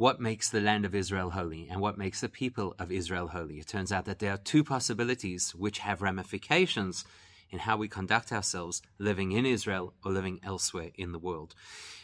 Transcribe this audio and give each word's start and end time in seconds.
what 0.00 0.18
makes 0.18 0.48
the 0.48 0.62
land 0.62 0.86
of 0.86 0.94
Israel 0.94 1.28
holy 1.28 1.68
and 1.68 1.78
what 1.78 1.98
makes 1.98 2.22
the 2.22 2.28
people 2.30 2.74
of 2.78 2.90
Israel 2.90 3.28
holy. 3.28 3.58
It 3.58 3.66
turns 3.66 3.92
out 3.92 4.06
that 4.06 4.18
there 4.18 4.32
are 4.32 4.38
two 4.38 4.64
possibilities 4.64 5.54
which 5.54 5.80
have 5.80 6.00
ramifications 6.00 7.04
in 7.50 7.60
how 7.60 7.76
we 7.76 7.88
conduct 7.88 8.32
ourselves 8.32 8.80
living 8.98 9.32
in 9.32 9.44
Israel 9.44 9.94
or 10.04 10.12
living 10.12 10.40
elsewhere 10.42 10.90
in 10.94 11.12
the 11.12 11.18
world. 11.18 11.54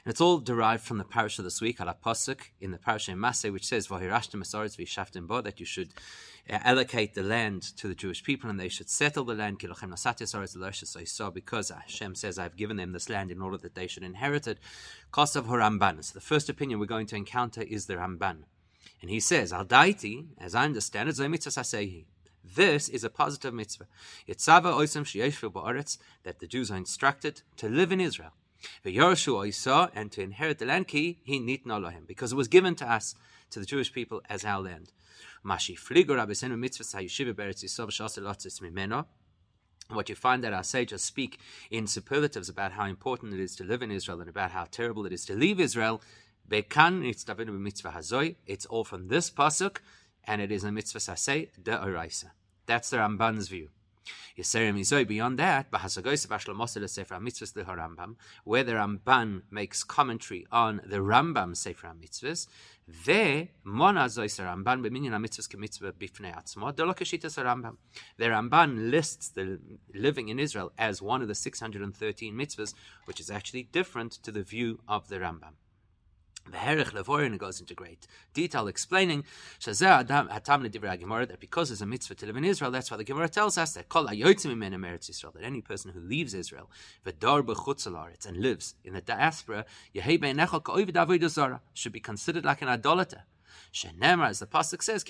And 0.04 0.10
it's 0.10 0.20
all 0.20 0.38
derived 0.38 0.82
from 0.82 0.98
the 0.98 1.04
parsha 1.04 1.38
of 1.40 1.44
this 1.44 1.60
week, 1.60 1.80
al 1.80 1.94
Pasuk, 1.94 2.40
in 2.60 2.70
the 2.70 2.78
parsha 2.78 3.12
of 3.12 3.18
Maseh, 3.18 3.52
which 3.52 3.66
says, 3.66 3.86
that 3.88 5.60
you 5.60 5.66
should 5.66 5.94
uh, 6.48 6.58
allocate 6.62 7.14
the 7.14 7.22
land 7.22 7.62
to 7.76 7.88
the 7.88 7.94
Jewish 7.94 8.22
people 8.22 8.48
and 8.48 8.60
they 8.60 8.68
should 8.68 8.88
settle 8.88 9.24
the 9.24 9.34
land, 9.34 9.58
because 11.34 11.68
Hashem 11.70 12.14
says, 12.14 12.38
I've 12.38 12.56
given 12.56 12.76
them 12.76 12.92
this 12.92 13.08
land 13.08 13.30
in 13.30 13.40
order 13.40 13.58
that 13.58 13.74
they 13.74 13.86
should 13.86 14.02
inherit 14.02 14.46
it. 14.46 14.58
Kosav 15.12 15.46
Haramban. 15.46 16.04
So 16.04 16.14
the 16.14 16.20
first 16.20 16.48
opinion 16.48 16.78
we're 16.78 16.86
going 16.86 17.06
to 17.06 17.16
encounter 17.16 17.62
is 17.62 17.86
the 17.86 17.94
Ramban. 17.94 18.44
And 19.02 19.10
he 19.10 19.20
says, 19.20 19.52
Al 19.52 19.64
Daiti, 19.64 20.26
as 20.38 20.54
I 20.54 20.64
understand 20.64 21.08
it, 21.08 21.16
this 22.54 22.88
is 22.88 23.04
a 23.04 23.10
positive 23.10 23.52
mitzvah. 23.52 23.86
Yitzava 24.28 24.72
oisam 24.72 25.04
ba'aretz, 25.50 25.98
that 26.22 26.38
the 26.38 26.46
Jews 26.46 26.70
are 26.70 26.76
instructed 26.76 27.42
to 27.56 27.68
live 27.68 27.92
in 27.92 28.00
Israel. 28.00 28.32
V'yorashu 28.84 29.34
oisa, 29.34 29.90
and 29.94 30.10
to 30.12 30.22
inherit 30.22 30.58
the 30.58 30.66
land, 30.66 30.88
ki 30.88 31.18
he 31.22 31.40
nitna 31.40 31.80
lohim, 31.80 32.04
because 32.06 32.32
it 32.32 32.36
was 32.36 32.48
given 32.48 32.74
to 32.76 32.90
us, 32.90 33.14
to 33.50 33.60
the 33.60 33.66
Jewish 33.66 33.92
people, 33.92 34.22
as 34.28 34.44
our 34.44 34.62
land. 34.62 34.92
Mashi 35.44 35.78
fligur 35.78 36.18
abesenu 36.18 36.58
mitzvah 36.58 36.84
sayishiva 36.84 37.34
beretz 37.34 37.64
yisov 37.64 37.90
mimeno, 38.60 39.06
what 39.88 40.08
you 40.08 40.16
find 40.16 40.42
that 40.42 40.52
our 40.52 40.64
sages 40.64 41.04
speak 41.04 41.38
in 41.70 41.86
superlatives 41.86 42.48
about 42.48 42.72
how 42.72 42.86
important 42.86 43.32
it 43.32 43.38
is 43.38 43.54
to 43.54 43.62
live 43.62 43.82
in 43.82 43.92
Israel 43.92 44.20
and 44.20 44.28
about 44.28 44.50
how 44.50 44.64
terrible 44.64 45.06
it 45.06 45.12
is 45.12 45.24
to 45.24 45.34
leave 45.34 45.60
Israel. 45.60 46.02
It's 46.50 46.76
all 48.66 48.84
from 48.84 49.08
this 49.08 49.30
pasuk, 49.30 49.78
and 50.26 50.40
it 50.40 50.50
is 50.50 50.64
a 50.64 50.72
mitzvah 50.72 50.98
saseh 50.98 51.48
de 51.62 51.72
oraisa. 51.72 52.30
That's 52.66 52.90
the 52.90 52.98
Ramban's 52.98 53.48
view. 53.48 53.70
Beyond 54.36 55.38
that, 55.38 55.66
where 58.44 58.64
the 58.64 58.72
Ramban 58.72 59.42
makes 59.50 59.82
commentary 59.82 60.46
on 60.52 60.80
the 60.84 60.98
Rambam 60.98 61.56
Sefer 61.56 61.88
HaMitzvahs, 61.88 62.46
there. 63.04 63.48
The 68.18 68.26
Ramban 68.28 68.90
lists 68.90 69.28
the 69.30 69.58
living 69.94 70.28
in 70.28 70.38
Israel 70.38 70.72
as 70.78 71.02
one 71.02 71.22
of 71.22 71.28
the 71.28 71.34
613 71.34 72.34
mitzvahs, 72.34 72.74
which 73.06 73.18
is 73.18 73.30
actually 73.30 73.64
different 73.64 74.12
to 74.22 74.30
the 74.30 74.42
view 74.42 74.80
of 74.86 75.08
the 75.08 75.16
Rambam. 75.16 75.54
The 76.48 76.58
Herich 76.58 76.92
Levorin 76.92 77.36
goes 77.38 77.60
into 77.60 77.74
great 77.74 78.06
detail 78.32 78.68
explaining 78.68 79.24
that 79.64 81.36
because 81.40 81.68
there's 81.68 81.82
a 81.82 81.86
mitzvah 81.86 82.14
to 82.14 82.26
live 82.26 82.36
in 82.36 82.44
Israel, 82.44 82.70
that's 82.70 82.88
why 82.90 82.96
the 82.96 83.04
Gemara 83.04 83.28
tells 83.28 83.58
us 83.58 83.72
that 83.74 83.88
that 83.88 85.42
any 85.42 85.60
person 85.60 85.90
who 85.90 86.00
leaves 86.00 86.34
Israel 86.34 86.70
and 87.04 88.36
lives 88.36 88.74
in 88.84 88.92
the 88.94 89.00
diaspora 89.00 89.64
should 91.74 91.92
be 91.92 92.00
considered 92.00 92.44
like 92.44 92.62
an 92.62 92.68
idolater. 92.68 93.24
as 93.82 94.38
the 94.38 94.46
pasuk 94.46 94.82
says, 94.82 95.02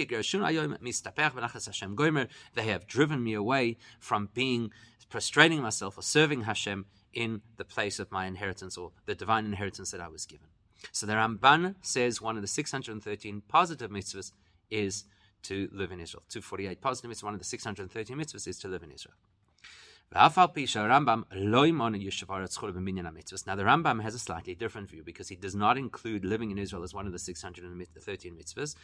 they 2.54 2.64
have 2.64 2.86
driven 2.86 3.22
me 3.22 3.34
away 3.34 3.76
from 4.00 4.30
being 4.32 4.70
prostrating 5.10 5.60
myself 5.60 5.98
or 5.98 6.02
serving 6.02 6.42
Hashem 6.42 6.86
in 7.12 7.42
the 7.56 7.64
place 7.64 7.98
of 7.98 8.10
my 8.10 8.26
inheritance 8.26 8.76
or 8.76 8.92
the 9.04 9.14
divine 9.14 9.44
inheritance 9.46 9.90
that 9.90 10.00
I 10.00 10.08
was 10.08 10.26
given. 10.26 10.48
So 10.92 11.06
the 11.06 11.14
Ramban 11.14 11.76
says 11.82 12.20
one 12.20 12.36
of 12.36 12.42
the 12.42 12.48
613 12.48 13.42
positive 13.48 13.90
mitzvahs 13.90 14.32
is 14.70 15.04
to 15.42 15.68
live 15.72 15.92
in 15.92 16.00
Israel. 16.00 16.22
248 16.28 16.80
positive 16.80 17.10
mitzvahs, 17.10 17.22
one 17.22 17.34
of 17.34 17.40
the 17.40 17.44
613 17.44 18.16
mitzvahs 18.16 18.48
is 18.48 18.58
to 18.58 18.68
live 18.68 18.82
in 18.82 18.90
Israel. 18.90 19.14
Now 20.12 20.28
the 20.28 20.44
Rambam 23.64 24.02
has 24.02 24.14
a 24.14 24.18
slightly 24.18 24.54
different 24.54 24.88
view 24.88 25.02
because 25.04 25.28
he 25.28 25.36
does 25.36 25.56
not 25.56 25.76
include 25.76 26.24
living 26.24 26.52
in 26.52 26.58
Israel 26.58 26.84
as 26.84 26.94
one 26.94 27.06
of 27.06 27.12
the 27.12 27.18
613 27.18 28.36
mitzvahs 28.36 28.76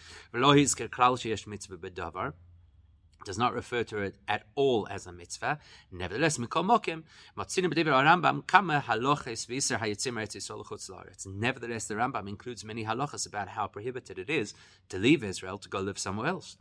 does 3.24 3.38
not 3.38 3.54
refer 3.54 3.82
to 3.84 3.98
it 3.98 4.16
at 4.28 4.44
all 4.54 4.86
as 4.90 5.06
a 5.06 5.12
mitzvah. 5.12 5.58
Nevertheless, 5.90 6.38
mikol 6.38 6.64
mokim, 6.64 7.04
matzinim 7.36 7.72
b'divrei 7.72 8.04
Rambam 8.04 8.46
kama 8.46 8.84
haloches 8.86 9.46
v'isr 9.46 9.78
hayitzim 9.78 10.14
eretz. 10.14 11.26
Nevertheless, 11.26 11.86
the 11.86 11.94
Rambam 11.94 12.28
includes 12.28 12.64
many 12.64 12.84
halachas 12.84 13.26
about 13.26 13.48
how 13.48 13.66
prohibited 13.66 14.18
it 14.18 14.30
is 14.30 14.54
to 14.88 14.98
leave 14.98 15.22
Israel 15.22 15.58
to 15.58 15.68
go 15.68 15.80
live 15.80 15.98
somewhere 15.98 16.28
else. 16.28 16.56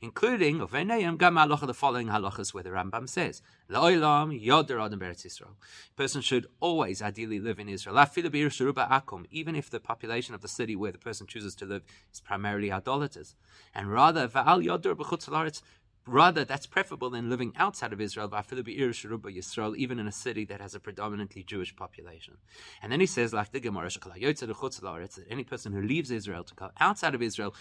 Including 0.00 0.60
of 0.60 0.70
Venayim 0.70 1.18
gam 1.18 1.34
halacha 1.34 1.66
the 1.66 1.74
following 1.74 2.06
halachas 2.06 2.54
where 2.54 2.62
the 2.62 2.70
Rambam 2.70 3.08
says 3.08 3.42
La'olam 3.68 4.38
yoder 4.40 4.78
adam 4.78 5.00
Yisrael. 5.00 5.56
Person 5.96 6.20
should 6.20 6.46
always 6.60 7.02
ideally 7.02 7.40
live 7.40 7.58
in 7.58 7.68
Israel. 7.68 7.96
Akum, 7.96 9.26
even 9.30 9.56
if 9.56 9.70
the 9.70 9.80
population 9.80 10.34
of 10.34 10.42
the 10.42 10.48
city 10.48 10.76
where 10.76 10.92
the 10.92 10.98
person 10.98 11.26
chooses 11.26 11.56
to 11.56 11.64
live 11.64 11.82
is 12.12 12.20
primarily 12.20 12.70
idolaters, 12.70 13.34
and 13.74 13.90
rather 13.90 14.28
va'al 14.28 14.62
yoder 14.62 14.94
b'chutz 14.94 15.60
Rather, 16.06 16.44
that's 16.44 16.66
preferable 16.66 17.08
than 17.08 17.30
living 17.30 17.54
outside 17.56 17.92
of 17.92 18.00
Israel, 18.00 18.28
Yisrael, 18.28 19.76
even 19.76 19.98
in 19.98 20.06
a 20.06 20.12
city 20.12 20.44
that 20.44 20.60
has 20.60 20.74
a 20.74 20.80
predominantly 20.80 21.42
Jewish 21.42 21.74
population. 21.74 22.36
And 22.82 22.92
then 22.92 23.00
he 23.00 23.06
says, 23.06 23.32
like 23.32 23.52
the 23.52 23.60
Gemara, 23.60 23.88
that 23.90 25.24
any 25.30 25.44
person 25.44 25.72
who 25.72 25.80
leaves 25.80 26.10
Israel 26.10 26.44
to 26.44 26.54
go 26.54 26.70
outside 26.78 27.14
of 27.14 27.22
Israel, 27.22 27.54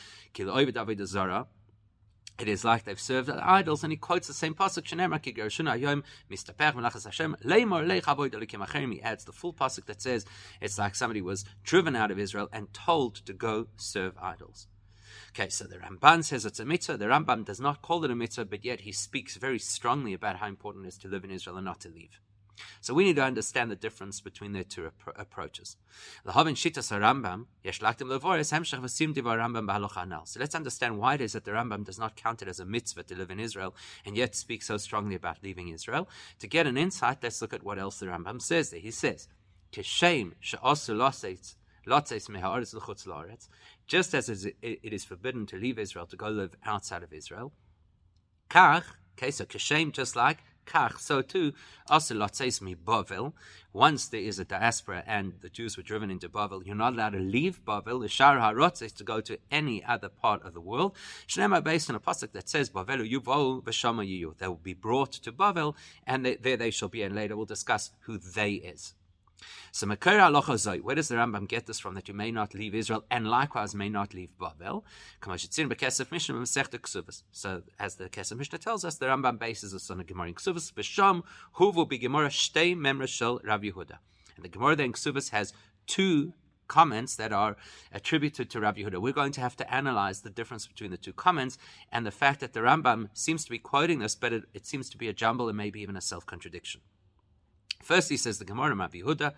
it 2.40 2.48
is 2.48 2.66
like 2.66 2.84
they've 2.84 3.00
served 3.00 3.30
idols, 3.30 3.84
and 3.84 3.94
he 3.94 3.98
quotes 3.98 4.28
the 4.28 4.34
same 4.34 4.56
pasuk. 4.56 4.88
He 8.92 9.02
adds 9.02 9.24
the 9.24 9.32
full 9.32 9.54
pasuk 9.54 9.86
that 9.86 10.02
says 10.02 10.26
it's 10.60 10.80
like 10.80 10.96
somebody 10.96 11.22
was 11.22 11.46
driven 11.64 11.96
out 11.96 12.12
of 12.12 12.20
Israel 12.20 12.50
and 12.52 12.74
told 12.74 13.16
to 13.28 13.34
go 13.34 13.68
serve 13.78 14.18
idols. 14.20 14.68
Okay, 15.36 15.50
so 15.50 15.66
the 15.66 15.78
Ramban 15.78 16.24
says 16.24 16.46
it's 16.46 16.60
a 16.60 16.66
mitzvah. 16.66 16.98
The 16.98 17.06
Rambam 17.06 17.44
does 17.44 17.60
not 17.60 17.82
call 17.82 18.06
it 18.06 18.12
a 18.12 18.16
mitzvah, 18.16 18.46
but 18.46 18.64
yet 18.64 18.82
he 18.82 18.92
speaks 18.92 19.36
very 19.36 19.58
strongly 19.58 20.14
about 20.14 20.36
how 20.36 20.46
important 20.46 20.86
it 20.86 20.90
is 20.90 20.98
to 21.00 21.08
live 21.08 21.24
in 21.24 21.32
Israel 21.32 21.58
and 21.58 21.66
not 21.66 21.80
to 21.82 21.90
leave. 21.90 22.20
So 22.82 22.94
we 22.94 23.04
need 23.04 23.16
to 23.16 23.24
understand 23.24 23.72
the 23.72 23.76
difference 23.76 24.22
between 24.22 24.54
the 24.54 24.64
two 24.64 24.86
ap- 24.86 25.16
approaches. 25.16 25.76
So 26.24 26.32
let's 26.36 26.46
understand 30.56 31.00
why 31.00 31.16
it 31.16 31.22
is 31.22 31.34
that 31.34 31.46
the 31.46 31.52
Rambam 31.52 31.84
does 31.84 31.98
not 31.98 32.16
count 32.16 32.44
it 32.44 32.48
as 32.48 32.60
a 32.60 32.66
mitzvah 32.66 33.04
to 33.04 33.16
live 33.16 33.32
in 33.32 33.40
Israel 33.40 33.76
and 34.06 34.16
yet 34.16 34.36
speak 34.36 34.62
so 34.62 34.78
strongly 34.78 35.16
about 35.16 35.42
leaving 35.42 35.70
Israel. 35.70 36.08
To 36.40 36.48
get 36.48 36.68
an 36.68 36.78
insight, 36.78 37.24
let's 37.24 37.42
look 37.42 37.54
at 37.54 37.64
what 37.64 37.80
else 37.80 38.00
the 38.00 38.06
Rambam 38.06 38.40
says 38.40 38.70
there. 38.70 38.80
He 38.80 38.92
says, 38.92 39.28
just 43.88 44.14
as 44.14 44.30
it 44.30 44.56
is 44.62 45.04
forbidden 45.04 45.46
to 45.46 45.58
leave 45.58 45.80
Israel 45.80 46.06
to 46.06 46.16
go 46.16 46.30
live 46.30 46.56
outside 46.66 47.04
of 47.04 47.14
Israel. 47.14 47.52
Kach, 48.50 48.84
okay, 49.18 49.32
so 49.32 49.46
kashem, 49.46 49.92
just 49.92 50.16
like 50.16 50.40
kach, 50.66 51.00
so 51.00 51.22
too, 51.22 51.54
also 51.90 52.16
mi 52.16 52.76
Bavel. 52.76 53.34
Once 53.72 54.08
there 54.08 54.22
is 54.22 54.40
a 54.40 54.46
diaspora 54.46 55.04
and 55.08 55.34
the 55.42 55.50
Jews 55.50 55.78
were 55.78 55.84
driven 55.84 56.12
into 56.12 56.30
Bavel, 56.30 56.66
you're 56.66 56.76
not 56.76 56.94
allowed 56.94 57.14
to 57.14 57.20
leave 57.20 57.64
Bavel. 57.66 58.02
The 58.02 58.08
Shar 58.08 58.38
HaRotzes 58.38 58.96
to 58.98 59.04
go 59.04 59.22
to 59.22 59.38
any 59.52 59.84
other 59.84 60.10
part 60.10 60.44
of 60.44 60.54
the 60.54 60.62
world. 60.62 60.96
Shnema 61.28 61.64
based 61.64 61.90
on 61.90 61.96
a 61.96 62.00
pasuk 62.00 62.32
that 62.34 62.50
says 62.50 62.70
Bavelu 62.70 63.10
Yuvo 63.10 63.64
v'Shama 63.64 64.08
Yuyu. 64.08 64.38
They 64.38 64.48
will 64.48 64.56
be 64.56 64.74
brought 64.74 65.14
to 65.14 65.32
Bavel, 65.32 65.76
and 66.06 66.26
they, 66.26 66.36
there 66.36 66.58
they 66.58 66.72
shall 66.72 66.90
be. 66.90 67.04
And 67.04 67.16
later 67.16 67.36
we'll 67.36 67.46
discuss 67.46 67.92
who 68.02 68.18
they 68.18 68.54
is. 68.54 68.94
So 69.72 69.88
Makar 69.88 70.18
Alocha 70.20 70.82
where 70.82 70.96
does 70.96 71.08
the 71.08 71.16
Rambam 71.16 71.48
get 71.48 71.66
this 71.66 71.80
from 71.80 71.96
that 71.96 72.08
you 72.08 72.14
may 72.14 72.32
not 72.32 72.54
leave 72.54 72.76
Israel 72.76 73.04
and 73.10 73.28
likewise 73.28 73.74
may 73.74 73.90
not 73.90 74.14
leave 74.14 74.30
Babel? 74.40 74.86
So 75.24 75.32
as 75.32 75.48
the 75.56 75.66
Kesef 78.10 78.38
Mishnah 78.38 78.60
tells 78.60 78.86
us, 78.86 78.96
the 78.98 79.06
Rambam 79.08 79.40
bases 79.40 79.72
this 79.72 79.90
on 79.90 80.00
a 80.00 80.04
Gemara 80.04 80.28
in 80.28 80.36
Ksuvas, 80.36 80.72
B'sham 80.74 81.24
huvu 81.58 81.90
b'Gemara 81.90 82.30
shtei 82.30 82.76
memra 82.76 83.08
shel 83.08 83.40
Rav 83.44 83.62
Yehuda. 83.62 83.98
And 84.36 84.46
the 84.46 84.50
Gemara 84.50 84.76
then 84.76 84.94
Ksuvas 84.94 85.30
has 85.30 85.54
two 85.88 86.34
comments 86.68 87.16
that 87.16 87.32
are 87.32 87.56
attributed 87.92 88.50
to 88.50 88.60
Rabbi 88.60 88.82
Yehuda. 88.82 89.02
We're 89.02 89.14
going 89.14 89.32
to 89.34 89.42
have 89.42 89.56
to 89.58 89.74
analyze 89.74 90.22
the 90.22 90.30
difference 90.30 90.66
between 90.66 90.92
the 90.92 90.98
two 90.98 91.14
comments 91.14 91.58
and 91.92 92.06
the 92.06 92.12
fact 92.12 92.40
that 92.40 92.54
the 92.54 92.62
Rambam 92.62 93.10
seems 93.14 93.44
to 93.46 93.52
be 93.52 93.60
quoting 93.60 94.00
this, 94.00 94.16
but 94.16 94.34
it, 94.34 94.44
it 94.54 94.66
seems 94.66 94.90
to 94.90 94.98
be 94.98 95.08
a 95.08 95.14
jumble 95.14 95.50
and 95.50 95.58
maybe 95.58 95.82
even 95.82 95.96
a 95.96 96.02
self 96.02 96.26
contradiction. 96.26 96.82
Firstly, 97.84 98.16
says 98.16 98.40
the 98.40 98.46
Gemara, 98.46 98.74
Rabbi 98.76 99.00
Yehuda, 99.02 99.34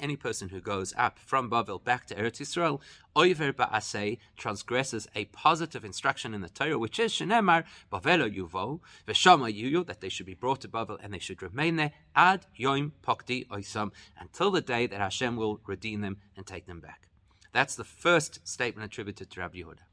any 0.00 0.16
person 0.16 0.48
who 0.48 0.60
goes 0.60 0.92
up 0.96 1.20
from 1.20 1.48
Bavel 1.48 1.84
back 1.84 2.06
to 2.06 2.16
Eretz 2.16 2.40
Yisrael, 2.40 2.80
oiver 3.14 3.52
ba'aseh, 3.52 4.18
transgresses 4.36 5.06
a 5.14 5.26
positive 5.26 5.84
instruction 5.84 6.34
in 6.34 6.40
the 6.40 6.48
Torah, 6.48 6.76
which 6.76 6.98
is 6.98 7.12
shenemar 7.12 7.62
bavelo 7.92 8.28
yuvo 8.28 8.80
v'shama 9.06 9.54
yuyu, 9.54 9.86
that 9.86 10.00
they 10.00 10.08
should 10.08 10.26
be 10.26 10.34
brought 10.34 10.62
to 10.62 10.68
Bavel 10.68 10.98
and 11.00 11.14
they 11.14 11.20
should 11.20 11.42
remain 11.42 11.76
there 11.76 11.92
ad 12.16 12.46
yoim 12.58 12.90
pokti 13.02 13.46
oisam, 13.48 13.92
until 14.18 14.50
the 14.50 14.60
day 14.60 14.88
that 14.88 14.98
Hashem 14.98 15.36
will 15.36 15.60
redeem 15.66 16.00
them 16.00 16.16
and 16.36 16.44
take 16.44 16.66
them 16.66 16.80
back. 16.80 17.08
That's 17.52 17.76
the 17.76 17.84
first 17.84 18.48
statement 18.48 18.86
attributed 18.86 19.30
to 19.30 19.40
Rabbi 19.40 19.58
Yehuda. 19.58 19.84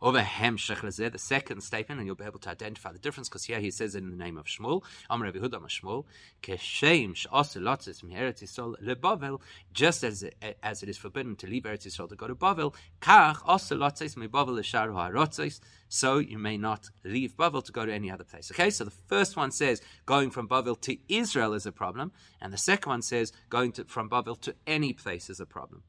Over 0.00 0.20
Hemshech 0.20 0.82
the 1.12 1.18
second 1.18 1.60
statement, 1.62 2.00
and 2.00 2.06
you'll 2.06 2.16
be 2.16 2.24
able 2.24 2.38
to 2.40 2.50
identify 2.50 2.92
the 2.92 2.98
difference 2.98 3.28
because 3.28 3.44
here 3.44 3.60
he 3.60 3.70
says 3.70 3.94
in 3.94 4.10
the 4.10 4.16
name 4.16 4.36
of 4.36 4.46
Shmuel, 4.46 4.82
Amr 5.10 5.26
Rabbi 5.26 5.38
Huda 5.38 5.60
Shmuel, 5.60 6.04
Keshem 6.42 7.14
She'oselatzis 7.14 8.02
Eretz 8.04 8.42
Yisrael 8.42 8.74
leBavel, 8.82 9.40
just 9.72 10.04
as 10.04 10.24
as 10.62 10.82
it 10.82 10.88
is 10.88 10.98
forbidden 10.98 11.36
to 11.36 11.46
leave 11.46 11.62
Eretz 11.64 11.86
Yisrael 11.86 12.08
to 12.08 12.16
go 12.16 12.26
to 12.26 12.34
Bavel, 12.34 12.74
Kach 13.00 13.36
Oselatzis 13.42 14.16
Bavel 14.28 14.58
L'Shar 14.58 14.92
Ha'arotzis, 14.92 15.60
so 15.88 16.18
you 16.18 16.38
may 16.38 16.56
not 16.56 16.90
leave 17.04 17.36
Bavel 17.36 17.64
to 17.64 17.72
go 17.72 17.86
to 17.86 17.92
any 17.92 18.10
other 18.10 18.24
place. 18.24 18.50
Okay, 18.50 18.70
so 18.70 18.84
the 18.84 18.90
first 18.90 19.36
one 19.36 19.50
says 19.50 19.82
going 20.06 20.30
from 20.30 20.48
Bavel 20.48 20.80
to 20.82 20.96
Israel 21.08 21.54
is 21.54 21.66
a 21.66 21.72
problem, 21.72 22.12
and 22.40 22.52
the 22.52 22.58
second 22.58 22.90
one 22.90 23.02
says 23.02 23.32
going 23.50 23.72
to, 23.72 23.84
from 23.84 24.08
Bavel 24.08 24.40
to 24.40 24.54
any 24.66 24.92
place 24.92 25.30
is 25.30 25.40
a 25.40 25.46
problem. 25.46 25.82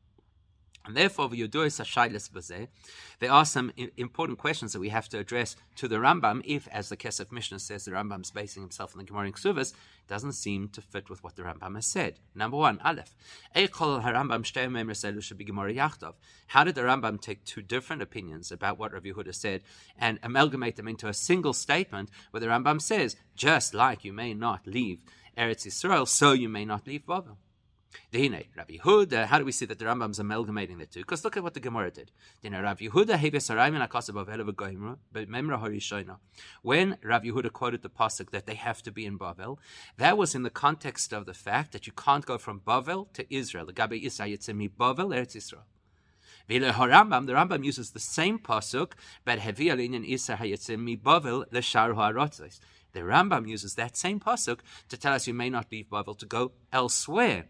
And 0.86 0.98
therefore, 0.98 1.30
there 1.30 1.48
are 3.32 3.46
some 3.46 3.72
important 3.96 4.38
questions 4.38 4.74
that 4.74 4.82
we 4.82 4.90
have 4.90 5.08
to 5.10 5.18
address 5.18 5.56
to 5.78 5.88
the 5.88 5.96
Rambam 5.96 6.42
if, 6.44 6.68
as 6.68 6.90
the 6.90 6.98
Kesef 6.98 7.32
Mishnah 7.32 7.60
says, 7.60 7.86
the 7.86 7.92
Rambam 7.92 8.24
is 8.24 8.32
basing 8.32 8.64
himself 8.64 8.94
on 8.94 9.00
the 9.00 9.06
Gemara 9.06 9.28
in 9.28 9.34
Ksuvas, 9.34 9.72
doesn't 10.10 10.34
seem 10.34 10.68
to 10.68 10.82
fit 10.82 11.10
with 11.10 11.24
what 11.24 11.38
the 11.38 11.44
Rambam 11.44 11.76
has 11.76 11.86
said. 11.86 12.20
Number 12.36 12.58
one, 12.58 12.82
Aleph. 12.84 13.16
How 13.54 13.62
did 13.62 13.72
the 16.76 16.82
Rambam 16.82 17.22
take 17.22 17.46
two 17.46 17.62
different 17.62 18.02
opinions 18.02 18.52
about 18.52 18.78
what 18.78 18.92
Rav 18.92 19.04
Yehuda 19.04 19.34
said 19.34 19.62
and 19.98 20.20
amalgamate 20.22 20.76
them 20.76 20.90
into 20.90 21.08
a 21.08 21.14
single 21.14 21.54
statement 21.54 22.10
where 22.32 22.42
the 22.42 22.48
Rambam 22.48 22.82
says, 22.82 23.16
just 23.38 23.74
like 23.74 24.04
you 24.04 24.12
may 24.12 24.34
not 24.34 24.68
leave 24.68 25.00
Eretz 25.38 25.66
Yisrael, 25.66 26.06
so 26.06 26.34
you 26.34 26.50
may 26.50 26.66
not 26.66 26.86
leave 26.86 27.06
Babel? 27.06 27.38
Dehine, 28.12 28.48
Rabbi 28.56 28.78
Yehuda, 28.78 29.26
how 29.26 29.40
do 29.40 29.46
we 29.46 29.52
see 29.52 29.66
that 29.66 29.80
the 29.80 29.86
Rambam's 29.86 30.20
amalgamating 30.20 30.78
the 30.78 30.86
two? 30.86 31.00
Because 31.00 31.24
look 31.24 31.38
at 31.38 31.44
what 31.44 31.54
the 31.54 31.60
Gemara 31.60 31.92
did. 31.92 32.12
When 32.42 32.54
Rabbi 32.54 32.86
Yehuda 37.26 37.52
quoted 37.54 37.82
the 37.82 37.90
pasuk 37.90 38.30
that 38.32 38.46
they 38.46 38.56
have 38.56 38.82
to 38.84 38.92
be 38.92 39.06
in 39.06 39.18
Bavel, 39.18 39.58
that 39.98 40.18
was 40.18 40.36
in 40.36 40.44
the 40.44 40.50
context 40.50 41.14
of 41.14 41.26
the 41.26 41.34
fact 41.34 41.72
that 41.72 41.88
you 41.88 41.94
can't 41.94 42.26
go 42.26 42.38
from 42.38 42.60
Bavel 42.60 43.12
to 43.14 43.34
Israel. 43.34 43.66
Gabe 43.68 43.92
Bavel, 43.92 45.14
Eretz 45.14 45.36
Israel. 45.36 45.64
The 46.48 46.60
Rambam 46.60 47.64
uses 47.64 47.92
the 47.92 48.02
same 48.02 48.38
pasuk, 48.38 48.94
but 49.24 49.40
Hevi 49.40 49.68
Alinin 49.68 50.06
Isa 50.06 50.36
Hayetzim 50.36 50.80
Mi 50.80 50.98
Bavel 50.98 51.46
Leshar 51.52 51.96
Ha'arotzes. 51.96 52.60
The 52.92 53.00
Rambam 53.00 53.48
uses 53.48 53.76
that 53.76 53.96
same 53.96 54.20
pasuk 54.20 54.60
to 54.90 54.98
tell 54.98 55.14
us 55.14 55.26
you 55.26 55.34
may 55.34 55.50
not 55.50 55.72
leave 55.72 55.88
Bavel 55.90 56.18
to 56.20 56.26
go 56.26 56.52
elsewhere. 56.74 57.46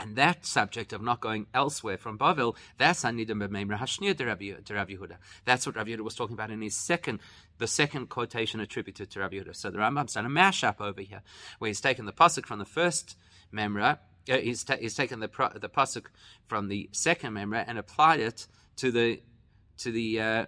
And 0.00 0.16
that 0.16 0.44
subject 0.44 0.92
of 0.92 1.02
not 1.02 1.20
going 1.20 1.46
elsewhere 1.54 1.96
from 1.96 2.18
Bavel, 2.18 2.56
that's 2.78 3.04
Anidim 3.04 3.46
B'Meimra 3.46 3.78
Hashnia 3.78 4.16
to 4.16 4.24
Rabbi 4.24 4.52
Yehuda. 4.94 5.16
That's 5.44 5.66
what 5.66 5.76
Rabbi 5.76 5.90
Yehuda 5.90 6.00
was 6.00 6.16
talking 6.16 6.34
about 6.34 6.50
in 6.50 6.60
his 6.60 6.74
second, 6.74 7.20
the 7.58 7.68
second 7.68 8.08
quotation 8.08 8.58
attributed 8.60 9.10
to 9.10 9.20
Rabbi 9.20 9.36
Yehuda. 9.36 9.54
So 9.54 9.70
the 9.70 9.78
Rambam's 9.78 10.14
done 10.14 10.26
a 10.26 10.28
mashup 10.28 10.80
over 10.80 11.00
here, 11.00 11.22
where 11.58 11.68
he's 11.68 11.80
taken 11.80 12.06
the 12.06 12.12
pasuk 12.12 12.44
from 12.44 12.58
the 12.58 12.64
first 12.64 13.16
Memra, 13.52 13.98
uh, 14.28 14.36
he's, 14.38 14.64
ta- 14.64 14.78
he's 14.80 14.94
taken 14.94 15.20
the 15.20 15.28
the 15.60 15.68
pasuk 15.68 16.06
from 16.46 16.68
the 16.68 16.88
second 16.92 17.34
Memra 17.34 17.64
and 17.66 17.78
applied 17.78 18.20
it 18.20 18.46
to 18.76 18.90
the 18.90 19.22
to 19.78 19.92
the 19.92 20.20
uh, 20.20 20.46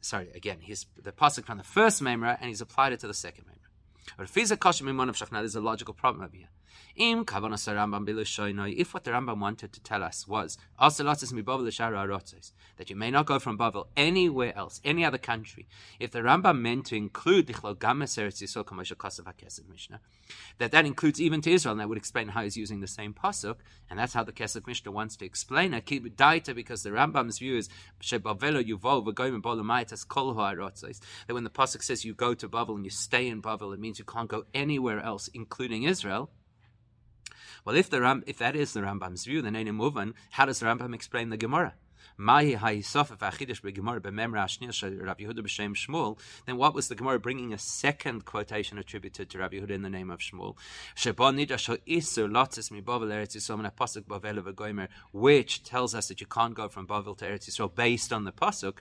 sorry 0.00 0.28
again, 0.34 0.58
he's 0.60 0.86
the 1.02 1.12
pasuk 1.12 1.44
from 1.44 1.58
the 1.58 1.64
first 1.64 2.02
Memra 2.02 2.36
and 2.40 2.48
he's 2.48 2.60
applied 2.60 2.92
it 2.92 3.00
to 3.00 3.06
the 3.06 3.14
second 3.14 3.44
Memra. 3.44 4.28
There's 4.28 5.54
a 5.54 5.60
logical 5.60 5.94
problem 5.94 6.24
over 6.24 6.36
here. 6.36 6.48
If 6.94 7.34
what 7.34 9.04
the 9.04 9.10
Rambam 9.10 9.40
wanted 9.40 9.72
to 9.72 9.80
tell 9.80 10.02
us 10.02 10.28
was 10.28 10.58
that 10.78 12.86
you 12.88 12.96
may 12.96 13.10
not 13.10 13.26
go 13.26 13.38
from 13.38 13.58
Bavel 13.58 13.86
anywhere 13.96 14.56
else, 14.56 14.80
any 14.84 15.04
other 15.04 15.18
country, 15.18 15.66
if 15.98 16.10
the 16.10 16.20
Rambam 16.20 16.60
meant 16.60 16.86
to 16.86 16.96
include 16.96 17.46
Mishnah, 19.68 20.00
that 20.58 20.72
that 20.72 20.86
includes 20.86 21.20
even 21.20 21.40
to 21.40 21.50
Israel, 21.50 21.72
and 21.72 21.80
that 21.80 21.88
would 21.88 21.98
explain 21.98 22.28
how 22.28 22.42
he's 22.42 22.56
using 22.56 22.80
the 22.80 22.86
same 22.86 23.14
pasuk, 23.14 23.56
and 23.88 23.98
that's 23.98 24.12
how 24.12 24.24
the 24.24 24.32
Kesef 24.32 24.66
Mishnah 24.66 24.90
wants 24.90 25.16
to 25.16 25.24
explain 25.24 25.74
it. 25.74 25.86
Keep 25.86 26.16
daita 26.16 26.54
because 26.54 26.82
the 26.82 26.90
Rambam's 26.90 27.38
view 27.38 27.56
is 27.56 27.68
that 31.26 31.34
when 31.34 31.44
the 31.44 31.50
pasuk 31.50 31.82
says 31.82 32.04
you 32.04 32.14
go 32.14 32.34
to 32.34 32.48
Bavel 32.48 32.76
and 32.76 32.84
you 32.84 32.90
stay 32.90 33.28
in 33.28 33.42
Bavel, 33.42 33.72
it 33.72 33.80
means 33.80 33.98
you 33.98 34.04
can't 34.04 34.28
go 34.28 34.44
anywhere 34.54 35.00
else, 35.00 35.28
including 35.34 35.84
Israel. 35.84 36.30
Well, 37.64 37.76
if 37.76 37.88
the 37.88 38.00
Ram, 38.00 38.24
if 38.26 38.38
that 38.38 38.56
is 38.56 38.72
the 38.72 38.80
Rambam's 38.80 39.24
view, 39.24 39.40
then 39.40 39.54
Muvan, 39.54 40.14
how 40.30 40.46
does 40.46 40.58
the 40.58 40.66
Rambam 40.66 40.94
explain 40.94 41.30
the 41.30 41.36
Gemara? 41.36 41.74
Then 42.18 42.36
what 46.56 46.74
was 46.74 46.88
the 46.88 46.94
Gemara 46.94 47.20
bringing 47.20 47.52
a 47.52 47.58
second 47.58 48.24
quotation 48.24 48.78
attributed 48.78 49.30
to 49.30 49.38
Rabbi 49.38 49.56
Yehuda 49.56 49.70
in 49.70 49.82
the 49.82 49.90
name 49.90 50.10
of 50.10 50.18
Shmuel? 50.20 50.56
Which 55.12 55.62
tells 55.62 55.94
us 55.94 56.08
that 56.08 56.20
you 56.20 56.26
can't 56.26 56.54
go 56.54 56.68
from 56.68 56.86
Bavel 56.86 57.16
to 57.18 57.24
Eretz 57.24 57.48
Yisrael 57.48 57.74
based 57.74 58.12
on 58.12 58.24
the 58.24 58.32
pasuk. 58.32 58.78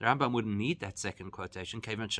The 0.00 0.06
Rambam 0.06 0.32
wouldn't 0.32 0.56
need 0.56 0.80
that 0.80 0.98
second 0.98 1.30
quotation, 1.30 1.80
because 1.80 2.18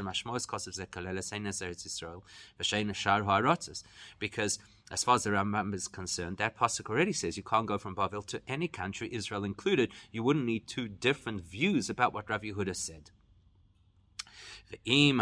as 4.90 5.02
far 5.02 5.14
as 5.14 5.24
the 5.24 5.30
Rambam 5.30 5.74
is 5.74 5.88
concerned, 5.88 6.36
that 6.36 6.58
pasuk 6.58 6.90
already 6.90 7.14
says 7.14 7.38
you 7.38 7.42
can't 7.42 7.64
go 7.64 7.78
from 7.78 7.96
Bavel 7.96 8.26
to 8.26 8.42
any 8.46 8.68
country, 8.68 9.08
Israel 9.10 9.44
included. 9.44 9.90
You 10.12 10.22
wouldn't 10.22 10.44
need 10.44 10.66
two 10.66 10.88
different 10.88 11.40
views 11.40 11.88
about 11.88 12.12
what 12.12 12.28
Rav 12.28 12.42
Yehuda 12.42 12.76
said. 12.76 13.12
And 14.86 15.20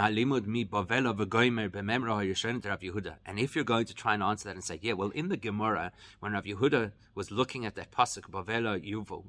if 3.38 3.54
you're 3.54 3.64
going 3.64 3.86
to 3.86 3.94
try 3.94 4.14
and 4.14 4.22
answer 4.22 4.48
that 4.48 4.56
and 4.56 4.64
say, 4.64 4.80
yeah, 4.82 4.94
well, 4.94 5.10
in 5.10 5.28
the 5.28 5.36
Gemara, 5.36 5.92
when 6.18 6.32
Rav 6.32 6.44
Yehuda 6.44 6.90
was 7.14 7.30
looking 7.30 7.64
at 7.64 7.76
that 7.76 7.92
pasuk, 7.92 8.28
Bavela 8.30 8.84
Yuval, 8.84 9.26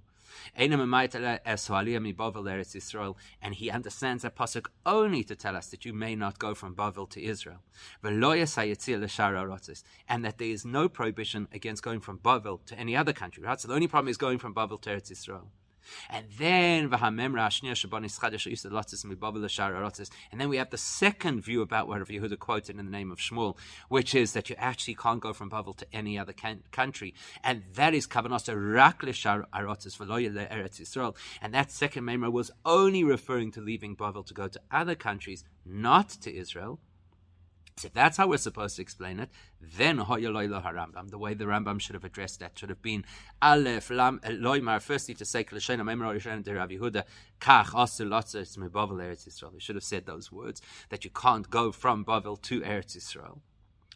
and 0.56 0.74
he 3.56 3.70
understands 3.70 4.24
that 4.24 4.36
pasuk 4.36 4.68
only 4.86 5.24
to 5.24 5.36
tell 5.36 5.56
us 5.56 5.68
that 5.68 5.86
you 5.86 5.94
may 5.94 6.16
not 6.16 6.40
go 6.40 6.54
from 6.54 6.76
Bavel 6.76 7.10
to 7.10 7.24
Israel, 7.24 7.60
and 8.04 8.24
that 10.26 10.38
there 10.38 10.48
is 10.48 10.66
no 10.66 10.90
prohibition 10.90 11.48
against 11.54 11.84
going 11.84 12.00
from 12.00 12.20
Bavel 12.20 12.66
to 12.66 12.80
any 12.80 12.96
other 12.96 13.14
country. 13.14 13.44
Right? 13.44 13.60
So 13.60 13.68
the 13.68 13.74
only 13.74 13.88
problem 13.88 14.10
is 14.10 14.18
going 14.18 14.40
from 14.40 14.54
Bavel 14.54 14.82
to 14.82 14.90
Eretz 14.90 15.12
Israel. 15.12 15.52
And 16.10 16.26
then 16.38 16.90
and 20.32 20.42
then 20.42 20.50
we 20.50 20.58
have 20.58 20.70
the 20.70 20.78
second 20.78 21.42
view 21.42 21.62
about 21.62 21.88
what 21.88 22.00
Rav 22.00 22.08
Yehuda 22.08 22.40
quoted 22.40 22.78
in 22.80 22.86
the 22.86 22.92
name 22.92 23.12
of 23.12 23.20
Shmuel, 23.20 23.58
which 23.88 24.16
is 24.16 24.34
that 24.34 24.50
you 24.50 24.56
actually 24.58 24.96
can't 24.96 25.20
go 25.20 25.34
from 25.34 25.50
Bavel 25.50 25.76
to 25.78 25.88
any 25.94 26.18
other 26.18 26.34
can- 26.34 26.64
country, 26.72 27.14
and 27.44 27.64
that 27.76 27.94
is 27.94 28.08
Kavanasa 28.08 28.56
Rak 28.56 29.02
Arotzes 29.02 29.98
Eretz 29.98 30.82
Yisrael. 30.82 31.16
And 31.42 31.54
that 31.54 31.72
second 31.72 32.04
memra 32.04 32.32
was 32.32 32.52
only 32.66 33.04
referring 33.04 33.52
to 33.52 33.62
leaving 33.62 33.96
Bavel 33.96 34.26
to 34.26 34.34
go 34.34 34.48
to 34.48 34.60
other 34.72 34.96
countries, 34.96 35.44
not 35.66 36.10
to 36.10 36.36
Israel. 36.36 36.80
If 37.86 37.94
that's 37.94 38.18
how 38.18 38.28
we're 38.28 38.38
supposed 38.38 38.76
to 38.78 38.82
explain 38.82 39.20
it, 39.20 39.30
then 39.62 39.98
Rambam, 40.00 41.10
the 41.10 41.18
way 41.18 41.34
the 41.34 41.46
Rambam 41.46 41.80
should 41.80 41.96
have 41.96 42.04
addressed 42.04 42.40
that 42.40 42.58
should 42.58 42.70
have 42.70 42.82
been 42.82 43.06
Aleph 43.42 43.90
Lam 43.90 44.20
Loimar. 44.24 44.82
Firstly, 44.82 45.14
to 45.16 45.26
say 45.26 45.44
Klashena 45.44 45.82
Memra 45.82 46.16
Rishon 46.16 46.44
de 46.44 46.54
Rav 46.54 46.70
Kach 47.40 47.84
Aser 47.84 48.06
Lotzer 48.06 48.46
Bavel 48.70 48.98
Eretz 48.98 49.28
Yisrael. 49.28 49.54
He 49.54 49.60
should 49.60 49.76
have 49.76 49.84
said 49.84 50.06
those 50.06 50.32
words 50.32 50.62
that 50.90 51.04
you 51.04 51.12
can't 51.12 51.50
go 51.50 51.72
from 51.72 52.06
Bavel 52.06 52.42
to 52.44 52.62
Eretz 52.62 52.98
Yisrael. 52.98 53.40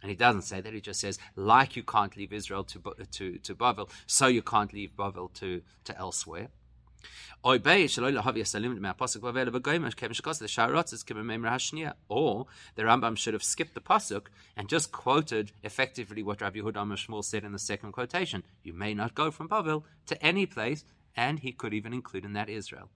And 0.01 0.09
he 0.09 0.15
doesn't 0.17 0.41
say 0.41 0.59
that. 0.59 0.73
He 0.73 0.81
just 0.81 0.99
says, 0.99 1.17
like 1.35 1.77
you 1.77 1.83
can't 1.83 2.15
leave 2.17 2.33
Israel 2.33 2.65
to 2.65 2.81
to 3.11 3.37
to 3.37 3.55
Bavel, 3.55 3.89
so 4.05 4.27
you 4.27 4.41
can't 4.41 4.73
leave 4.73 4.91
Bavel 4.97 5.33
to 5.35 5.61
to 5.85 5.97
elsewhere. 5.97 6.49
Or 7.43 7.57
the 7.57 7.63
Rambam 12.83 13.17
should 13.17 13.33
have 13.33 13.43
skipped 13.43 13.73
the 13.73 13.81
pasuk 13.81 14.27
and 14.55 14.69
just 14.69 14.91
quoted 14.91 15.51
effectively 15.63 16.23
what 16.23 16.41
Rabbi 16.41 16.59
Yehuda 16.59 16.73
Shmuel 16.73 17.23
said 17.23 17.43
in 17.43 17.51
the 17.51 17.59
second 17.59 17.91
quotation: 17.91 18.43
"You 18.63 18.73
may 18.73 18.93
not 18.93 19.15
go 19.15 19.31
from 19.31 19.49
Bavel 19.49 19.83
to 20.05 20.23
any 20.23 20.45
place," 20.45 20.85
and 21.15 21.39
he 21.39 21.51
could 21.51 21.73
even 21.73 21.93
include 21.93 22.25
in 22.25 22.33
that 22.33 22.49
Israel. 22.49 22.89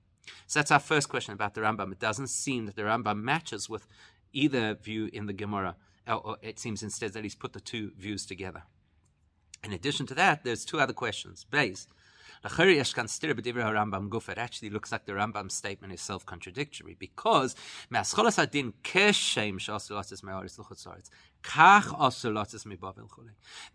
So 0.45 0.59
that's 0.59 0.71
our 0.71 0.79
first 0.79 1.09
question 1.09 1.33
about 1.33 1.53
the 1.53 1.61
Rambam. 1.61 1.91
It 1.91 1.99
doesn't 1.99 2.27
seem 2.27 2.65
that 2.65 2.75
the 2.75 2.83
Rambam 2.83 3.21
matches 3.21 3.69
with 3.69 3.87
either 4.33 4.75
view 4.75 5.09
in 5.11 5.25
the 5.25 5.33
Gemara. 5.33 5.75
Or 6.07 6.37
it 6.41 6.59
seems 6.59 6.83
instead 6.83 7.13
that 7.13 7.23
he's 7.23 7.35
put 7.35 7.53
the 7.53 7.59
two 7.59 7.91
views 7.97 8.25
together. 8.25 8.63
In 9.63 9.73
addition 9.73 10.05
to 10.07 10.15
that, 10.15 10.43
there's 10.43 10.63
two 10.63 10.79
other 10.79 10.93
questions. 10.93 11.45
Base. 11.49 11.87
It 12.43 14.37
actually 14.37 14.69
looks 14.69 14.91
like 14.91 15.05
the 15.05 15.13
Rambam 15.13 15.51
statement 15.51 15.93
is 15.93 16.01
self-contradictory 16.01 16.95
because 16.99 17.55
the 17.91 17.99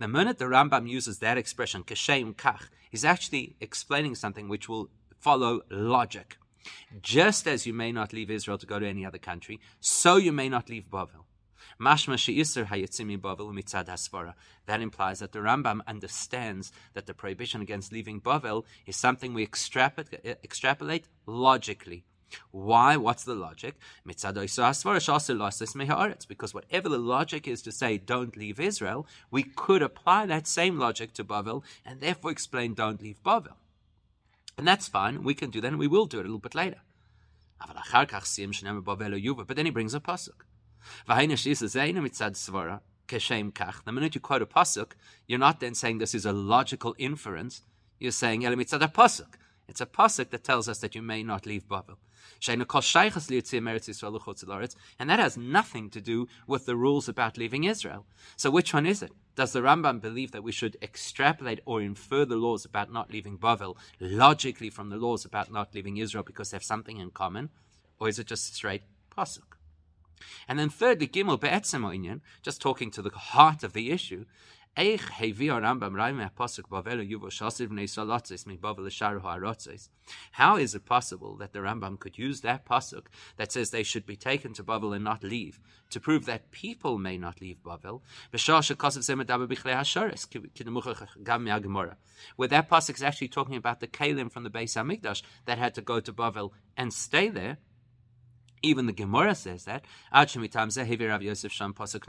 minute 0.09 0.39
the 0.39 0.45
Rambam 0.45 0.89
uses 0.89 1.19
that 1.19 1.39
expression, 1.39 1.83
keshem 1.83 2.35
kach, 2.35 2.69
he's 2.91 3.05
actually 3.05 3.57
explaining 3.61 4.15
something 4.15 4.49
which 4.49 4.69
will 4.69 4.91
follow 5.19 5.63
logic. 5.71 6.37
Just 7.01 7.49
as 7.49 7.67
you 7.67 7.75
may 7.75 7.91
not 7.91 8.13
leave 8.13 8.31
Israel 8.31 8.59
to 8.59 8.67
go 8.67 8.79
to 8.79 8.87
any 8.87 9.05
other 9.05 9.19
country, 9.19 9.59
so 9.81 10.17
you 10.17 10.31
may 10.33 10.49
not 10.49 10.69
leave 10.69 10.85
Bavel. 10.89 11.25
That 11.83 12.07
implies 14.81 15.19
that 15.19 15.33
the 15.33 15.41
Rambam 15.41 15.81
understands 15.87 16.73
that 16.95 17.07
the 17.07 17.15
prohibition 17.15 17.61
against 17.61 17.93
leaving 17.93 18.21
Bavel 18.21 18.65
is 18.87 18.97
something 18.97 19.35
we 19.35 19.43
extrapolate, 19.43 20.39
extrapolate 20.45 21.09
logically. 21.27 22.05
Why? 22.51 22.97
What's 22.97 23.25
the 23.25 23.35
logic? 23.35 23.75
Because 24.07 24.25
whatever 26.55 26.89
the 26.89 26.99
logic 26.99 27.49
is 27.49 27.63
to 27.63 27.73
say 27.73 27.99
don't 27.99 28.37
leave 28.37 28.61
Israel, 28.61 29.07
we 29.31 29.43
could 29.43 29.83
apply 29.83 30.27
that 30.27 30.47
same 30.47 30.79
logic 30.79 31.13
to 31.15 31.25
Bavel 31.25 31.65
and 31.85 32.01
therefore 32.01 32.31
explain 32.31 32.75
don't 32.75 33.03
leave 33.03 33.21
Bavel. 33.23 33.57
And 34.57 34.67
that's 34.67 34.89
fine. 34.89 35.25
We 35.25 35.35
can 35.35 35.51
do 35.51 35.61
that 35.61 35.69
and 35.69 35.79
we 35.79 35.89
will 35.89 36.07
do 36.07 36.19
it 36.19 36.23
a 36.23 36.25
little 36.25 36.39
bit 36.39 36.55
later. 36.55 36.81
But 37.59 37.77
then 39.57 39.67
he 39.67 39.71
brings 39.71 39.95
a 39.95 40.01
pasuk. 40.01 40.47
The 41.07 41.15
minute 43.93 44.15
you 44.15 44.21
quote 44.21 44.43
a 44.43 44.47
pasuk, 44.47 44.93
you're 45.27 45.39
not 45.39 45.61
then 45.61 45.75
saying 45.75 45.99
this 45.99 46.15
is 46.15 46.25
a 46.25 46.33
logical 46.33 46.95
inference. 46.99 47.63
You're 47.99 48.13
saying 48.13 48.43
mitzad 48.43 48.83
a 48.83 48.89
pasuk. 48.89 49.35
It's 49.69 49.81
a 49.81 49.87
pasuk 49.87 50.31
that 50.31 50.45
tells 50.45 50.69
us 50.69 50.79
that 50.79 50.95
you 50.95 51.03
may 51.03 51.23
not 51.23 51.47
leave 51.47 51.69
Babel. 51.69 51.99
And 52.47 52.61
that 55.11 55.19
has 55.19 55.37
nothing 55.37 55.91
to 55.91 56.01
do 56.01 56.29
with 56.47 56.67
the 56.67 56.77
rules 56.77 57.09
about 57.09 57.39
leaving 57.39 57.65
Israel. 57.65 58.07
So 58.37 58.51
which 58.51 58.75
one 58.75 58.87
is 58.87 59.03
it? 59.03 59.13
Does 59.35 59.53
the 59.53 59.61
Rambam 59.61 60.01
believe 60.01 60.33
that 60.33 60.43
we 60.43 60.53
should 60.53 60.77
extrapolate 60.83 61.61
or 61.65 61.81
infer 61.81 62.25
the 62.25 62.37
laws 62.37 62.65
about 62.65 62.93
not 62.93 63.11
leaving 63.11 63.39
Bavel 63.39 63.77
logically 64.01 64.71
from 64.71 64.91
the 64.91 64.97
laws 64.97 65.25
about 65.25 65.53
not 65.53 65.75
leaving 65.75 65.97
Israel 65.97 66.25
because 66.25 66.51
they 66.51 66.57
have 66.57 66.65
something 66.65 66.99
in 66.99 67.11
common? 67.11 67.51
Or 67.99 68.09
is 68.09 68.19
it 68.19 68.27
just 68.27 68.55
straight 68.55 68.83
pasuk? 69.17 69.57
And 70.49 70.59
then 70.59 70.71
thirdly, 70.71 71.09
Gimel 71.09 71.41
Be'etzem 71.41 72.21
just 72.43 72.61
talking 72.61 72.91
to 72.91 73.03
the 73.03 73.11
heart 73.11 73.63
of 73.63 73.73
the 73.73 73.91
issue, 73.91 74.27
how 74.75 74.85
is 74.87 75.03
it 75.15 75.27
possible 80.87 81.37
that 81.37 81.53
the 81.53 81.59
Rambam 81.59 81.99
could 81.99 82.17
use 82.17 82.41
that 82.41 82.65
pasuk 82.65 83.07
that 83.37 83.53
says 83.53 83.71
they 83.71 83.83
should 83.83 84.07
be 84.07 84.17
taken 84.17 84.55
to 84.55 84.65
Bavel 84.65 84.95
and 84.95 85.05
not 85.05 85.23
leave 85.23 85.61
to 85.91 86.01
prove 86.01 86.25
that 86.25 86.51
people 86.53 86.97
may 86.97 87.19
not 87.19 87.43
leave 87.43 87.63
Bavel? 87.63 88.01
Where 92.37 92.49
that 92.49 92.71
pasuk 92.71 92.95
is 92.95 93.03
actually 93.03 93.29
talking 93.29 93.57
about 93.57 93.81
the 93.81 93.87
Kalim 93.87 94.33
from 94.33 94.45
the 94.45 94.51
Beis 94.51 94.75
Hamikdash 94.75 95.23
that 95.45 95.59
had 95.59 95.75
to 95.75 95.83
go 95.83 96.01
to 96.01 96.15
Bavel 96.15 96.53
and 96.79 96.95
stay 96.95 97.29
there. 97.29 97.59
Even 98.63 98.87
the 98.87 98.93
Gemara 98.93 99.35
says 99.35 99.65
that. 99.65 99.85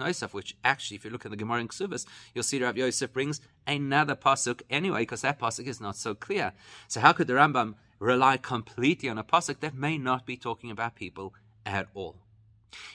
Yosef 0.05 0.33
which 0.33 0.55
actually, 0.63 0.95
if 0.95 1.05
you 1.05 1.11
look 1.11 1.25
at 1.25 1.31
the 1.31 1.37
Gemara 1.37 1.61
in 1.61 1.67
Ksubas, 1.67 2.05
you'll 2.33 2.43
see 2.43 2.63
Rav 2.63 2.77
Yosef 2.77 3.11
brings 3.11 3.41
another 3.65 4.15
Pasuk 4.15 4.61
anyway, 4.69 5.01
because 5.01 5.21
that 5.21 5.39
Pasuk 5.39 5.65
is 5.65 5.81
not 5.81 5.95
so 5.95 6.13
clear. 6.13 6.53
So 6.87 6.99
how 6.99 7.13
could 7.13 7.27
the 7.27 7.33
Rambam 7.33 7.75
rely 7.99 8.37
completely 8.37 9.09
on 9.09 9.17
a 9.17 9.23
Pasuk 9.23 9.61
that 9.61 9.73
may 9.73 9.97
not 9.97 10.25
be 10.25 10.37
talking 10.37 10.69
about 10.69 10.95
people 10.95 11.33
at 11.65 11.87
all? 11.93 12.17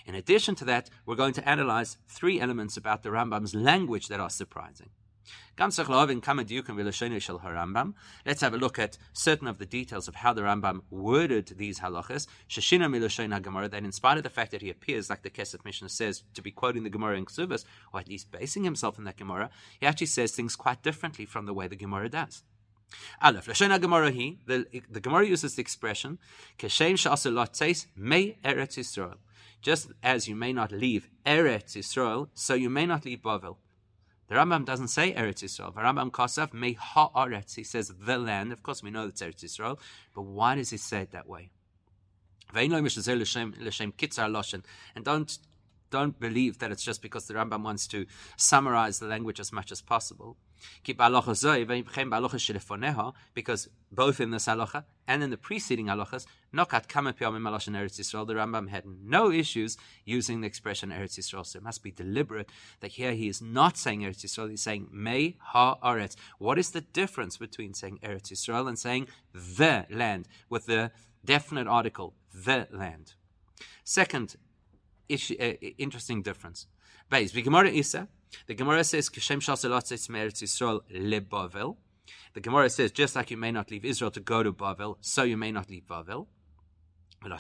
In 0.07 0.15
addition 0.15 0.55
to 0.57 0.65
that, 0.67 0.91
we're 1.07 1.17
going 1.17 1.35
to 1.35 1.49
analyze 1.49 1.99
three 2.09 2.41
elements 2.41 2.77
about 2.77 3.03
the 3.03 3.11
Rambam's 3.11 3.55
language 3.55 4.09
that 4.09 4.21
are 4.21 4.31
surprising. 4.31 4.91
Let's 5.59 5.77
have 5.77 5.89
a 8.55 8.57
look 8.57 8.79
at 8.79 8.99
certain 9.13 9.49
of 9.49 9.59
the 9.59 9.67
details 9.67 10.09
of 10.09 10.15
how 10.15 10.33
the 10.33 10.43
Rambam 10.43 10.83
worded 10.91 11.55
these 11.57 11.81
halachas. 11.81 12.27
Shashina 12.49 12.87
miloshen. 12.87 13.71
That 13.71 13.85
in 13.85 13.93
spite 13.93 14.17
of 14.17 14.23
the 14.23 14.31
fact 14.31 14.53
that 14.53 14.63
he 14.63 14.71
appears, 14.71 15.11
like 15.11 15.23
the 15.23 15.31
Kesef 15.31 15.65
Mishnah 15.65 15.89
says, 15.89 16.23
to 16.35 16.43
be 16.43 16.51
quoting 16.51 16.85
the 16.85 16.91
Gemara 16.91 17.17
in 17.17 17.25
Ksubas, 17.27 17.65
or 17.93 18.01
at 18.01 18.09
least 18.09 18.31
basing 18.31 18.65
himself 18.65 18.99
in 18.99 19.05
that 19.05 19.17
Gemara, 19.17 19.51
he 19.81 19.87
actually 19.87 20.07
says 20.07 20.33
things 20.33 20.57
quite 20.57 20.83
differently 20.83 21.25
from 21.25 21.47
the 21.47 21.55
way 21.55 21.67
the 21.67 21.77
Gemara 21.77 22.09
does. 22.09 22.43
Aleph, 23.23 23.47
Lashon 23.47 23.81
Gemara 23.81 24.11
he, 24.11 24.39
the, 24.47 24.67
the 24.89 25.01
Gemara 25.01 25.27
uses 25.27 25.57
the 25.57 25.63
expression, 25.63 26.19
Keshem 26.59 26.95
sha'asul 26.95 27.87
may 27.97 28.39
Eretz 28.45 28.79
Yisrael. 28.79 29.17
Just 29.61 29.91
as 30.03 30.29
you 30.29 30.37
may 30.37 30.53
not 30.53 30.73
leave 30.73 31.09
Eretz 31.27 31.77
Yisrael, 31.77 32.29
so 32.35 32.55
you 32.55 32.71
may 32.71 32.87
not 32.87 33.05
leave 33.05 33.21
Bavel. 33.23 33.57
The 34.29 34.35
Rambam 34.35 34.65
doesn't 34.67 34.89
say 34.89 35.15
Eretz 35.15 35.43
Yisrael. 35.43 35.75
The 35.75 35.81
Rambam 35.81 36.11
Kosav 36.11 36.53
me 36.53 36.77
ha'aretz. 36.79 37.55
He 37.57 37.65
says 37.65 37.93
the 37.99 38.19
land. 38.19 38.53
Of 38.53 38.63
course, 38.63 38.83
we 38.83 38.91
know 38.91 39.07
it's 39.07 39.23
Eretz 39.23 39.43
Yisrael, 39.43 39.79
but 40.15 40.23
why 40.23 40.55
does 40.55 40.71
he 40.71 40.77
say 40.77 41.01
it 41.01 41.13
that 41.13 41.27
way? 41.27 41.51
And 42.55 42.71
don't 45.05 45.39
don't 45.91 46.19
believe 46.19 46.59
that 46.59 46.71
it's 46.71 46.83
just 46.83 47.03
because 47.03 47.27
the 47.27 47.35
Rambam 47.35 47.63
wants 47.63 47.87
to 47.89 48.07
summarize 48.37 48.99
the 48.99 49.07
language 49.07 49.41
as 49.41 49.53
much 49.53 49.73
as 49.73 49.81
possible. 49.81 50.37
Because 53.35 53.69
both 53.93 54.21
in 54.21 54.31
this 54.31 54.47
halacha 54.47 54.85
and 55.07 55.23
in 55.23 55.31
the 55.31 55.37
preceding 55.37 55.87
halachas, 55.87 56.27
the 56.53 56.65
Rambam 58.35 58.69
had 58.69 58.85
no 58.87 59.31
issues 59.31 59.77
using 60.05 60.41
the 60.41 60.47
expression 60.47 60.91
Eretz 60.91 61.19
Yisrael. 61.19 61.47
So 61.47 61.59
it 61.59 61.63
must 61.63 61.83
be 61.83 61.91
deliberate 61.91 62.51
that 62.81 62.93
here 62.93 63.13
he 63.13 63.29
is 63.29 63.41
not 63.41 63.77
saying 63.77 64.01
Eretz 64.01 64.25
Yisrael, 64.25 64.51
he's 64.51 64.63
saying 64.63 64.89
May 64.91 65.37
Ha 65.41 65.77
Aretz. 65.77 66.17
What 66.39 66.59
is 66.59 66.71
the 66.71 66.81
difference 66.81 67.37
between 67.37 67.75
saying 67.75 68.01
Eretz 68.03 68.33
Yisrael 68.33 68.69
and 68.69 68.79
saying 68.79 69.09
the 69.33 69.87
land 69.91 70.27
with 70.49 70.67
the 70.67 70.91
definite 71.25 71.69
article, 71.69 72.15
the 72.35 72.67
land? 72.73 73.15
Second 73.85 74.37
uh, 75.11 75.53
interesting 75.79 76.23
difference. 76.23 76.67
The 77.11 77.43
Gemara 77.43 77.71
Isa, 77.71 78.09
the 78.47 78.55
Gemara 78.55 78.85
says, 78.85 79.09
Kishem 79.09 79.41
Shaselatzes 79.41 80.09
Meretz 80.11 80.43
Yisrael 80.43 80.83
le 80.91 81.21
Bavel. 81.21 81.77
The 82.35 82.41
Gemara 82.41 82.69
says, 82.71 82.91
just 82.93 83.17
like 83.17 83.31
you 83.31 83.37
may 83.37 83.51
not 83.51 83.71
leave 83.71 83.85
Israel 83.85 84.11
to 84.11 84.21
go 84.21 84.43
to 84.43 84.53
Bavel, 84.53 84.97
so 85.01 85.23
you 85.23 85.37
may 85.37 85.51
not 85.53 85.71
leave 85.71 85.85
Bavel. 85.87 86.27
The 87.21 87.31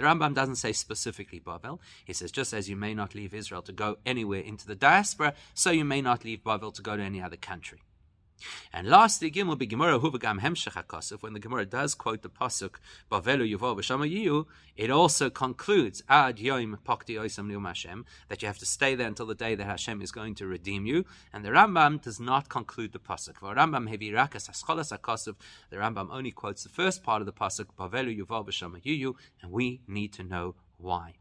Rambam 0.00 0.34
doesn't 0.34 0.56
say 0.56 0.72
specifically 0.72 1.40
Bavel. 1.40 1.78
He 2.04 2.12
says, 2.12 2.30
just 2.30 2.52
as 2.52 2.68
you 2.68 2.76
may 2.76 2.92
not 2.92 3.14
leave 3.14 3.32
Israel 3.32 3.62
to 3.62 3.72
go 3.72 3.96
anywhere 4.04 4.40
into 4.40 4.66
the 4.66 4.74
diaspora, 4.74 5.34
so 5.54 5.70
you 5.70 5.84
may 5.84 6.02
not 6.02 6.24
leave 6.24 6.42
Bavel 6.42 6.74
to 6.74 6.82
go 6.82 6.96
to 6.96 7.02
any 7.02 7.22
other 7.22 7.36
country. 7.36 7.80
And 8.72 8.88
lastly, 8.88 9.30
Gimel 9.30 9.58
be 9.58 9.66
Gemara 9.66 9.98
Huvagam 9.98 10.40
Hemshech 10.40 10.82
HaKosef, 10.82 11.22
when 11.22 11.32
the 11.32 11.40
Gemara 11.40 11.66
does 11.66 11.94
quote 11.94 12.22
the 12.22 12.28
Pasuk, 12.28 12.76
Bavelu 13.10 13.48
Yuvol 13.50 13.76
V'Shama 13.76 14.10
Yiyu, 14.10 14.46
it 14.76 14.90
also 14.90 15.30
concludes, 15.30 16.02
Ad 16.08 16.38
Yoim 16.38 16.78
Pokti 16.78 17.16
Oisam 17.16 17.50
Lium 17.50 17.66
Hashem, 17.66 18.04
that 18.28 18.42
you 18.42 18.48
have 18.48 18.58
to 18.58 18.66
stay 18.66 18.94
there 18.94 19.08
until 19.08 19.26
the 19.26 19.34
day 19.34 19.54
that 19.54 19.66
Hashem 19.66 20.00
is 20.02 20.12
going 20.12 20.34
to 20.36 20.46
redeem 20.46 20.86
you. 20.86 21.04
And 21.32 21.44
the 21.44 21.50
Rambam 21.50 22.00
does 22.02 22.18
not 22.18 22.48
conclude 22.48 22.92
the 22.92 22.98
Pasuk. 22.98 23.34
Rambam 23.34 23.88
Hevi 23.90 24.12
Rakas 24.12 24.48
Hascholas 24.48 24.92
the 25.70 25.76
Rambam 25.76 26.08
only 26.10 26.30
quotes 26.30 26.62
the 26.62 26.68
first 26.68 27.02
part 27.02 27.22
of 27.22 27.26
the 27.26 27.32
Pasuk, 27.32 27.66
Bavelu 27.78 28.16
Yuvol 28.18 28.46
V'Shama 28.46 28.82
Yiyu, 28.82 29.14
and 29.42 29.52
we 29.52 29.80
need 29.86 30.12
to 30.14 30.22
know 30.22 30.54
why. 30.78 31.14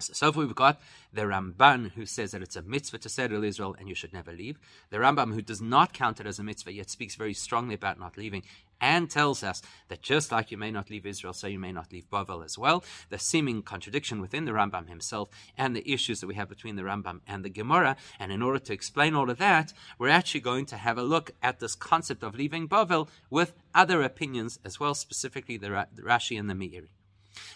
So, 0.00 0.12
so 0.12 0.32
far 0.32 0.44
we've 0.44 0.54
got 0.54 0.80
the 1.12 1.22
Ramban 1.22 1.90
who 1.90 2.06
says 2.06 2.30
that 2.30 2.40
it's 2.40 2.54
a 2.54 2.62
mitzvah 2.62 2.98
to 2.98 3.08
settle 3.08 3.42
Israel 3.42 3.74
and 3.80 3.88
you 3.88 3.96
should 3.96 4.12
never 4.12 4.32
leave. 4.32 4.56
The 4.90 4.98
Rambam 4.98 5.34
who 5.34 5.42
does 5.42 5.60
not 5.60 5.92
count 5.92 6.20
it 6.20 6.26
as 6.26 6.38
a 6.38 6.44
mitzvah 6.44 6.72
yet 6.72 6.88
speaks 6.88 7.16
very 7.16 7.34
strongly 7.34 7.74
about 7.74 7.98
not 7.98 8.16
leaving 8.16 8.44
and 8.80 9.10
tells 9.10 9.42
us 9.42 9.60
that 9.88 10.00
just 10.00 10.30
like 10.30 10.52
you 10.52 10.56
may 10.56 10.70
not 10.70 10.88
leave 10.88 11.04
Israel, 11.04 11.32
so 11.32 11.48
you 11.48 11.58
may 11.58 11.72
not 11.72 11.90
leave 11.90 12.08
Bavel 12.10 12.44
as 12.44 12.56
well. 12.56 12.84
The 13.10 13.18
seeming 13.18 13.60
contradiction 13.60 14.20
within 14.20 14.44
the 14.44 14.52
Rambam 14.52 14.88
himself 14.88 15.30
and 15.56 15.74
the 15.74 15.92
issues 15.92 16.20
that 16.20 16.28
we 16.28 16.36
have 16.36 16.48
between 16.48 16.76
the 16.76 16.82
Rambam 16.82 17.18
and 17.26 17.44
the 17.44 17.50
Gemara. 17.50 17.96
And 18.20 18.30
in 18.30 18.40
order 18.40 18.60
to 18.60 18.72
explain 18.72 19.16
all 19.16 19.30
of 19.30 19.38
that, 19.38 19.72
we're 19.98 20.10
actually 20.10 20.42
going 20.42 20.66
to 20.66 20.76
have 20.76 20.96
a 20.96 21.02
look 21.02 21.32
at 21.42 21.58
this 21.58 21.74
concept 21.74 22.22
of 22.22 22.36
leaving 22.36 22.68
Bavel 22.68 23.08
with 23.30 23.52
other 23.74 24.02
opinions 24.02 24.60
as 24.64 24.78
well, 24.78 24.94
specifically 24.94 25.56
the, 25.56 25.72
Ra- 25.72 25.86
the 25.92 26.02
Rashi 26.02 26.38
and 26.38 26.48
the 26.48 26.54
Meiri. 26.54 26.90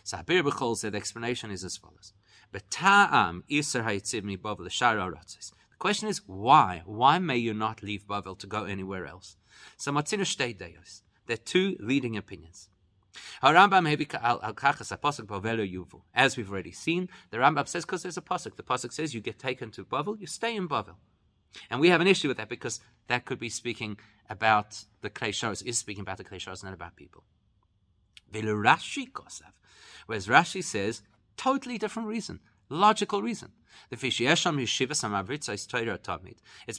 So 0.02 0.16
Habir 0.16 0.42
Bechol 0.42 0.76
said 0.76 0.92
the 0.92 0.98
explanation 0.98 1.52
is 1.52 1.62
as 1.62 1.76
follows. 1.76 2.12
The 2.52 2.60
question 5.78 6.08
is 6.08 6.20
why? 6.26 6.82
Why 6.84 7.18
may 7.18 7.38
you 7.38 7.54
not 7.54 7.82
leave 7.82 8.06
Bavel 8.06 8.38
to 8.38 8.46
go 8.46 8.64
anywhere 8.64 9.06
else? 9.06 9.36
So 9.76 9.90
Matzina 9.92 10.22
Shtei. 10.22 10.58
There 11.26 11.34
are 11.34 11.36
two 11.36 11.76
leading 11.80 12.16
opinions. 12.16 12.68
As 16.14 16.36
we've 16.36 16.50
already 16.50 16.72
seen, 16.72 17.08
the 17.30 17.36
Rambam 17.38 17.68
says 17.68 17.84
because 17.84 18.02
there's 18.02 18.16
a 18.16 18.22
pasuk. 18.22 18.56
The 18.56 18.62
pasuk 18.62 18.92
says 18.92 19.14
you 19.14 19.20
get 19.20 19.38
taken 19.38 19.70
to 19.72 19.84
Bavel, 19.84 20.18
you 20.18 20.26
stay 20.26 20.56
in 20.56 20.68
Bavel. 20.68 20.96
And 21.70 21.80
we 21.80 21.90
have 21.90 22.00
an 22.00 22.06
issue 22.06 22.28
with 22.28 22.38
that 22.38 22.48
because 22.48 22.80
that 23.08 23.26
could 23.26 23.38
be 23.38 23.50
speaking 23.50 23.98
about 24.30 24.84
the 25.02 25.10
Klei 25.10 25.66
is 25.66 25.78
speaking 25.78 26.02
about 26.02 26.16
the 26.16 26.24
Klei 26.24 26.64
not 26.64 26.72
about 26.72 26.96
people. 26.96 27.24
Whereas 30.06 30.26
Rashi 30.26 30.64
says, 30.64 31.02
Totally 31.36 31.78
different 31.78 32.08
reason. 32.08 32.40
Logical 32.68 33.22
reason. 33.22 33.52
It's 33.90 34.00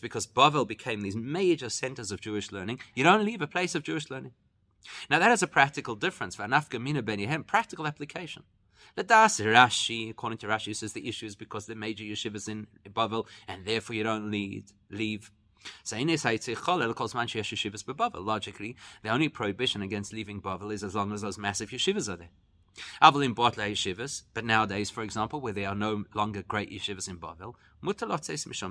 because 0.02 0.28
Bavel 0.28 0.68
became 0.68 1.02
these 1.02 1.16
major 1.16 1.70
centers 1.70 2.12
of 2.12 2.22
Jewish 2.22 2.52
learning. 2.52 2.80
You 2.96 3.04
don't 3.04 3.26
leave 3.26 3.42
a 3.42 3.48
place 3.48 3.76
of 3.76 3.84
Jewish 3.84 4.10
learning. 4.10 4.34
Now 5.10 5.20
that 5.20 5.32
is 5.32 5.44
a 5.44 5.48
practical 5.48 5.96
difference. 5.96 6.36
Practical 6.36 7.88
application. 7.88 8.44
The 8.96 9.04
Das 9.04 9.40
Rashi, 9.40 10.10
according 10.10 10.40
to 10.40 10.48
Rashi, 10.48 10.76
says 10.76 10.94
the 10.94 11.08
issue 11.08 11.26
is 11.26 11.36
because 11.36 11.66
the 11.66 11.76
major 11.76 12.04
yeshivas 12.04 12.50
in 12.50 12.68
Bavel, 12.90 13.28
and 13.48 13.66
therefore 13.66 13.96
you 13.96 14.04
don't 14.04 14.30
lead, 14.30 14.66
leave. 14.90 15.32
Logically, 18.14 18.76
the 19.02 19.10
only 19.10 19.30
prohibition 19.30 19.82
against 19.82 20.12
leaving 20.12 20.42
Bavel 20.42 20.72
is 20.74 20.84
as 20.84 20.94
long 20.96 21.14
as 21.14 21.22
those 21.22 21.38
massive 21.38 21.70
yeshivas 21.70 22.10
are 22.10 22.18
there. 22.18 22.32
Avalim 23.02 23.36
Botle 23.36 23.72
yeshivas, 23.72 24.24
but 24.34 24.46
nowadays, 24.46 24.90
for 24.90 25.04
example, 25.04 25.40
where 25.42 25.54
there 25.54 25.70
are 25.70 25.76
no 25.76 26.06
longer 26.14 26.42
great 26.44 26.72
yeshivas 26.72 27.08
in 27.08 27.18
Bavel, 27.18 27.56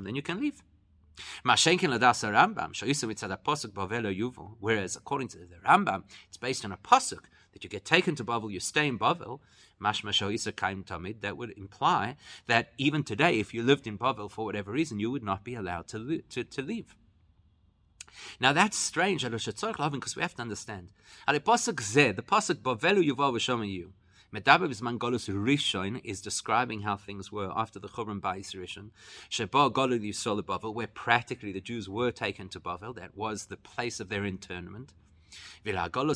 then 0.05 0.15
you 0.15 0.23
can 0.23 0.41
leave. 0.41 0.63
Mashenkin 1.45 1.91
ladas 1.91 2.25
Rambam, 2.25 2.73
shoyisim 2.73 3.13
mitzad 3.13 3.37
aposuk 3.37 3.73
Bavelo 3.73 4.15
yuvu. 4.17 4.57
Whereas, 4.61 4.97
according 4.97 5.29
to 5.29 5.39
the 5.39 5.57
Rambam, 5.67 6.05
it's 6.29 6.39
based 6.39 6.65
on 6.65 6.73
a 6.73 6.77
pasuk 6.79 7.25
that 7.53 7.63
you 7.63 7.71
get 7.71 7.85
taken 7.85 8.15
to 8.15 8.25
Bavel, 8.25 8.51
you 8.51 8.61
stay 8.61 8.89
in 8.89 8.99
Bavel. 8.99 9.41
That 9.81 11.37
would 11.37 11.51
imply 11.59 12.17
that 12.47 12.73
even 12.79 13.03
today, 13.03 13.41
if 13.41 13.53
you 13.53 13.63
lived 13.63 13.87
in 13.87 13.99
Bavel 13.99 14.31
for 14.31 14.45
whatever 14.45 14.71
reason, 14.71 15.01
you 15.01 15.11
would 15.11 15.25
not 15.25 15.43
be 15.43 15.55
allowed 15.55 15.89
to, 15.89 16.23
to, 16.31 16.45
to 16.45 16.63
leave. 16.63 16.95
Now 18.41 18.53
that's 18.53 18.77
strange, 18.77 19.25
because 19.25 20.17
we 20.17 20.23
have 20.23 20.35
to 20.37 20.43
understand. 20.43 20.89
The 21.27 21.41
pasuk 21.41 21.75
Bavelu 21.75 23.03
Yuval 23.09 23.33
V'Shomayu, 23.33 23.93
Medaber 24.35 24.69
Bisman 24.69 24.97
Golus 24.99 25.29
Rishon 25.29 26.01
is 26.05 26.23
describing 26.23 26.81
how 26.81 26.97
things 26.97 27.31
were 27.31 27.53
after 27.55 27.79
the 27.79 27.89
Churban 27.89 28.21
Bayis 28.21 28.55
Rishon. 28.55 28.91
Sheba 29.29 29.71
Golus 29.71 30.01
Yisrael 30.01 30.43
Bavel, 30.43 30.73
where 30.75 30.87
practically 30.87 31.53
the 31.53 31.61
Jews 31.61 31.89
were 31.89 32.11
taken 32.11 32.49
to 32.49 32.59
Bavel, 32.59 32.95
that 32.97 33.15
was 33.15 33.47
the 33.47 33.59
place 33.59 34.01
of 34.01 34.09
their 34.09 34.25
internment. 34.25 34.95
But 35.65 35.75
by 35.75 35.89
the 35.89 36.15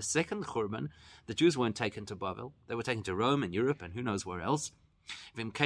second 0.00 0.46
Churban, 0.46 0.88
the 1.26 1.34
Jews 1.34 1.58
weren't 1.58 1.76
taken 1.76 2.06
to 2.06 2.16
Bavel; 2.16 2.52
they 2.66 2.74
were 2.74 2.82
taken 2.82 3.02
to 3.04 3.14
Rome 3.14 3.42
and 3.42 3.54
Europe 3.54 3.82
and 3.82 3.94
who 3.94 4.02
knows 4.02 4.24
where 4.26 4.40
else. 4.40 4.72
So 5.36 5.42
according 5.42 5.64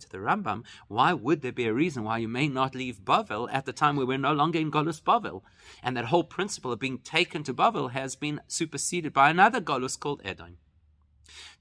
to 0.00 0.08
the 0.08 0.18
Rambam, 0.18 0.64
why 0.88 1.12
would 1.12 1.42
there 1.42 1.52
be 1.52 1.66
a 1.66 1.72
reason 1.72 2.04
why 2.04 2.18
you 2.18 2.28
may 2.28 2.48
not 2.48 2.74
leave 2.74 3.04
Bavel 3.04 3.48
at 3.52 3.64
the 3.64 3.72
time 3.72 3.96
we 3.96 4.04
were 4.04 4.18
no 4.18 4.32
longer 4.32 4.58
in 4.58 4.70
Golus 4.70 5.00
Bavel? 5.00 5.42
And 5.82 5.96
that 5.96 6.06
whole 6.06 6.24
principle 6.24 6.72
of 6.72 6.78
being 6.78 6.98
taken 6.98 7.42
to 7.44 7.54
Bavel 7.54 7.92
has 7.92 8.16
been 8.16 8.40
superseded 8.48 9.12
by 9.12 9.30
another 9.30 9.60
Golus 9.60 9.98
called 9.98 10.20
Edom. 10.24 10.58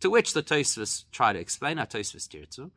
To 0.01 0.10
which 0.10 0.34
the 0.34 0.44
Tosfos 0.44 1.06
try 1.12 1.32
to 1.34 1.39
explain, 1.39 1.80
our 1.80 1.86
Tosfos 1.86 2.27
Tirtzu, 2.27 2.72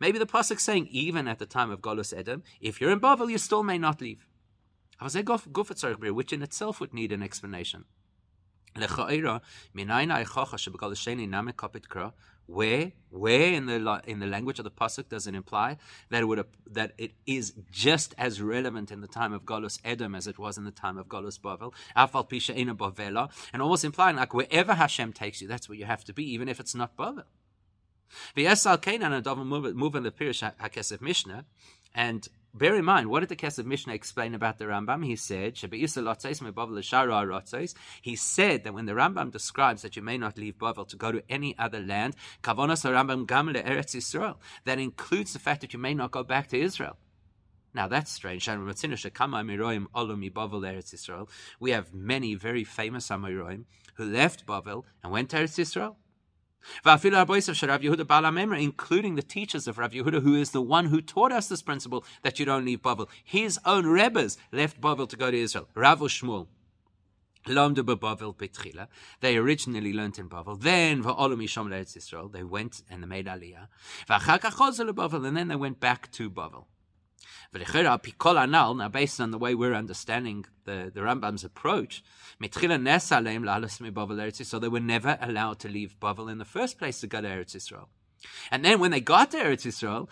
Maybe 0.00 0.18
the 0.18 0.26
Pasuk 0.26 0.60
saying, 0.60 0.86
even 0.90 1.28
at 1.28 1.38
the 1.38 1.46
time 1.46 1.70
of 1.70 1.80
Golus 1.80 2.16
Edom, 2.16 2.42
if 2.60 2.80
you're 2.80 2.92
in 2.92 3.00
Bavel, 3.00 3.30
you 3.30 3.38
still 3.38 3.62
may 3.62 3.78
not 3.78 4.00
leave. 4.00 4.26
Which 5.00 6.32
in 6.32 6.42
itself 6.42 6.80
would 6.80 6.94
need 6.94 7.12
an 7.12 7.22
explanation. 7.22 7.84
Where, 12.50 12.92
where 13.10 13.52
in 13.52 13.66
the 13.66 14.02
in 14.06 14.20
the 14.20 14.26
language 14.26 14.58
of 14.58 14.64
the 14.64 14.70
pasuk 14.70 15.10
does 15.10 15.26
it 15.26 15.34
imply 15.34 15.76
that 16.08 16.22
it 16.22 16.24
would 16.24 16.46
that 16.66 16.92
it 16.96 17.12
is 17.26 17.52
just 17.70 18.14
as 18.16 18.40
relevant 18.40 18.90
in 18.90 19.02
the 19.02 19.06
time 19.06 19.34
of 19.34 19.42
Golus 19.42 19.78
Edom 19.84 20.14
as 20.14 20.26
it 20.26 20.38
was 20.38 20.56
in 20.56 20.64
the 20.64 20.70
time 20.70 20.96
of 20.96 21.08
Golus 21.08 21.38
Bavel, 21.38 21.74
Afal 21.94 22.26
Pisha 22.26 22.56
Ina 22.56 22.74
Bavela, 22.74 23.30
and 23.52 23.60
almost 23.60 23.84
implying 23.84 24.16
like 24.16 24.32
wherever 24.32 24.72
Hashem 24.72 25.12
takes 25.12 25.42
you, 25.42 25.48
that's 25.48 25.68
where 25.68 25.76
you 25.76 25.84
have 25.84 26.04
to 26.04 26.14
be, 26.14 26.24
even 26.32 26.48
if 26.48 26.58
it's 26.58 26.74
not 26.74 26.96
Bavel. 26.96 27.24
The 28.34 28.46
Esal 28.46 28.80
Kenan 28.80 29.22
move 29.46 29.94
in 29.94 30.02
the 30.02 30.10
Pirish 30.10 30.50
Hakesef 30.58 31.02
Mishnah, 31.02 31.44
and 31.94 32.28
Bear 32.58 32.74
in 32.74 32.84
mind, 32.84 33.08
what 33.08 33.20
did 33.20 33.28
the 33.28 33.36
Kesef 33.36 33.64
Mishnah 33.64 33.94
explain 33.94 34.34
about 34.34 34.58
the 34.58 34.64
Rambam? 34.64 35.04
He 35.04 35.14
said, 35.14 35.56
He 38.02 38.16
said 38.16 38.64
that 38.64 38.74
when 38.74 38.86
the 38.86 38.92
Rambam 38.92 39.30
describes 39.30 39.82
that 39.82 39.94
you 39.94 40.02
may 40.02 40.18
not 40.18 40.36
leave 40.36 40.58
Bavel 40.58 40.88
to 40.88 40.96
go 40.96 41.12
to 41.12 41.22
any 41.28 41.56
other 41.56 41.78
land, 41.78 42.16
Kavonos 42.42 42.84
Rambam 42.84 43.28
Gam 43.28 43.46
Eretz 43.54 43.94
Yisrael, 43.94 44.38
that 44.64 44.80
includes 44.80 45.34
the 45.34 45.38
fact 45.38 45.60
that 45.60 45.72
you 45.72 45.78
may 45.78 45.94
not 45.94 46.10
go 46.10 46.24
back 46.24 46.48
to 46.48 46.58
Israel. 46.58 46.96
Now 47.74 47.86
that's 47.86 48.10
strange. 48.10 48.48
We 48.48 48.54
have 51.70 51.94
many 51.94 52.34
very 52.34 52.64
famous 52.64 53.08
Amoraim 53.08 53.64
who 53.94 54.04
left 54.04 54.46
Bavel 54.46 54.84
and 55.04 55.12
went 55.12 55.30
to 55.30 55.36
Eretz 55.36 55.94
Israel 56.84 58.60
including 58.60 59.14
the 59.14 59.22
teachers 59.22 59.66
of 59.68 59.78
Rav 59.78 59.92
Yehuda, 59.92 60.22
who 60.22 60.34
is 60.34 60.50
the 60.50 60.62
one 60.62 60.86
who 60.86 61.00
taught 61.00 61.32
us 61.32 61.48
this 61.48 61.62
principle 61.62 62.04
that 62.22 62.38
you 62.38 62.44
don't 62.44 62.64
leave 62.64 62.82
Bavel. 62.82 63.08
His 63.24 63.58
own 63.64 63.86
rebbes 63.86 64.36
left 64.52 64.80
Bavel 64.80 65.08
to 65.08 65.16
go 65.16 65.30
to 65.30 65.36
Israel. 65.38 65.68
Rav 65.74 66.00
Shmuel. 66.00 66.46
They 69.20 69.36
originally 69.36 69.92
learned 69.92 70.18
in 70.18 70.28
Bavel. 70.28 70.60
Then 70.60 71.02
Israel. 71.96 72.28
They 72.28 72.42
went 72.42 72.82
and 72.90 73.02
they 73.02 73.06
made 73.06 73.26
Aliyah. 73.26 73.68
And 75.24 75.36
then 75.36 75.48
they 75.48 75.56
went 75.56 75.80
back 75.80 76.10
to 76.12 76.28
Bavel. 76.28 76.66
Now, 77.52 78.88
based 78.88 79.20
on 79.20 79.30
the 79.30 79.38
way 79.38 79.54
we're 79.54 79.74
understanding 79.74 80.44
the, 80.64 80.90
the 80.92 81.00
Rambam's 81.00 81.44
approach, 81.44 82.02
so 84.44 84.58
they 84.58 84.68
were 84.68 84.80
never 84.80 85.18
allowed 85.20 85.58
to 85.60 85.68
leave 85.68 85.96
Bavel 86.00 86.30
in 86.30 86.38
the 86.38 86.44
first 86.44 86.78
place 86.78 87.00
to 87.00 87.06
go 87.06 87.20
to 87.20 87.28
Eretz 87.28 87.54
Israel. 87.54 87.88
And 88.50 88.64
then 88.64 88.80
when 88.80 88.90
they 88.90 89.00
got 89.00 89.30
to 89.30 89.38
Eretz 89.38 89.64
Israel, 89.66 90.08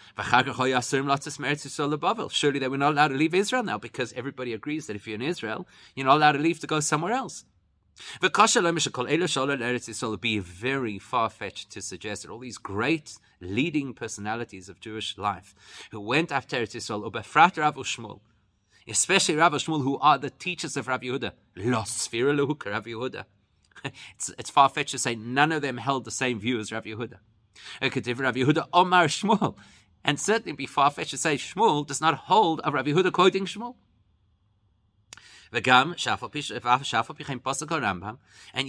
surely 2.30 2.58
they 2.58 2.68
were 2.68 2.78
not 2.78 2.92
allowed 2.92 3.08
to 3.08 3.14
leave 3.14 3.34
Israel 3.34 3.62
now 3.62 3.78
because 3.78 4.12
everybody 4.12 4.52
agrees 4.52 4.86
that 4.86 4.96
if 4.96 5.06
you're 5.06 5.16
in 5.16 5.22
Israel, 5.22 5.66
you're 5.94 6.06
not 6.06 6.16
allowed 6.16 6.32
to 6.32 6.38
leave 6.38 6.60
to 6.60 6.66
go 6.66 6.80
somewhere 6.80 7.12
else. 7.12 7.44
It 8.22 10.02
would 10.02 10.20
be 10.20 10.38
very 10.38 10.98
far 10.98 11.30
fetched 11.30 11.70
to 11.70 11.82
suggest 11.82 12.22
that 12.22 12.30
all 12.30 12.38
these 12.38 12.58
great 12.58 13.18
leading 13.40 13.94
personalities 13.94 14.68
of 14.68 14.80
Jewish 14.80 15.16
life 15.16 15.54
who 15.90 16.00
went 16.00 16.30
after 16.32 16.56
Eretz 16.56 16.74
Yisrael, 16.74 17.10
Ubefrat 17.10 17.56
Rav 17.56 17.74
Shmuel, 17.76 18.20
especially 18.86 19.36
Rav 19.36 19.52
Shmuel, 19.52 19.82
who 19.82 19.98
are 19.98 20.18
the 20.18 20.30
teachers 20.30 20.76
of 20.76 20.88
Rav 20.88 21.00
Yehuda, 21.00 21.32
Los 21.56 22.12
Rav 22.12 22.84
Yehuda. 22.84 23.24
It's, 24.14 24.32
it's 24.38 24.50
far 24.50 24.68
fetched 24.70 24.92
to 24.92 24.98
say 24.98 25.14
none 25.14 25.52
of 25.52 25.62
them 25.62 25.76
held 25.76 26.06
the 26.06 26.10
same 26.10 26.40
view 26.40 26.58
as 26.58 26.72
Rav 26.72 26.84
Yehuda. 26.84 27.18
Rav 27.82 28.34
Yehuda 28.34 28.66
Omar 28.72 29.06
Shmuel. 29.06 29.54
And 30.02 30.18
certainly 30.18 30.52
be 30.52 30.66
far 30.66 30.90
fetched 30.90 31.10
to 31.10 31.18
say 31.18 31.36
Shmuel 31.36 31.86
does 31.86 32.00
not 32.00 32.14
hold 32.14 32.60
a 32.64 32.70
Rav 32.70 32.86
Yehuda 32.86 33.12
quoting 33.12 33.44
Shmuel. 33.44 33.74
And 35.52 35.66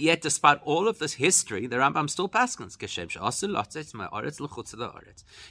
yet, 0.00 0.20
despite 0.20 0.60
all 0.64 0.88
of 0.88 0.98
this 0.98 1.14
history, 1.14 1.66
the 1.66 1.76
Rambam 1.76 2.10
still 2.10 2.28
paskins. 2.28 2.78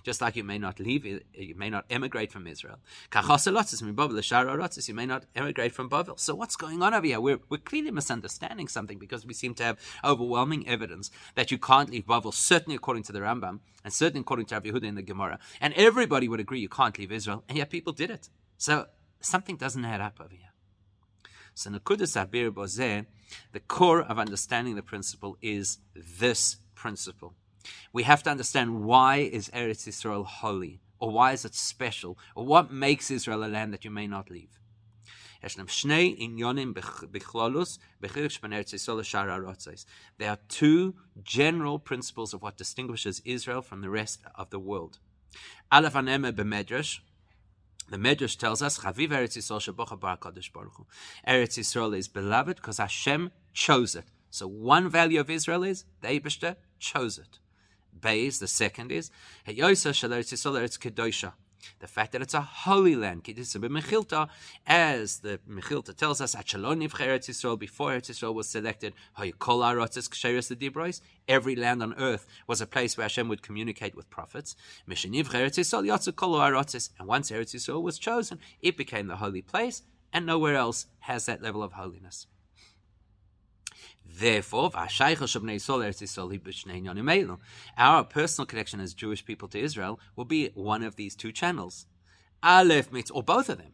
Just 0.03 0.21
like 0.21 0.35
you 0.35 0.43
may 0.43 0.57
not 0.57 0.79
leave, 0.79 1.05
you 1.05 1.55
may 1.55 1.69
not 1.69 1.85
emigrate 1.89 2.31
from 2.31 2.47
Israel. 2.47 2.77
You 3.13 4.93
may 4.93 5.05
not 5.05 5.25
emigrate 5.35 5.73
from 5.73 5.89
Bavel. 5.89 6.19
So 6.19 6.35
what's 6.35 6.55
going 6.55 6.81
on 6.81 6.93
over 6.93 7.05
here? 7.05 7.19
We're, 7.19 7.39
we're 7.49 7.57
clearly 7.57 7.91
misunderstanding 7.91 8.67
something 8.67 8.97
because 8.97 9.25
we 9.25 9.33
seem 9.33 9.53
to 9.55 9.63
have 9.63 9.79
overwhelming 10.03 10.67
evidence 10.67 11.11
that 11.35 11.51
you 11.51 11.57
can't 11.57 11.89
leave 11.89 12.05
Bavel, 12.05 12.33
certainly 12.33 12.75
according 12.75 13.03
to 13.03 13.11
the 13.11 13.19
Rambam, 13.19 13.59
and 13.83 13.93
certainly 13.93 14.21
according 14.21 14.45
to 14.47 14.55
Rav 14.55 14.63
Yehuda 14.63 14.83
in 14.83 14.95
the 14.95 15.01
Gemara. 15.01 15.39
And 15.61 15.73
everybody 15.73 16.27
would 16.27 16.39
agree 16.39 16.59
you 16.59 16.69
can't 16.69 16.97
leave 16.97 17.11
Israel, 17.11 17.43
and 17.47 17.57
yet 17.57 17.69
people 17.69 17.93
did 17.93 18.09
it. 18.09 18.29
So 18.57 18.87
something 19.19 19.57
doesn't 19.57 19.85
add 19.85 20.01
up 20.01 20.19
over 20.19 20.33
here. 20.33 20.56
So 21.57 21.71
Nakudas 21.71 22.15
Abir 22.15 22.51
Bozeh, 22.51 23.07
the 23.51 23.59
core 23.59 24.03
of 24.03 24.19
understanding 24.19 24.75
the 24.75 24.83
principle 24.83 25.39
is 25.41 25.79
this 25.95 26.57
principle. 26.75 27.33
We 27.91 28.03
have 28.03 28.21
to 28.23 28.29
understand 28.29 28.83
why 28.83 29.17
is 29.17 29.49
Eretz 29.49 29.87
Israel 29.87 30.23
holy, 30.23 30.81
or 30.99 31.09
why 31.09 31.31
is 31.31 31.45
it 31.45 31.55
special, 31.55 32.15
or 32.35 32.45
what 32.45 32.71
makes 32.71 33.09
Israel 33.09 33.43
a 33.43 33.47
land 33.47 33.73
that 33.73 33.83
you 33.83 33.89
may 33.89 34.05
not 34.05 34.29
leave. 34.29 34.59
There 40.19 40.29
are 40.29 40.39
two 40.47 40.95
general 41.23 41.79
principles 41.79 42.33
of 42.35 42.41
what 42.43 42.57
distinguishes 42.57 43.21
Israel 43.25 43.63
from 43.63 43.81
the 43.81 43.89
rest 43.89 44.19
of 44.35 44.51
the 44.51 44.59
world. 44.59 44.99
The 47.89 47.97
Medrash 47.97 48.37
tells 48.37 48.61
us, 48.61 48.79
Chaviv 48.79 49.09
Eretz 49.09 49.37
Yisrael 49.37 49.61
Shabocha 49.61 49.99
Bar 49.99 50.17
Kadosh 50.17 50.51
Baruch 50.51 50.73
Hu. 50.75 50.85
Eretz 51.27 51.57
Yisrael 51.57 51.97
is 51.97 52.07
beloved 52.07 52.57
because 52.57 52.77
Hashem 52.77 53.31
chose 53.53 53.95
it. 53.95 54.05
So 54.29 54.47
one 54.47 54.89
value 54.89 55.19
of 55.19 55.29
Israel 55.29 55.63
is 55.63 55.85
the 56.01 56.09
Eibishter 56.09 56.57
chose 56.79 57.17
it. 57.17 57.39
Beis, 57.97 58.39
the 58.39 58.47
second 58.47 58.91
is 58.91 59.09
Heyosa 59.47 59.93
Shal 59.93 60.09
Eretz 60.09 60.33
Yisrael 60.33 60.59
Eretz 60.59 60.77
Kedosha. 60.77 61.33
The 61.79 61.87
fact 61.87 62.11
that 62.11 62.21
it's 62.21 62.33
a 62.33 62.41
holy 62.41 62.95
land, 62.95 63.27
as 63.27 63.53
the 63.53 65.39
Mechilta 65.47 65.95
tells 65.95 66.21
us, 66.21 66.35
before 66.35 67.91
Eretz 67.91 68.09
Yisrael 68.09 68.33
was 68.33 68.49
selected, 68.49 68.93
you 69.23 69.33
colourotisha 69.33 70.47
the 70.47 70.55
Debrois, 70.55 71.01
every 71.27 71.55
land 71.55 71.83
on 71.83 71.93
earth 71.95 72.25
was 72.47 72.61
a 72.61 72.67
place 72.67 72.97
where 72.97 73.05
Hashem 73.05 73.27
would 73.27 73.41
communicate 73.41 73.95
with 73.95 74.09
prophets. 74.09 74.55
And 74.85 74.95
once 74.95 75.05
Eretz 77.31 77.55
Yisrael 77.55 77.81
was 77.81 77.99
chosen, 77.99 78.39
it 78.61 78.77
became 78.77 79.07
the 79.07 79.17
holy 79.17 79.41
place, 79.41 79.83
and 80.13 80.25
nowhere 80.25 80.55
else 80.55 80.87
has 80.99 81.25
that 81.25 81.41
level 81.41 81.63
of 81.63 81.73
holiness. 81.73 82.27
Therefore, 84.19 84.71
our 87.77 88.03
personal 88.03 88.45
connection 88.47 88.79
as 88.79 88.93
Jewish 88.95 89.23
people 89.23 89.47
to 89.49 89.59
Israel 89.59 89.99
will 90.15 90.25
be 90.25 90.49
one 90.55 90.81
of 90.81 90.95
these 90.95 91.15
two 91.15 91.31
channels. 91.31 91.85
Aleph, 92.41 92.89
or 93.13 93.21
both 93.21 93.49
of 93.49 93.59
them. 93.59 93.73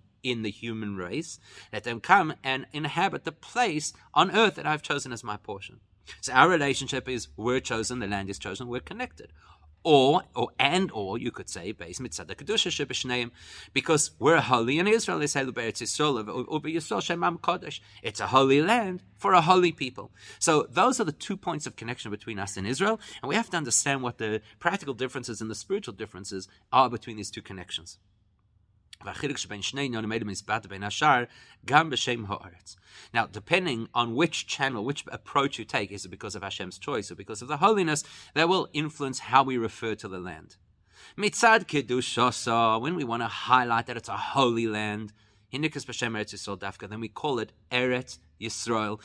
in 0.23 0.41
the 0.43 0.51
human 0.51 0.95
race. 0.95 1.39
Let 1.71 1.83
them 1.83 1.99
come 1.99 2.33
and 2.43 2.65
inhabit 2.73 3.23
the 3.23 3.31
place 3.31 3.93
on 4.13 4.35
earth 4.35 4.55
that 4.55 4.67
I've 4.67 4.81
chosen 4.81 5.11
as 5.11 5.23
my 5.23 5.37
portion. 5.37 5.79
So 6.19 6.33
our 6.33 6.49
relationship 6.49 7.07
is 7.07 7.29
we're 7.37 7.59
chosen, 7.59 7.99
the 7.99 8.07
land 8.07 8.29
is 8.29 8.39
chosen, 8.39 8.67
we're 8.67 8.79
connected. 8.81 9.31
Or, 9.83 10.21
or 10.35 10.49
and 10.59 10.91
or 10.91 11.17
you 11.17 11.31
could 11.31 11.49
say 11.49 11.71
based 11.71 12.03
mitzad 12.03 12.27
kedusha 12.35 13.31
because 13.73 14.11
we're 14.19 14.39
holy 14.39 14.77
in 14.77 14.87
Israel. 14.87 15.17
They 15.17 15.25
say 15.25 15.43
It's 18.03 18.19
a 18.19 18.27
holy 18.27 18.61
land 18.61 19.03
for 19.17 19.33
a 19.33 19.41
holy 19.41 19.71
people. 19.71 20.11
So 20.37 20.67
those 20.69 20.99
are 20.99 21.03
the 21.03 21.11
two 21.11 21.35
points 21.35 21.65
of 21.65 21.75
connection 21.75 22.11
between 22.11 22.37
us 22.37 22.57
and 22.57 22.67
Israel, 22.67 22.99
and 23.23 23.29
we 23.29 23.33
have 23.33 23.49
to 23.49 23.57
understand 23.57 24.03
what 24.03 24.19
the 24.19 24.41
practical 24.59 24.93
differences 24.93 25.41
and 25.41 25.49
the 25.49 25.55
spiritual 25.55 25.95
differences 25.95 26.47
are 26.71 26.87
between 26.87 27.17
these 27.17 27.31
two 27.31 27.41
connections. 27.41 27.97
Now, 33.13 33.27
depending 33.27 33.87
on 33.93 34.15
which 34.15 34.47
channel, 34.47 34.85
which 34.85 35.03
approach 35.07 35.59
you 35.59 35.65
take, 35.65 35.91
is 35.91 36.05
it 36.05 36.09
because 36.09 36.35
of 36.35 36.43
Hashem's 36.43 36.77
choice 36.77 37.11
or 37.11 37.15
because 37.15 37.41
of 37.41 37.47
the 37.47 37.57
holiness, 37.57 38.03
that 38.33 38.47
will 38.49 38.69
influence 38.73 39.19
how 39.19 39.43
we 39.43 39.57
refer 39.57 39.95
to 39.95 40.07
the 40.07 40.19
land. 40.19 40.57
When 41.15 42.95
we 42.95 43.03
want 43.03 43.21
to 43.23 43.27
highlight 43.27 43.87
that 43.87 43.97
it's 43.97 44.09
a 44.09 44.17
holy 44.17 44.67
land, 44.67 45.13
Dafka, 45.53 46.87
then 46.89 47.01
we 47.01 47.09
call 47.09 47.39
it 47.39 47.51
Eretz 47.71 48.19
Yisrael, 48.39 49.01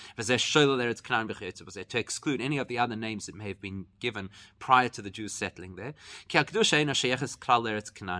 to 1.88 1.98
exclude 1.98 2.40
any 2.40 2.58
of 2.58 2.68
the 2.68 2.78
other 2.78 2.94
names 2.94 3.26
that 3.26 3.34
may 3.34 3.48
have 3.48 3.60
been 3.60 3.86
given 3.98 4.30
prior 4.60 4.88
to 4.90 5.02
the 5.02 5.10
Jews 5.10 5.32
settling 5.32 5.74
there. 5.74 5.94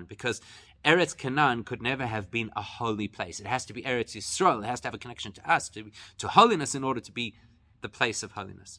Because 0.09 0.41
Eretz 0.87 1.17
Canaan 1.17 1.65
could 1.65 1.83
never 1.83 2.07
have 2.07 2.31
been 2.31 2.53
a 2.55 2.63
holy 2.63 3.09
place. 3.09 3.41
It 3.41 3.47
has 3.47 3.67
to 3.67 3.73
be 3.73 3.83
Eretz 3.83 4.15
Yisrael. 4.15 4.63
It 4.63 4.67
has 4.67 4.81
to 4.83 4.87
have 4.87 4.95
a 4.95 4.99
connection 4.99 5.33
to 5.33 5.51
us, 5.51 5.69
to, 5.71 5.91
to 6.19 6.29
holiness, 6.29 6.77
in 6.77 6.85
order 6.85 7.01
to 7.01 7.11
be 7.11 7.35
the 7.81 7.89
place 7.89 8.23
of 8.23 8.33
holiness. 8.33 8.79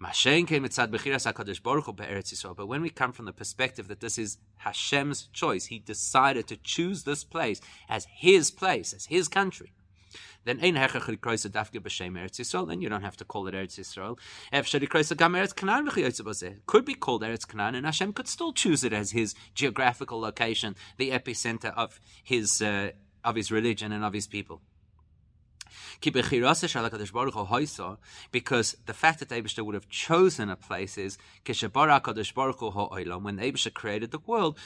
But 0.00 0.16
when 2.68 2.82
we 2.82 2.90
come 2.90 3.12
from 3.12 3.26
the 3.26 3.32
perspective 3.34 3.88
that 3.88 4.00
this 4.00 4.16
is 4.16 4.38
Hashem's 4.56 5.28
choice, 5.34 5.66
He 5.66 5.78
decided 5.78 6.46
to 6.46 6.56
choose 6.56 7.04
this 7.04 7.22
place 7.22 7.60
as 7.86 8.06
His 8.10 8.50
place, 8.50 8.94
as 8.94 9.04
His 9.04 9.28
country 9.28 9.74
then 10.44 10.58
ein 10.60 10.74
hechach 10.74 11.06
likrois 11.06 11.48
dafke 11.50 11.80
b'shem 11.80 12.18
Eretz 12.18 12.40
Yisrael. 12.40 12.68
Then 12.68 12.80
you 12.80 12.88
don't 12.88 13.02
have 13.02 13.16
to 13.18 13.24
call 13.24 13.46
it 13.46 13.54
Eretz 13.54 13.78
Yisrael. 13.78 14.18
Ef 14.52 14.66
shadikrois 14.66 15.16
gam 15.16 15.32
Eretz 15.34 15.54
Canaan 15.54 15.88
could 16.66 16.84
be 16.84 16.94
called 16.94 17.22
Eretz 17.22 17.46
Canaan, 17.46 17.74
and 17.74 17.86
Hashem 17.86 18.12
could 18.12 18.28
still 18.28 18.52
choose 18.52 18.84
it 18.84 18.92
as 18.92 19.10
his 19.10 19.34
geographical 19.54 20.20
location, 20.20 20.76
the 20.96 21.10
epicenter 21.10 21.72
of 21.76 22.00
his 22.22 22.62
uh, 22.62 22.90
of 23.24 23.36
his 23.36 23.50
religion 23.52 23.92
and 23.92 24.04
of 24.04 24.12
his 24.12 24.26
people. 24.26 24.62
Because 26.00 26.26
the 28.86 28.94
fact 28.94 29.18
that 29.20 29.28
Abishta 29.28 29.64
would 29.64 29.74
have 29.74 29.88
chosen 29.88 30.50
a 30.50 30.56
place 30.56 30.98
is 30.98 31.18
when 31.44 31.54
Abishta 33.38 33.72
created 33.72 34.10
the 34.10 34.18
world, 34.26 34.58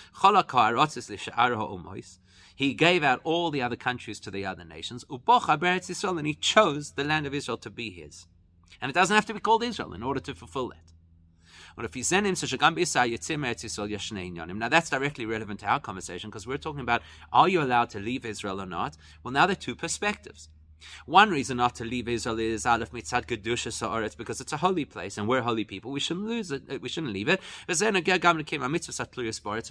he 2.57 2.75
gave 2.75 3.03
out 3.03 3.21
all 3.25 3.51
the 3.51 3.63
other 3.63 3.77
countries 3.77 4.21
to 4.21 4.31
the 4.31 4.47
other 4.47 4.65
nations, 4.65 5.05
and 5.09 6.27
he 6.27 6.35
chose 6.35 6.93
the 6.93 7.05
land 7.05 7.27
of 7.27 7.35
Israel 7.35 7.59
to 7.59 7.71
be 7.71 7.91
his. 7.91 8.27
And 8.81 8.91
it 8.91 8.95
doesn't 8.95 9.15
have 9.15 9.27
to 9.27 9.35
be 9.35 9.41
called 9.41 9.63
Israel 9.63 9.93
in 9.93 10.03
order 10.03 10.21
to 10.21 10.35
fulfill 10.35 10.69
that. 10.69 10.95
Now 11.77 11.89
that's 14.69 14.91
directly 14.91 15.27
relevant 15.27 15.61
to 15.61 15.67
our 15.67 15.81
conversation 15.81 16.31
because 16.31 16.47
we're 16.47 16.57
talking 16.57 16.81
about 16.81 17.03
are 17.33 17.49
you 17.49 17.61
allowed 17.61 17.91
to 17.91 17.99
leave 17.99 18.25
Israel 18.25 18.61
or 18.61 18.67
not? 18.67 18.97
Well, 19.23 19.33
now 19.33 19.47
there 19.47 19.53
are 19.53 19.57
two 19.57 19.75
perspectives. 19.75 20.49
One 21.07 21.31
reason 21.31 21.57
not 21.59 21.75
to 21.77 21.85
leave 21.85 22.09
Israel 22.09 22.39
is 22.39 22.67
of 22.67 22.91
mitzad 22.91 23.27
kedusha 23.27 23.73
sa'aretz 23.73 24.17
because 24.17 24.41
it's 24.41 24.53
a 24.53 24.59
holy 24.59 24.85
place 24.85 25.19
and 25.19 25.29
we're 25.29 25.43
holy 25.43 25.65
people. 25.65 25.91
We 25.91 26.01
shouldn't 26.01 26.27
lose 26.27 26.51
it. 26.51 26.81
We 26.81 26.89
shouldn't 26.89 27.13
leave 27.13 27.29
it. 27.29 27.41
And 27.69 28.05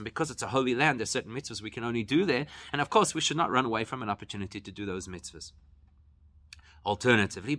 because 0.04 0.32
it's 0.32 0.42
a 0.42 0.48
holy 0.48 0.76
land, 0.76 1.00
there's 1.00 1.10
certain 1.10 1.32
mitzvahs 1.34 1.62
we 1.62 1.70
can 1.70 1.84
only 1.84 2.04
do 2.04 2.26
there. 2.26 2.46
And 2.72 2.82
of 2.82 2.90
course, 2.90 3.14
we 3.14 3.22
should 3.22 3.38
not 3.38 3.52
run 3.52 3.66
away 3.66 3.84
from 3.84 4.02
an 4.02 4.10
opportunity 4.10 4.60
to 4.60 4.72
do 4.72 4.86
those 4.86 5.08
mitzvahs. 5.08 5.52
Alternatively, 6.86 7.58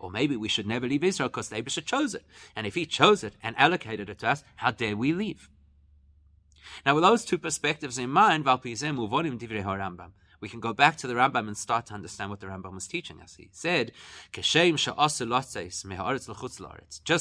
or 0.00 0.10
maybe 0.10 0.36
we 0.36 0.48
should 0.48 0.66
never 0.66 0.88
leave 0.88 1.04
Israel 1.04 1.28
because 1.28 1.50
the 1.50 1.56
Abisha 1.56 1.84
chose 1.84 2.14
it. 2.14 2.24
And 2.54 2.66
if 2.66 2.74
he 2.74 2.86
chose 2.86 3.22
it 3.22 3.34
and 3.42 3.54
allocated 3.58 4.08
it 4.08 4.18
to 4.20 4.28
us, 4.28 4.42
how 4.56 4.70
dare 4.70 4.96
we 4.96 5.12
leave? 5.12 5.50
Now, 6.84 6.94
with 6.94 7.04
those 7.04 7.24
two 7.24 7.38
perspectives 7.38 7.98
in 7.98 8.10
mind, 8.10 8.44
we 10.38 10.50
can 10.50 10.60
go 10.60 10.74
back 10.74 10.96
to 10.98 11.06
the 11.06 11.14
Rambam 11.14 11.46
and 11.46 11.56
start 11.56 11.86
to 11.86 11.94
understand 11.94 12.28
what 12.28 12.40
the 12.40 12.46
Rambam 12.46 12.74
was 12.74 12.86
teaching 12.86 13.22
us. 13.22 13.36
He 13.36 13.48
said, 13.52 13.92
just 14.32 14.54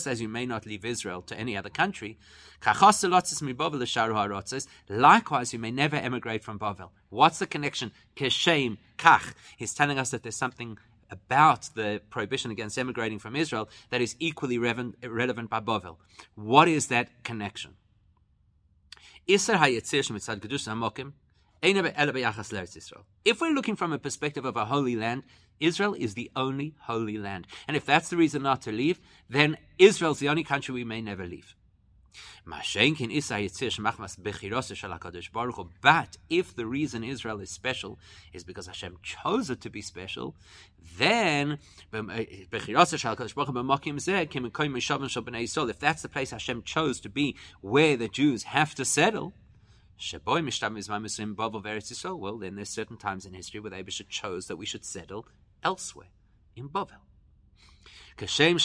as 0.07 0.21
you 0.21 0.27
may 0.27 0.45
not 0.45 0.65
leave 0.65 0.83
Israel 0.83 1.21
to 1.21 1.39
any 1.39 1.55
other 1.55 1.69
country, 1.69 2.17
likewise 4.89 5.53
you 5.53 5.59
may 5.59 5.71
never 5.71 5.95
emigrate 5.95 6.43
from 6.43 6.59
Bavel. 6.59 6.89
What's 7.09 7.39
the 7.39 7.47
connection? 7.47 7.93
He's 8.15 8.43
telling 9.73 9.97
us 9.97 10.09
that 10.09 10.23
there's 10.23 10.35
something 10.35 10.77
about 11.09 11.69
the 11.75 12.01
prohibition 12.09 12.51
against 12.51 12.77
emigrating 12.77 13.19
from 13.19 13.35
Israel 13.37 13.69
that 13.91 14.01
is 14.01 14.17
equally 14.19 14.57
relevant 14.57 15.49
by 15.49 15.61
Bavel. 15.61 15.97
What 16.35 16.67
is 16.67 16.87
that 16.87 17.23
connection? 17.23 17.75
If 19.27 19.47
we're 23.41 23.53
looking 23.53 23.75
from 23.75 23.91
a 23.91 23.97
perspective 23.97 24.45
of 24.45 24.55
a 24.55 24.65
holy 24.65 24.95
land, 24.95 25.23
Israel 25.59 25.95
is 25.95 26.13
the 26.13 26.29
only 26.35 26.75
holy 26.81 27.17
land. 27.17 27.47
And 27.67 27.75
if 27.75 27.85
that's 27.85 28.09
the 28.09 28.17
reason 28.17 28.43
not 28.43 28.61
to 28.63 28.71
leave, 28.71 28.99
then 29.29 29.57
Israel's 29.79 30.19
the 30.19 30.29
only 30.29 30.43
country 30.43 30.73
we 30.75 30.83
may 30.83 31.01
never 31.01 31.25
leave. 31.25 31.55
But 35.81 36.17
if 36.29 36.55
the 36.55 36.65
reason 36.65 37.03
Israel 37.03 37.39
is 37.39 37.49
special 37.49 37.99
is 38.33 38.43
because 38.43 38.67
Hashem 38.67 38.97
chose 39.03 39.49
it 39.49 39.61
to 39.61 39.69
be 39.69 39.81
special, 39.81 40.35
then 40.97 41.59
eh, 41.93 42.25
if 42.29 42.49
that's 45.79 46.01
the 46.01 46.09
place 46.09 46.31
Hashem 46.31 46.63
chose 46.63 46.99
to 46.99 47.09
be 47.09 47.35
where 47.61 47.97
the 47.97 48.07
Jews 48.07 48.43
have 48.43 48.75
to 48.75 48.85
settle, 48.85 49.33
well, 50.17 50.43
then 52.37 52.55
there's 52.55 52.69
certain 52.69 52.97
times 52.97 53.25
in 53.25 53.33
history 53.33 53.59
where 53.61 53.71
they 53.71 53.83
chose 53.83 54.47
that 54.47 54.57
we 54.57 54.65
should 54.65 54.83
settle 54.83 55.25
elsewhere 55.63 56.09
in 56.55 56.67
Bavel. 56.69 57.01
Kashem 58.17 58.55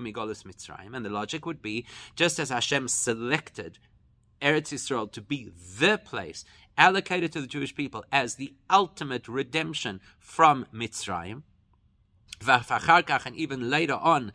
Migolis 0.00 0.42
Mitzrayim. 0.42 0.96
And 0.96 1.04
the 1.04 1.10
logic 1.10 1.46
would 1.46 1.62
be, 1.62 1.86
just 2.16 2.40
as 2.40 2.50
Hashem 2.50 2.88
selected 2.88 3.78
Eretz 4.42 4.72
Yisrael 4.72 5.10
to 5.12 5.20
be 5.20 5.50
the 5.78 5.98
place 5.98 6.44
allocated 6.76 7.32
to 7.32 7.40
the 7.40 7.46
Jewish 7.46 7.76
people 7.76 8.04
as 8.10 8.34
the 8.34 8.54
ultimate 8.68 9.28
redemption 9.28 10.00
from 10.18 10.66
Mitzrayim, 10.74 11.42
and 12.44 13.36
even 13.36 13.70
later 13.70 13.94
on, 13.94 14.32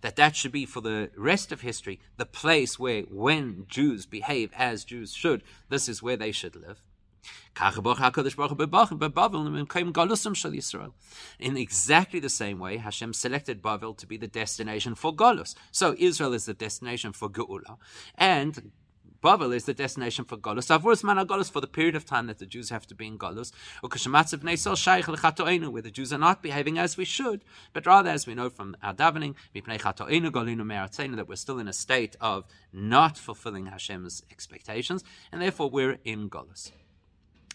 that 0.00 0.16
that 0.16 0.36
should 0.36 0.52
be 0.52 0.66
for 0.66 0.80
the 0.80 1.10
rest 1.16 1.52
of 1.52 1.60
history 1.60 2.00
the 2.16 2.26
place 2.26 2.78
where, 2.78 3.02
when 3.02 3.66
Jews 3.68 4.06
behave 4.06 4.52
as 4.56 4.84
Jews 4.84 5.14
should, 5.14 5.42
this 5.68 5.88
is 5.88 6.02
where 6.02 6.16
they 6.16 6.32
should 6.32 6.56
live. 6.56 6.82
In 11.38 11.56
exactly 11.56 12.20
the 12.20 12.28
same 12.28 12.58
way, 12.58 12.76
Hashem 12.76 13.12
selected 13.14 13.62
Bavel 13.62 13.96
to 13.96 14.06
be 14.06 14.16
the 14.16 14.26
destination 14.26 14.94
for 14.94 15.14
Golus. 15.14 15.54
So 15.70 15.94
Israel 15.96 16.32
is 16.34 16.46
the 16.46 16.54
destination 16.54 17.12
for 17.12 17.28
Geula, 17.30 17.78
and 18.16 18.72
Bavel 19.24 19.54
is 19.54 19.64
the 19.64 19.72
destination 19.72 20.26
for 20.26 20.36
Golus. 20.36 20.68
Avurus 20.68 21.02
mana 21.02 21.24
Golus 21.24 21.50
for 21.50 21.62
the 21.62 21.66
period 21.66 21.96
of 21.96 22.04
time 22.04 22.26
that 22.26 22.38
the 22.38 22.44
Jews 22.44 22.68
have 22.68 22.86
to 22.88 22.94
be 22.94 23.06
in 23.06 23.16
Golus. 23.16 23.52
Where 25.72 25.82
the 25.82 25.90
Jews 25.90 26.12
are 26.12 26.18
not 26.18 26.42
behaving 26.42 26.78
as 26.78 26.98
we 26.98 27.06
should, 27.06 27.42
but 27.72 27.86
rather, 27.86 28.10
as 28.10 28.26
we 28.26 28.34
know 28.34 28.50
from 28.50 28.76
our 28.82 28.92
davening, 28.92 29.34
that 31.16 31.26
we're 31.26 31.36
still 31.36 31.58
in 31.58 31.68
a 31.68 31.72
state 31.72 32.16
of 32.20 32.44
not 32.70 33.16
fulfilling 33.16 33.64
Hashem's 33.64 34.22
expectations, 34.30 35.02
and 35.32 35.40
therefore 35.40 35.70
we're 35.70 35.98
in 36.04 36.28
Golus. 36.28 36.72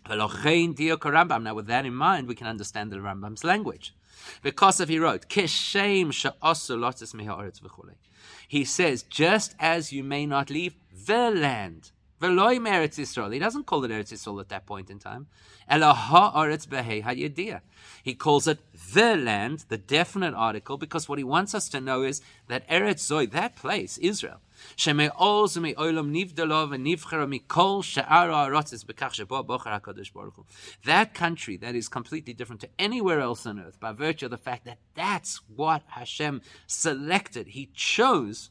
Now, 0.08 1.54
with 1.54 1.68
that 1.68 1.86
in 1.86 1.94
mind, 1.94 2.28
we 2.28 2.34
can 2.34 2.48
understand 2.48 2.92
the 2.92 2.98
Rambam's 2.98 3.44
language. 3.44 3.94
Because 4.42 4.80
of 4.80 4.90
he 4.90 4.98
wrote, 4.98 5.30
He 8.48 8.66
says, 8.66 9.04
just 9.04 9.56
as 9.60 9.92
you 9.94 10.04
may 10.04 10.26
not 10.26 10.50
leave 10.50 10.76
the 11.06 11.32
land. 11.32 11.92
Veloy 12.20 12.60
Eretz 12.60 13.00
Yisrael. 13.00 13.32
He 13.32 13.40
doesn't 13.40 13.66
call 13.66 13.84
it 13.86 13.92
Eretz 13.92 14.12
Yisrael 14.12 14.42
at 14.42 14.50
that 14.50 14.66
point 14.66 14.90
in 14.90 15.00
time. 15.00 15.28
He 18.04 18.14
calls 18.16 18.48
it 18.48 18.60
the 18.94 19.16
land, 19.16 19.66
the 19.70 19.78
definite 19.78 20.34
article, 20.34 20.78
because 20.78 21.08
what 21.08 21.18
he 21.18 21.24
wants 21.24 21.56
us 21.56 21.70
to 21.70 21.80
know 21.80 22.02
is 22.02 22.22
that 22.48 22.68
Eretz 22.68 23.10
Zoy, 23.10 23.32
that 23.32 23.56
place, 23.56 23.98
Israel, 24.00 24.42
that 30.86 31.14
country 31.14 31.58
that 31.58 31.76
is 31.76 31.90
completely 31.90 32.34
different 32.34 32.62
to 32.62 32.70
anywhere 32.78 33.20
else 33.20 33.46
on 33.46 33.60
earth 33.60 33.80
by 33.80 33.92
virtue 33.92 34.26
of 34.26 34.32
the 34.32 34.38
fact 34.38 34.66
that 34.66 34.80
that's 34.96 35.42
what 35.56 35.84
Hashem 35.88 36.42
selected. 36.68 37.48
He 37.48 37.70
chose 37.74 38.50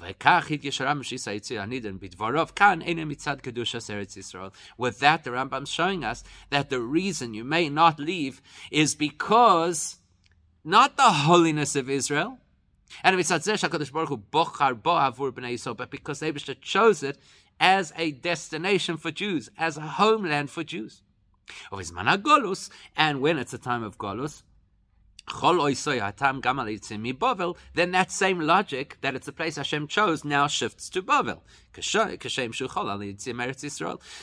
with 0.00 0.18
that, 5.00 5.24
the 5.24 5.30
Rambam 5.30 5.62
is 5.62 5.68
showing 5.68 6.04
us 6.04 6.24
that 6.50 6.70
the 6.70 6.80
reason 6.80 7.34
you 7.34 7.44
may 7.44 7.68
not 7.68 8.00
leave 8.00 8.40
is 8.70 8.94
because 8.94 9.98
not 10.64 10.96
the 10.96 11.02
holiness 11.02 11.76
of 11.76 11.90
Israel, 11.90 12.38
and 13.02 13.14
but 15.74 15.90
because 15.90 16.20
Abishah 16.20 16.60
chose 16.60 17.02
it 17.02 17.18
as 17.60 17.92
a 17.96 18.12
destination 18.12 18.96
for 18.96 19.10
Jews, 19.10 19.50
as 19.56 19.76
a 19.76 19.82
homeland 19.82 20.50
for 20.50 20.64
Jews. 20.64 21.02
Of 21.70 21.78
His 21.78 21.92
managolus." 21.92 22.70
And 22.96 23.20
when 23.20 23.38
it's 23.38 23.52
a 23.52 23.58
time 23.58 23.82
of 23.82 23.98
Golus, 23.98 24.42
then 27.74 27.90
that 27.92 28.10
same 28.10 28.40
logic 28.40 28.98
that 29.00 29.14
it's 29.14 29.28
a 29.28 29.32
place 29.32 29.56
Hashem 29.56 29.86
chose 29.88 30.24
now 30.24 30.46
shifts 30.46 30.90
to 30.90 31.02
Bavel. 31.02 31.42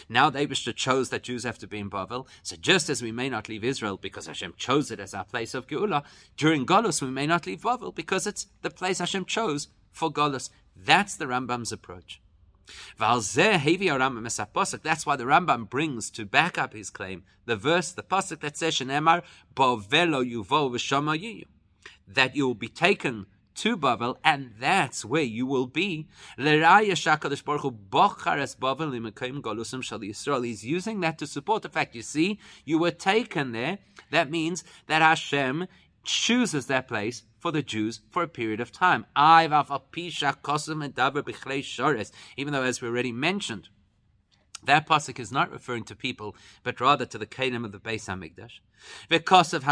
Now 0.09 0.29
the 0.29 0.39
Abishter 0.39 0.75
chose 0.75 1.09
that 1.09 1.23
Jews 1.23 1.43
have 1.43 1.57
to 1.57 1.67
be 1.67 1.79
in 1.79 1.89
Bavel. 1.89 2.27
So 2.43 2.55
just 2.55 2.89
as 2.89 3.01
we 3.01 3.11
may 3.11 3.29
not 3.29 3.49
leave 3.49 3.63
Israel 3.63 3.97
because 3.97 4.27
Hashem 4.27 4.53
chose 4.57 4.91
it 4.91 4.99
as 4.99 5.13
our 5.13 5.25
place 5.25 5.53
of 5.53 5.67
Geula, 5.67 6.03
during 6.37 6.65
Golus 6.65 7.01
we 7.01 7.09
may 7.09 7.25
not 7.25 7.47
leave 7.47 7.61
Bavel 7.61 7.95
because 7.95 8.27
it's 8.27 8.47
the 8.61 8.69
place 8.69 8.99
Hashem 8.99 9.25
chose 9.25 9.69
for 9.91 10.11
Golus. 10.11 10.49
That's 10.75 11.15
the 11.15 11.25
Rambam's 11.25 11.71
approach. 11.71 12.21
That's 12.97 13.35
why 13.35 15.15
the 15.15 15.23
Rambam 15.23 15.69
brings 15.69 16.09
to 16.11 16.25
back 16.25 16.57
up 16.57 16.73
his 16.73 16.89
claim 16.89 17.23
the 17.45 17.55
verse, 17.55 17.91
the 17.91 18.03
pasuk 18.03 18.41
that 18.41 18.57
says, 18.57 18.75
"Shenemar 18.75 19.23
bovelo 19.55 20.23
yuvo 20.23 20.69
v'shama 20.71 21.45
that 22.07 22.35
you 22.35 22.47
will 22.47 22.55
be 22.55 22.67
taken 22.67 23.25
to 23.55 23.75
Bavel, 23.75 24.17
and 24.23 24.53
that's 24.59 25.03
where 25.03 25.23
you 25.23 25.45
will 25.45 25.67
be. 25.67 26.07
He's 26.37 26.45
using 30.65 30.99
that 31.01 31.17
to 31.17 31.27
support 31.27 31.63
the 31.63 31.69
fact, 31.69 31.95
you 31.95 32.01
see, 32.01 32.39
you 32.63 32.79
were 32.79 32.91
taken 32.91 33.51
there. 33.51 33.79
That 34.11 34.31
means 34.31 34.63
that 34.87 35.01
Hashem 35.01 35.67
chooses 36.05 36.67
that 36.67 36.87
place 36.87 37.23
for 37.39 37.51
the 37.51 37.63
Jews 37.63 38.01
for 38.09 38.21
a 38.23 38.27
period 38.27 38.59
of 38.59 38.71
time. 38.71 39.05
Even 39.15 39.63
though, 42.53 42.63
as 42.63 42.81
we 42.81 42.87
already 42.87 43.11
mentioned, 43.11 43.69
that 44.63 44.87
pasuk 44.87 45.19
is 45.19 45.31
not 45.31 45.51
referring 45.51 45.85
to 45.85 45.95
people, 45.95 46.35
but 46.63 46.81
rather 46.81 47.05
to 47.05 47.17
the 47.17 47.25
Kelim 47.25 47.63
of 47.63 47.71
the 47.71 47.79
Beis 47.79 48.07
Hamikdash. 48.07 48.59
Because 49.07 49.53
of 49.53 49.63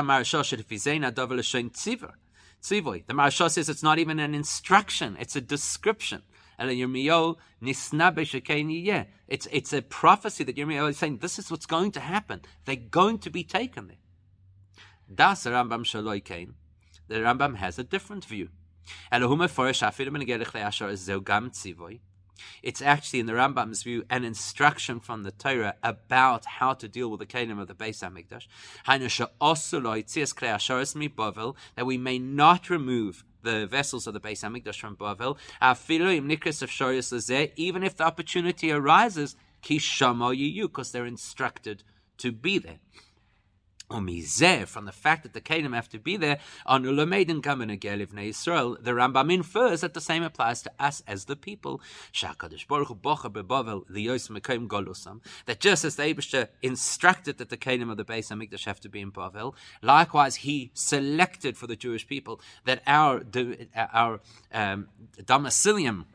Tzivoy. 2.62 3.06
The 3.06 3.14
Maharsha 3.14 3.52
says 3.52 3.70
it's 3.70 3.84
not 3.84 4.00
even 4.00 4.20
an 4.20 4.34
instruction, 4.34 5.16
it's 5.20 5.36
a 5.36 5.42
description. 5.42 6.24
It's 6.60 7.92
it's 9.52 9.74
a 9.74 9.82
prophecy 9.84 10.44
that 10.44 10.56
Yirmiyahu 10.56 10.90
is 10.90 10.98
saying 10.98 11.18
this 11.20 11.38
is 11.38 11.52
what's 11.52 11.68
going 11.68 11.92
to 11.92 12.00
happen. 12.00 12.42
They're 12.66 12.76
going 12.76 13.20
to 13.20 13.30
be 13.30 13.44
taken 13.44 13.90
there. 13.90 13.98
Das 15.14 15.46
Rambam 15.46 15.84
Shaloi 15.84 16.24
Kain 16.24 16.56
the 17.08 17.16
Rambam 17.16 17.56
has 17.56 17.80
a 17.80 17.84
different 17.84 18.26
view. 18.26 18.50
It's 22.62 22.82
actually, 22.82 23.20
in 23.20 23.26
the 23.26 23.34
Rambam's 23.34 23.84
view, 23.84 24.04
an 24.10 24.24
instruction 24.24 25.00
from 25.00 25.24
the 25.24 25.32
Torah 25.32 25.76
about 25.84 26.46
how 26.46 26.74
to 26.74 26.88
deal 26.88 27.10
with 27.10 27.20
the 27.20 27.26
kingdom 27.26 27.60
of 27.60 27.68
the 27.68 27.74
Beis 27.74 28.04
Hamikdash. 28.04 28.48
That 31.76 31.86
we 31.86 31.98
may 31.98 32.20
not 32.20 32.70
remove 32.70 33.24
the 33.44 33.66
vessels 33.66 34.08
of 34.08 34.14
the 34.14 34.20
Beis 34.20 34.44
Hamikdash 34.44 34.80
from 34.80 34.96
Bavel. 34.96 35.38
Even 37.56 37.84
if 37.84 37.98
the 37.98 38.04
opportunity 38.04 38.72
arises, 38.72 39.36
because 39.68 40.92
they're 40.92 41.06
instructed 41.06 41.84
to 42.18 42.32
be 42.32 42.58
there 42.60 42.80
from 43.90 44.84
the 44.86 44.92
fact 44.92 45.24
that 45.24 45.32
the 45.32 45.40
Kedim 45.40 45.74
have 45.74 45.88
to 45.90 45.98
be 46.00 46.18
there, 46.18 46.40
on 46.66 46.84
Ulameidin 46.84 47.42
Kamen 47.42 48.28
Israel, 48.28 48.78
the 48.82 48.92
Rambam 48.92 49.32
infers 49.32 49.80
that 49.80 49.94
the 49.94 50.02
same 50.02 50.24
applies 50.24 50.62
to 50.64 50.72
us 50.78 51.02
as 51.08 51.26
the 51.26 51.38
people. 51.38 51.82
Baruch 52.68 52.90
Golusam. 54.68 55.22
That 55.46 55.60
just 55.62 55.86
as 55.86 55.96
the 55.96 56.04
Abisha 56.04 56.50
instructed 56.62 57.38
that 57.38 57.50
the 57.50 57.56
Kedim 57.56 57.90
of 57.90 57.96
the 57.96 58.04
Beis 58.04 58.30
Hamikdash 58.30 58.66
have 58.66 58.82
to 58.82 58.90
be 58.90 59.00
in 59.00 59.12
Bavel, 59.12 59.56
likewise 59.82 60.36
he 60.38 60.72
selected 60.74 61.58
for 61.58 61.68
the 61.68 61.78
Jewish 61.78 62.06
people 62.06 62.42
that 62.66 62.84
our 62.86 63.24
our 63.76 64.20
um, 64.54 64.90
domicilium, 65.22 66.06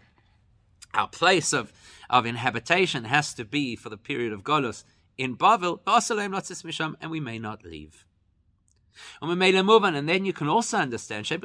our 0.93 1.09
place 1.09 1.55
of 1.55 1.73
of 2.11 2.27
inhabitation, 2.27 3.05
has 3.05 3.33
to 3.33 3.47
be 3.47 3.77
for 3.77 3.89
the 3.89 3.97
period 3.97 4.35
of 4.35 4.43
Golus 4.43 4.85
in 5.19 5.37
Bavel, 5.37 5.81
and 7.01 7.11
we 7.11 7.21
may 7.21 7.39
not 7.39 7.65
leave. 7.65 8.05
And 9.21 10.09
then 10.09 10.25
you 10.25 10.33
can 10.33 10.49
also 10.49 10.79
understand 10.79 11.27
that 11.27 11.45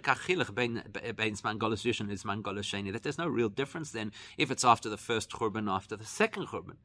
there's 3.04 3.18
no 3.18 3.28
real 3.28 3.50
difference 3.50 3.92
then 3.92 4.12
if 4.38 4.52
it's 4.52 4.66
after 4.66 4.90
the 4.90 4.98
first 4.98 5.30
churban 5.30 5.72
after 5.72 5.96
the 5.96 6.06
second 6.06 6.48
churban. 6.48 6.78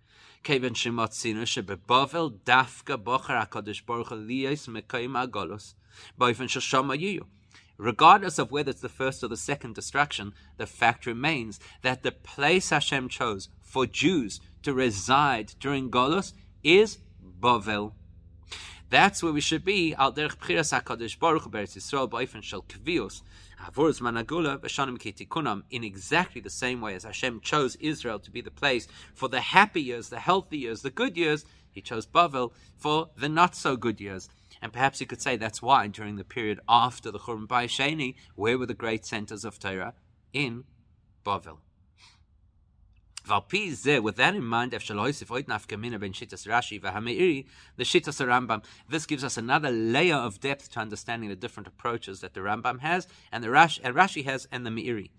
Regardless 7.78 8.38
of 8.38 8.52
whether 8.52 8.70
it's 8.70 8.80
the 8.80 8.88
first 8.88 9.24
or 9.24 9.28
the 9.28 9.36
second 9.36 9.74
destruction, 9.74 10.34
the 10.56 10.66
fact 10.66 11.06
remains 11.06 11.58
that 11.82 12.02
the 12.02 12.12
place 12.12 12.70
Hashem 12.70 13.08
chose 13.08 13.48
for 13.60 13.86
Jews 13.86 14.40
to 14.62 14.72
reside 14.72 15.54
during 15.58 15.90
Golos 15.90 16.32
is 16.62 16.98
Bavel. 17.40 17.92
That's 18.90 19.22
where 19.22 19.32
we 19.32 19.40
should 19.40 19.64
be. 19.64 19.94
Al 19.94 20.12
derech 20.12 20.36
b'chiras 20.36 20.78
hakadosh 20.78 21.18
baruch 21.18 21.44
beretz 21.44 21.76
Yisrael 21.76 22.10
ba'ofen 22.10 22.42
shel 22.42 22.62
kvios 22.62 23.22
havurz 23.58 24.02
managula 24.02 24.58
v'shanim 24.58 24.98
kitikunam. 24.98 25.62
In 25.70 25.82
exactly 25.82 26.42
the 26.42 26.50
same 26.50 26.82
way 26.82 26.94
as 26.94 27.04
Hashem 27.04 27.40
chose 27.40 27.76
Israel 27.76 28.18
to 28.18 28.30
be 28.30 28.42
the 28.42 28.50
place 28.50 28.86
for 29.14 29.28
the 29.30 29.40
happy 29.40 29.80
years, 29.80 30.10
the 30.10 30.20
healthy 30.20 30.58
years, 30.58 30.82
the 30.82 30.90
good 30.90 31.16
years, 31.16 31.46
He 31.70 31.80
chose 31.80 32.06
Bavel 32.06 32.52
for 32.76 33.08
the 33.16 33.30
not 33.30 33.56
so 33.56 33.76
good 33.76 33.98
years. 33.98 34.28
And 34.60 34.72
perhaps 34.72 35.00
you 35.00 35.06
could 35.06 35.22
say 35.22 35.36
that's 35.36 35.62
why 35.62 35.86
during 35.86 36.16
the 36.16 36.24
period 36.24 36.60
after 36.68 37.10
the 37.10 37.18
Churban 37.18 37.48
Sheni, 37.48 38.14
where 38.36 38.58
were 38.58 38.66
the 38.66 38.74
great 38.74 39.06
centers 39.06 39.44
of 39.44 39.58
Torah? 39.58 39.94
In 40.34 40.64
Bavel. 41.24 41.58
With 43.28 44.16
that 44.16 44.34
in 44.34 44.44
mind, 44.44 44.72
the 44.72 44.78
Shittas 47.84 48.64
this 48.88 49.06
gives 49.06 49.24
us 49.24 49.36
another 49.36 49.70
layer 49.70 50.16
of 50.16 50.40
depth 50.40 50.72
to 50.72 50.80
understanding 50.80 51.28
the 51.28 51.36
different 51.36 51.68
approaches 51.68 52.20
that 52.20 52.34
the 52.34 52.40
Rambam 52.40 52.80
has 52.80 53.06
and 53.30 53.44
the 53.44 53.48
Rashi, 53.48 53.80
Rashi 53.82 54.24
has 54.24 54.48
and 54.50 54.66
the 54.66 54.70
Meiri. 54.70 55.10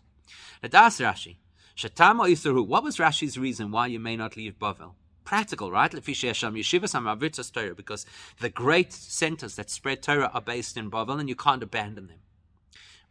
Das 0.69 0.99
Rashi, 0.99 1.37
what 1.75 2.83
was 2.83 2.97
Rashi's 2.97 3.37
reason 3.37 3.71
why 3.71 3.87
you 3.87 3.99
may 3.99 4.15
not 4.15 4.37
leave 4.37 4.59
Bavel? 4.59 4.93
Practical, 5.23 5.71
right? 5.71 5.91
Because 5.91 8.05
the 8.39 8.49
great 8.49 8.93
centers 8.93 9.55
that 9.55 9.69
spread 9.69 10.03
Torah 10.03 10.31
are 10.33 10.41
based 10.41 10.75
in 10.75 10.91
Bavel 10.91 11.19
and 11.19 11.29
you 11.29 11.35
can't 11.35 11.63
abandon 11.63 12.07
them. 12.07 12.19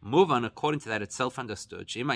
Move 0.05 0.31
on, 0.31 0.43
according 0.43 0.81
to 0.81 0.89
that, 0.89 1.01
it's 1.01 1.15
self 1.15 1.39
understood. 1.39 1.89
If 1.95 2.11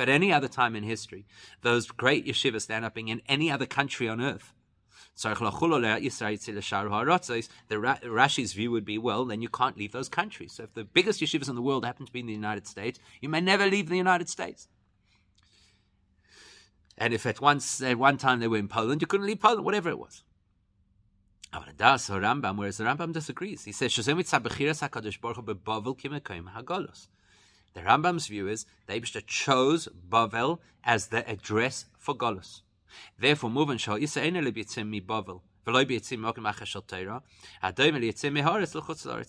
at 0.00 0.08
any 0.08 0.32
other 0.32 0.48
time 0.48 0.76
in 0.76 0.84
history, 0.84 1.26
those 1.62 1.88
great 1.88 2.26
yeshivas 2.26 2.60
stand 2.62 2.84
up 2.84 2.96
in 2.96 3.20
any 3.26 3.50
other 3.50 3.66
country 3.66 4.08
on 4.08 4.20
earth, 4.20 4.54
the 5.16 5.34
Rashi's 7.74 8.52
view 8.52 8.70
would 8.70 8.84
be, 8.84 8.98
well, 8.98 9.24
then 9.24 9.42
you 9.42 9.48
can't 9.48 9.76
leave 9.76 9.90
those 9.90 10.08
countries. 10.08 10.52
So 10.52 10.62
if 10.62 10.74
the 10.74 10.84
biggest 10.84 11.20
yeshivas 11.20 11.48
in 11.48 11.56
the 11.56 11.62
world 11.62 11.84
happen 11.84 12.06
to 12.06 12.12
be 12.12 12.20
in 12.20 12.26
the 12.26 12.32
United 12.32 12.68
States, 12.68 13.00
you 13.20 13.28
may 13.28 13.40
never 13.40 13.66
leave 13.66 13.88
the 13.88 13.96
United 13.96 14.28
States. 14.28 14.68
And 16.96 17.12
if 17.12 17.26
at 17.26 17.40
once 17.40 17.82
at 17.82 17.98
one 17.98 18.16
time 18.16 18.38
they 18.38 18.46
were 18.46 18.58
in 18.58 18.68
Poland, 18.68 19.00
you 19.00 19.08
couldn't 19.08 19.26
leave 19.26 19.40
Poland, 19.40 19.64
whatever 19.64 19.88
it 19.88 19.98
was. 19.98 20.22
Das 21.76 22.08
Rambam, 22.10 22.56
whereas 22.58 22.76
the 22.76 22.84
Rambam 22.84 23.12
disagrees. 23.12 23.64
He 23.64 23.72
says, 23.72 23.94
The 23.94 24.02
Rambam's 27.82 28.26
view 28.26 28.48
is 28.48 28.66
the 28.86 28.92
Abishta 28.92 29.26
chose 29.26 29.88
Bavel 30.08 30.58
as 30.84 31.06
the 31.08 31.28
address 31.28 31.86
for 31.98 32.14
Golos. 32.14 32.62
Therefore, 33.18 33.50
Muvan 33.50 33.78
Shal 33.78 33.98
Eina 33.98 34.42
Libitzim 34.42 34.88
mi 34.88 35.00
Bavel. 35.00 35.40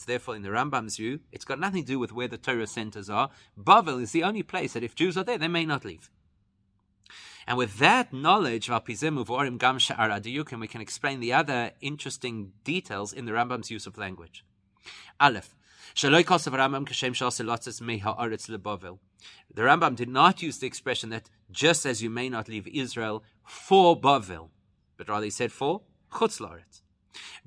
Therefore, 0.05 0.35
in 0.35 0.41
the 0.41 0.49
Rambam's 0.49 0.97
view, 0.97 1.19
it's 1.31 1.45
got 1.45 1.59
nothing 1.59 1.83
to 1.83 1.87
do 1.87 1.99
with 1.99 2.11
where 2.13 2.27
the 2.27 2.37
Torah 2.37 2.67
centers 2.67 3.09
are. 3.09 3.29
Bavel 3.59 4.01
is 4.01 4.11
the 4.11 4.23
only 4.23 4.43
place 4.43 4.73
that 4.73 4.83
if 4.83 4.95
Jews 4.95 5.17
are 5.17 5.23
there, 5.23 5.37
they 5.37 5.47
may 5.47 5.65
not 5.65 5.85
leave. 5.85 6.09
And 7.47 7.57
with 7.57 7.77
that 7.79 8.13
knowledge, 8.13 8.69
we 8.69 8.95
can 8.95 10.81
explain 10.81 11.19
the 11.19 11.33
other 11.33 11.71
interesting 11.81 12.51
details 12.63 13.13
in 13.13 13.25
the 13.25 13.31
Rambam's 13.31 13.71
use 13.71 13.87
of 13.87 13.97
language. 13.97 14.45
Aleph. 15.19 15.55
The 15.93 16.07
Rambam 19.57 19.95
did 19.95 20.09
not 20.09 20.41
use 20.41 20.57
the 20.59 20.67
expression 20.67 21.09
that 21.09 21.29
just 21.51 21.85
as 21.85 22.01
you 22.01 22.09
may 22.09 22.29
not 22.29 22.47
leave 22.47 22.67
Israel 22.67 23.23
for 23.43 23.99
Bavel, 23.99 24.49
but 24.95 25.09
rather 25.09 25.25
he 25.25 25.31
said 25.31 25.51
for 25.51 25.81
Chutz 26.11 26.39
La'aretz. 26.39 26.81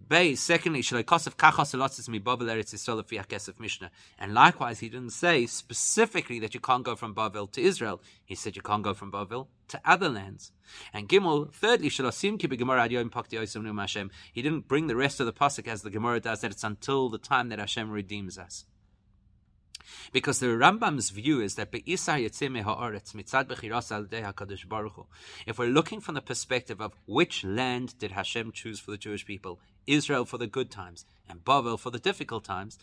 Bay, 0.08 0.34
secondly, 0.34 0.82
Shalakosov 0.82 1.36
Kachos 1.36 1.74
Elotzis 1.74 2.08
mi 2.08 2.20
Bavel 2.20 2.48
Eretz 2.48 2.74
Yisrael 2.74 3.02
Kesef 3.04 3.58
Mishnah. 3.58 3.90
And 4.18 4.34
likewise, 4.34 4.80
he 4.80 4.88
didn't 4.88 5.10
say 5.10 5.46
specifically 5.46 6.38
that 6.40 6.54
you 6.54 6.60
can't 6.60 6.84
go 6.84 6.96
from 6.96 7.14
Bavel 7.14 7.50
to 7.52 7.62
Israel. 7.62 8.02
He 8.24 8.34
said 8.34 8.56
you 8.56 8.62
can't 8.62 8.82
go 8.82 8.94
from 8.94 9.10
Bavel 9.10 9.48
to 9.68 9.80
other 9.84 10.08
lands. 10.08 10.52
And 10.92 11.08
Gimel, 11.08 11.52
thirdly, 11.52 11.88
Shalosim 11.88 12.38
Kibi 12.38 12.58
Gemara 12.58 12.88
Adiyom 12.88 13.10
Pakti 13.10 13.38
Oisam 13.38 13.80
Hashem. 13.80 14.10
He 14.32 14.42
didn't 14.42 14.68
bring 14.68 14.88
the 14.88 14.96
rest 14.96 15.20
of 15.20 15.26
the 15.26 15.32
pasuk 15.32 15.68
as 15.68 15.82
the 15.82 15.90
Gemara 15.90 16.20
does, 16.20 16.40
that 16.40 16.50
it's 16.50 16.64
until 16.64 17.08
the 17.08 17.18
time 17.18 17.48
that 17.48 17.58
Hashem 17.58 17.90
redeems 17.90 18.38
us. 18.38 18.66
Because 20.12 20.38
the 20.38 20.46
Rambam's 20.46 21.10
view 21.10 21.40
is 21.40 21.54
that 21.56 21.68
if 25.46 25.58
we're 25.58 25.68
looking 25.68 26.00
from 26.00 26.14
the 26.14 26.20
perspective 26.20 26.80
of 26.80 26.92
which 27.06 27.44
land 27.44 27.98
did 27.98 28.12
Hashem 28.12 28.52
choose 28.52 28.80
for 28.80 28.90
the 28.90 28.96
Jewish 28.96 29.24
people, 29.26 29.60
Israel 29.86 30.24
for 30.24 30.38
the 30.38 30.46
good 30.46 30.70
times 30.70 31.04
and 31.28 31.44
Bavel 31.44 31.78
for 31.78 31.90
the 31.90 31.98
difficult 31.98 32.44
times, 32.44 32.78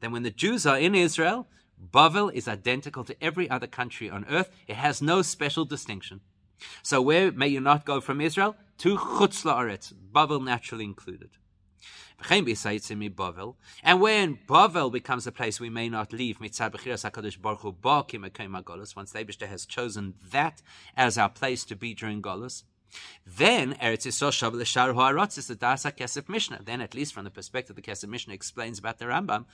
then 0.00 0.12
when 0.12 0.22
the 0.22 0.30
Jews 0.30 0.66
are 0.66 0.78
in 0.78 0.94
Israel, 0.94 1.48
Bavel 1.92 2.32
is 2.32 2.48
identical 2.48 3.04
to 3.04 3.22
every 3.22 3.48
other 3.48 3.66
country 3.66 4.10
on 4.10 4.24
earth. 4.28 4.50
It 4.66 4.76
has 4.76 5.00
no 5.00 5.22
special 5.22 5.64
distinction. 5.64 6.20
So 6.82 7.00
where 7.00 7.30
may 7.30 7.48
you 7.48 7.60
not 7.60 7.84
go 7.84 8.00
from 8.00 8.20
Israel? 8.20 8.56
To 8.78 8.96
Chutz 8.96 9.44
La'aretz, 9.44 9.92
Bavel 10.12 10.42
naturally 10.44 10.84
included. 10.84 11.30
And 12.30 14.00
when 14.00 14.38
Bavel 14.48 14.92
becomes 14.92 15.26
a 15.26 15.32
place 15.32 15.60
we 15.60 15.70
may 15.70 15.88
not 15.88 16.12
leave, 16.12 16.40
once 16.40 16.58
the 16.58 16.64
Abishta 16.64 19.46
has 19.46 19.66
chosen 19.66 20.14
that 20.30 20.62
as 20.96 21.18
our 21.18 21.28
place 21.28 21.64
to 21.64 21.76
be 21.76 21.94
during 21.94 22.20
Golos, 22.20 22.64
then 23.26 23.74
Eretz 23.74 24.06
Yisrael 24.06 24.32
Shav 24.32 24.54
L'Shar 24.54 24.94
Ha'arotz 24.94 25.38
is 25.38 25.48
the 25.48 25.56
Kesef 25.56 26.28
Mishnah. 26.28 26.60
Then, 26.64 26.80
at 26.80 26.94
least 26.94 27.12
from 27.12 27.24
the 27.24 27.30
perspective 27.30 27.76
the 27.76 27.82
Kesef 27.82 28.08
Mishnah 28.08 28.34
explains 28.34 28.78
about 28.78 28.98
the 28.98 29.04
Rambam, 29.04 29.44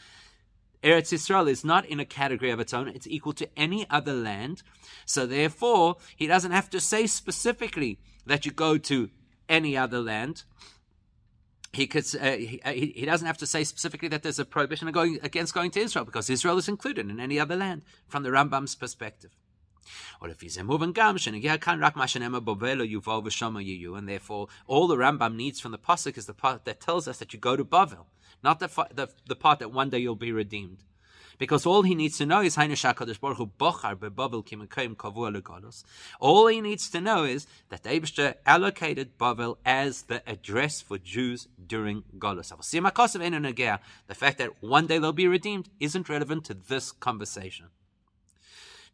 Eretz 0.85 1.13
Yisrael 1.13 1.49
is 1.49 1.65
not 1.65 1.87
in 1.87 1.99
a 1.99 2.05
category 2.05 2.51
of 2.51 2.61
its 2.61 2.75
own. 2.75 2.89
It's 2.89 3.07
equal 3.07 3.33
to 3.35 3.49
any 3.57 3.89
other 3.89 4.13
land. 4.13 4.63
So 5.07 5.27
therefore, 5.27 5.97
he 6.15 6.27
doesn't 6.27 6.53
have 6.53 6.69
to 6.71 6.81
say 6.81 7.07
specifically 7.07 7.99
that 8.27 8.45
you 8.45 8.53
go 8.53 8.77
to 8.79 9.11
any 9.49 9.77
other 9.77 10.01
land 10.01 10.45
he 11.77 11.87
could 11.87 12.05
uh, 12.21 12.33
he, 12.33 12.61
uh, 12.65 12.73
he, 12.73 13.05
doesn't 13.05 13.27
have 13.27 13.39
to 13.39 13.47
say 13.47 13.65
specifically 13.65 14.09
that 14.09 14.23
there's 14.23 14.39
a 14.39 14.45
prohibition 14.45 14.91
going, 14.93 15.19
against 15.23 15.55
going 15.55 15.71
to 15.73 15.81
Israel 15.81 16.05
because 16.05 16.31
Israel 16.31 16.59
is 16.59 16.69
included 16.69 17.11
in 17.11 17.21
any 17.21 17.41
other 17.41 17.57
land 17.57 17.83
from 18.07 18.23
the 18.23 18.31
Rambam's 18.31 18.75
perspective. 18.75 19.31
Or 20.21 20.29
if 20.29 20.41
he's 20.41 20.57
a 20.57 20.65
moving 20.65 20.93
gam, 20.93 21.17
and 21.17 21.35
therefore 24.09 24.49
all 24.67 24.87
the 24.87 24.97
Rambam 24.97 25.37
needs 25.37 25.61
from 25.61 25.73
the 25.73 25.79
pasuk 25.79 26.17
is 26.17 26.27
the 26.27 26.35
part 26.35 26.65
that 26.65 26.81
tells 26.81 27.07
us 27.07 27.19
that 27.19 27.35
you 27.35 27.39
go 27.39 27.57
to 27.57 27.65
Bavel, 27.65 28.07
not 28.43 28.61
the, 28.61 28.69
the, 28.95 29.09
the 29.27 29.37
part 29.37 29.59
that 29.59 29.73
one 29.73 29.91
day 29.91 29.99
you'll 29.99 30.17
be 30.17 30.33
redeemed 30.33 30.79
because 31.45 31.67
all 31.67 31.83
he 31.83 31.95
needs 31.95 32.17
to 32.17 32.25
know 32.25 32.41
is. 32.41 32.57
All 32.57 32.67
he 36.47 36.61
needs 36.63 36.89
to 36.89 37.03
know 37.03 37.25
is 37.25 37.47
that 37.69 37.83
the 37.83 38.37
allocated 38.47 39.19
Bavel 39.19 39.59
as 39.67 40.05
the 40.05 40.23
address 40.27 40.81
for 40.81 40.97
Jews 40.97 41.49
during 41.67 42.05
Golos. 42.19 42.49
The 44.07 44.15
fact 44.15 44.39
that 44.39 44.63
one 44.63 44.87
day 44.87 44.99
they'll 44.99 45.13
be 45.13 45.29
redeemed 45.29 45.69
isn't 45.81 46.09
relevant 46.09 46.47
to 46.47 46.55
this 46.55 46.93
conversation. 46.93 47.67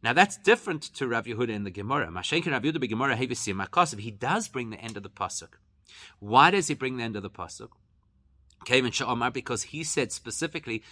Now 0.03 0.13
that's 0.13 0.37
different 0.37 0.83
to 0.95 1.07
Rav 1.07 1.27
Yehuda 1.27 1.51
in 1.51 1.63
the 1.63 1.71
Gemara. 1.71 2.11
Gemara 2.11 3.17
He 3.17 4.11
does 4.11 4.49
bring 4.49 4.71
the 4.71 4.81
end 4.81 4.97
of 4.97 5.05
the 5.05 5.09
pasuk. 5.09 5.51
Why 6.19 6.51
does 6.51 6.67
he 6.67 6.75
bring 6.75 6.97
the 6.97 7.05
end 7.05 7.15
of 7.15 7.23
the 7.23 7.31
pasuk? 7.31 7.69
Came 8.64 8.85
in 8.87 8.92
Sha'omar 8.92 9.33
because 9.33 9.62
he 9.64 9.83
said 9.85 10.12
specifically. 10.12 10.83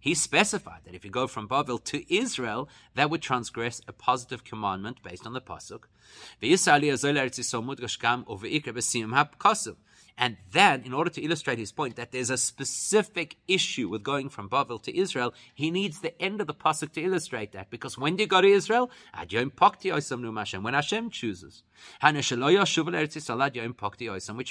He 0.00 0.14
specified 0.14 0.80
that 0.84 0.94
if 0.94 1.04
you 1.04 1.10
go 1.10 1.26
from 1.26 1.48
Bavel 1.48 1.84
to 1.84 2.14
Israel, 2.14 2.68
that 2.94 3.10
would 3.10 3.22
transgress 3.22 3.80
a 3.86 3.92
positive 3.92 4.44
commandment 4.44 5.02
based 5.02 5.26
on 5.26 5.32
the 5.32 5.40
pasuk. 5.40 5.84
And 10.20 10.36
then, 10.50 10.82
in 10.82 10.92
order 10.92 11.10
to 11.10 11.22
illustrate 11.22 11.58
his 11.58 11.70
point 11.70 11.94
that 11.94 12.10
there's 12.10 12.28
a 12.28 12.36
specific 12.36 13.36
issue 13.46 13.88
with 13.88 14.02
going 14.02 14.28
from 14.28 14.48
Bavel 14.48 14.82
to 14.82 14.98
Israel, 14.98 15.32
he 15.54 15.70
needs 15.70 16.00
the 16.00 16.20
end 16.20 16.40
of 16.40 16.48
the 16.48 16.54
pasuk 16.54 16.92
to 16.94 17.00
illustrate 17.00 17.52
that. 17.52 17.70
Because 17.70 17.96
when 17.96 18.16
do 18.16 18.24
you 18.24 18.26
go 18.26 18.40
to 18.40 18.48
Israel? 18.48 18.90
When 19.14 20.74
Hashem 20.74 21.10
chooses. 21.10 21.62
Which 22.02 22.32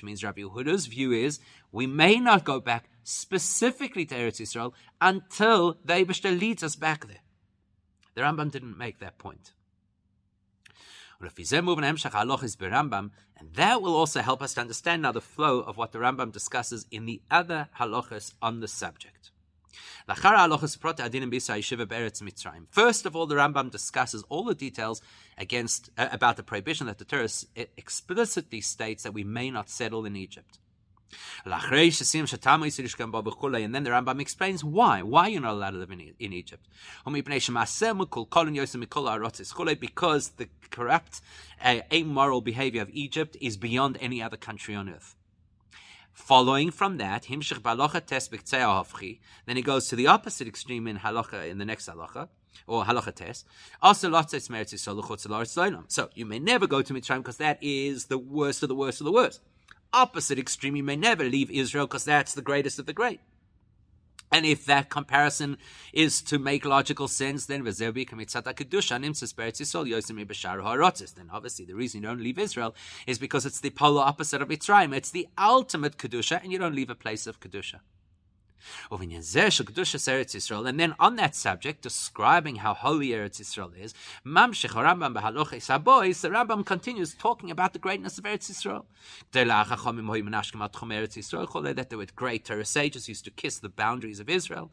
means 0.04 0.24
Rabbi 0.24 0.42
Yehuda's 0.42 0.86
view 0.86 1.12
is 1.12 1.40
we 1.74 1.86
may 1.86 2.16
not 2.16 2.46
go 2.46 2.62
back 2.62 2.90
specifically 3.04 4.06
to 4.06 4.16
Eretz 4.16 4.40
Israel 4.40 4.74
until 5.02 5.78
the 5.84 5.96
Eibishter 5.96 6.40
leads 6.40 6.64
us 6.64 6.78
back 6.78 7.08
there. 7.08 7.20
The 8.16 8.22
Rambam 8.22 8.52
didn't 8.52 8.78
make 8.78 9.00
that 9.00 9.18
point. 9.18 9.52
And 11.20 11.32
that 13.54 13.82
will 13.82 13.96
also 13.96 14.22
help 14.22 14.42
us 14.42 14.54
to 14.54 14.62
understand 14.62 15.02
now 15.02 15.12
the 15.12 15.22
flow 15.22 15.60
of 15.60 15.78
what 15.78 15.92
the 15.92 16.00
Rambam 16.00 16.32
discusses 16.32 16.86
in 16.92 17.06
the 17.06 17.22
other 17.32 17.70
halachas 17.80 18.34
on 18.42 18.60
the 18.60 18.68
subject. 18.68 19.32
First 20.08 20.26
of 23.06 23.16
all, 23.16 23.28
the 23.28 23.36
Rambam 23.36 23.72
discusses 23.72 24.24
all 24.30 24.46
the 24.46 24.56
details 24.56 25.02
against 25.38 25.90
uh, 25.98 26.08
about 26.12 26.38
the 26.38 26.44
prohibition 26.44 26.88
that 26.88 26.98
the 26.98 27.06
Torah 27.06 27.30
explicitly 27.78 28.62
states 28.62 29.04
that 29.04 29.14
we 29.14 29.24
may 29.24 29.52
not 29.52 29.70
settle 29.70 30.06
in 30.06 30.16
Egypt. 30.16 30.58
And 31.46 31.54
then 33.76 33.84
the 33.84 33.90
Rambam 33.90 34.20
explains 34.20 34.64
why. 34.64 35.02
Why 35.02 35.28
you're 35.28 35.42
not 35.42 35.54
allowed 35.54 35.72
to 35.72 35.78
live 35.78 35.92
in, 35.92 36.14
in 36.20 36.34
Egypt. 36.34 36.68
Because 39.80 40.30
the 40.30 40.50
corrupt, 40.70 41.22
uh, 41.64 41.80
amoral 41.94 42.42
behavior 42.42 42.82
of 42.82 42.90
Egypt 42.92 43.38
is 43.42 43.58
beyond 43.58 43.98
any 44.02 44.22
other 44.22 44.38
country 44.38 44.76
on 44.76 44.90
earth. 44.90 45.16
Following 46.14 46.72
from 46.72 46.98
that, 46.98 47.28
Then 47.28 47.42
he 49.56 49.62
goes 49.62 49.88
to 49.88 49.96
the 49.96 50.08
opposite 50.08 50.48
extreme 50.48 50.88
in 50.88 50.98
halacha 50.98 51.48
in 51.48 51.60
the 51.60 51.66
next 51.66 51.88
halacha 51.88 52.30
or 52.66 52.86
halacha 52.86 53.14
tes. 53.14 53.46
So 55.88 56.10
you 56.16 56.26
may 56.26 56.40
never 56.40 56.66
go 56.66 56.82
to 56.82 56.94
Mitzrayim 56.94 57.18
because 57.18 57.38
that 57.38 57.60
is 57.62 58.06
the 58.06 58.18
worst 58.18 58.64
of 58.64 58.70
the 58.70 58.76
worst 58.76 59.00
of 59.00 59.06
the 59.06 59.12
worst. 59.12 59.42
Opposite 59.94 60.40
extreme, 60.40 60.76
you 60.76 60.84
may 60.84 60.96
never 60.96 61.24
leave 61.24 61.50
Israel 61.50 61.88
because 61.88 62.06
that's 62.06 62.34
the 62.34 62.42
greatest 62.42 62.80
of 62.80 62.86
the 62.86 62.94
great. 62.94 63.20
And 64.30 64.46
if 64.46 64.66
that 64.66 64.90
comparison 64.90 65.58
is 65.94 66.22
to 66.24 66.38
make 66.38 66.66
logical 66.66 67.08
sense, 67.08 67.46
then 67.46 67.64
then 71.14 71.30
obviously 71.32 71.66
the 71.66 71.76
reason 71.76 72.02
you 72.02 72.08
don't 72.08 72.22
leave 72.22 72.38
Israel 72.38 72.76
is 73.06 73.20
because 73.20 73.46
it's 73.46 73.62
the 73.62 73.70
polar 73.70 74.02
opposite 74.04 74.42
of 74.42 74.50
Mitzrayim. 74.50 74.94
It's 74.94 75.12
the 75.12 75.30
ultimate 75.38 75.98
kedusha, 75.98 76.44
and 76.44 76.52
you 76.52 76.60
don't 76.60 76.76
leave 76.76 76.90
a 76.90 76.96
place 76.96 77.26
of 77.26 77.40
kedusha. 77.40 77.80
And 78.92 80.80
then 80.80 80.96
on 81.00 81.16
that 81.16 81.36
subject, 81.36 81.82
describing 81.82 82.58
how 82.58 82.74
holy 82.74 83.10
Eretz 83.10 83.40
Yisrael 83.42 83.78
is, 83.78 83.94
the 84.24 84.30
Rambam 86.30 86.66
continues 86.66 87.14
talking 87.16 87.52
about 87.52 87.74
the 87.74 87.80
greatness 87.80 88.18
of 88.18 88.24
Eretz 88.24 88.50
Yisrael. 88.50 88.86
That 91.76 91.90
there 91.90 91.98
were 91.98 92.06
great 92.16 92.46
Torah 92.46 92.66
sages 92.66 93.08
used 93.10 93.26
to 93.26 93.32
kiss 93.32 93.60
the 93.60 93.70
boundaries 93.70 94.20
of 94.20 94.30
Israel. 94.30 94.72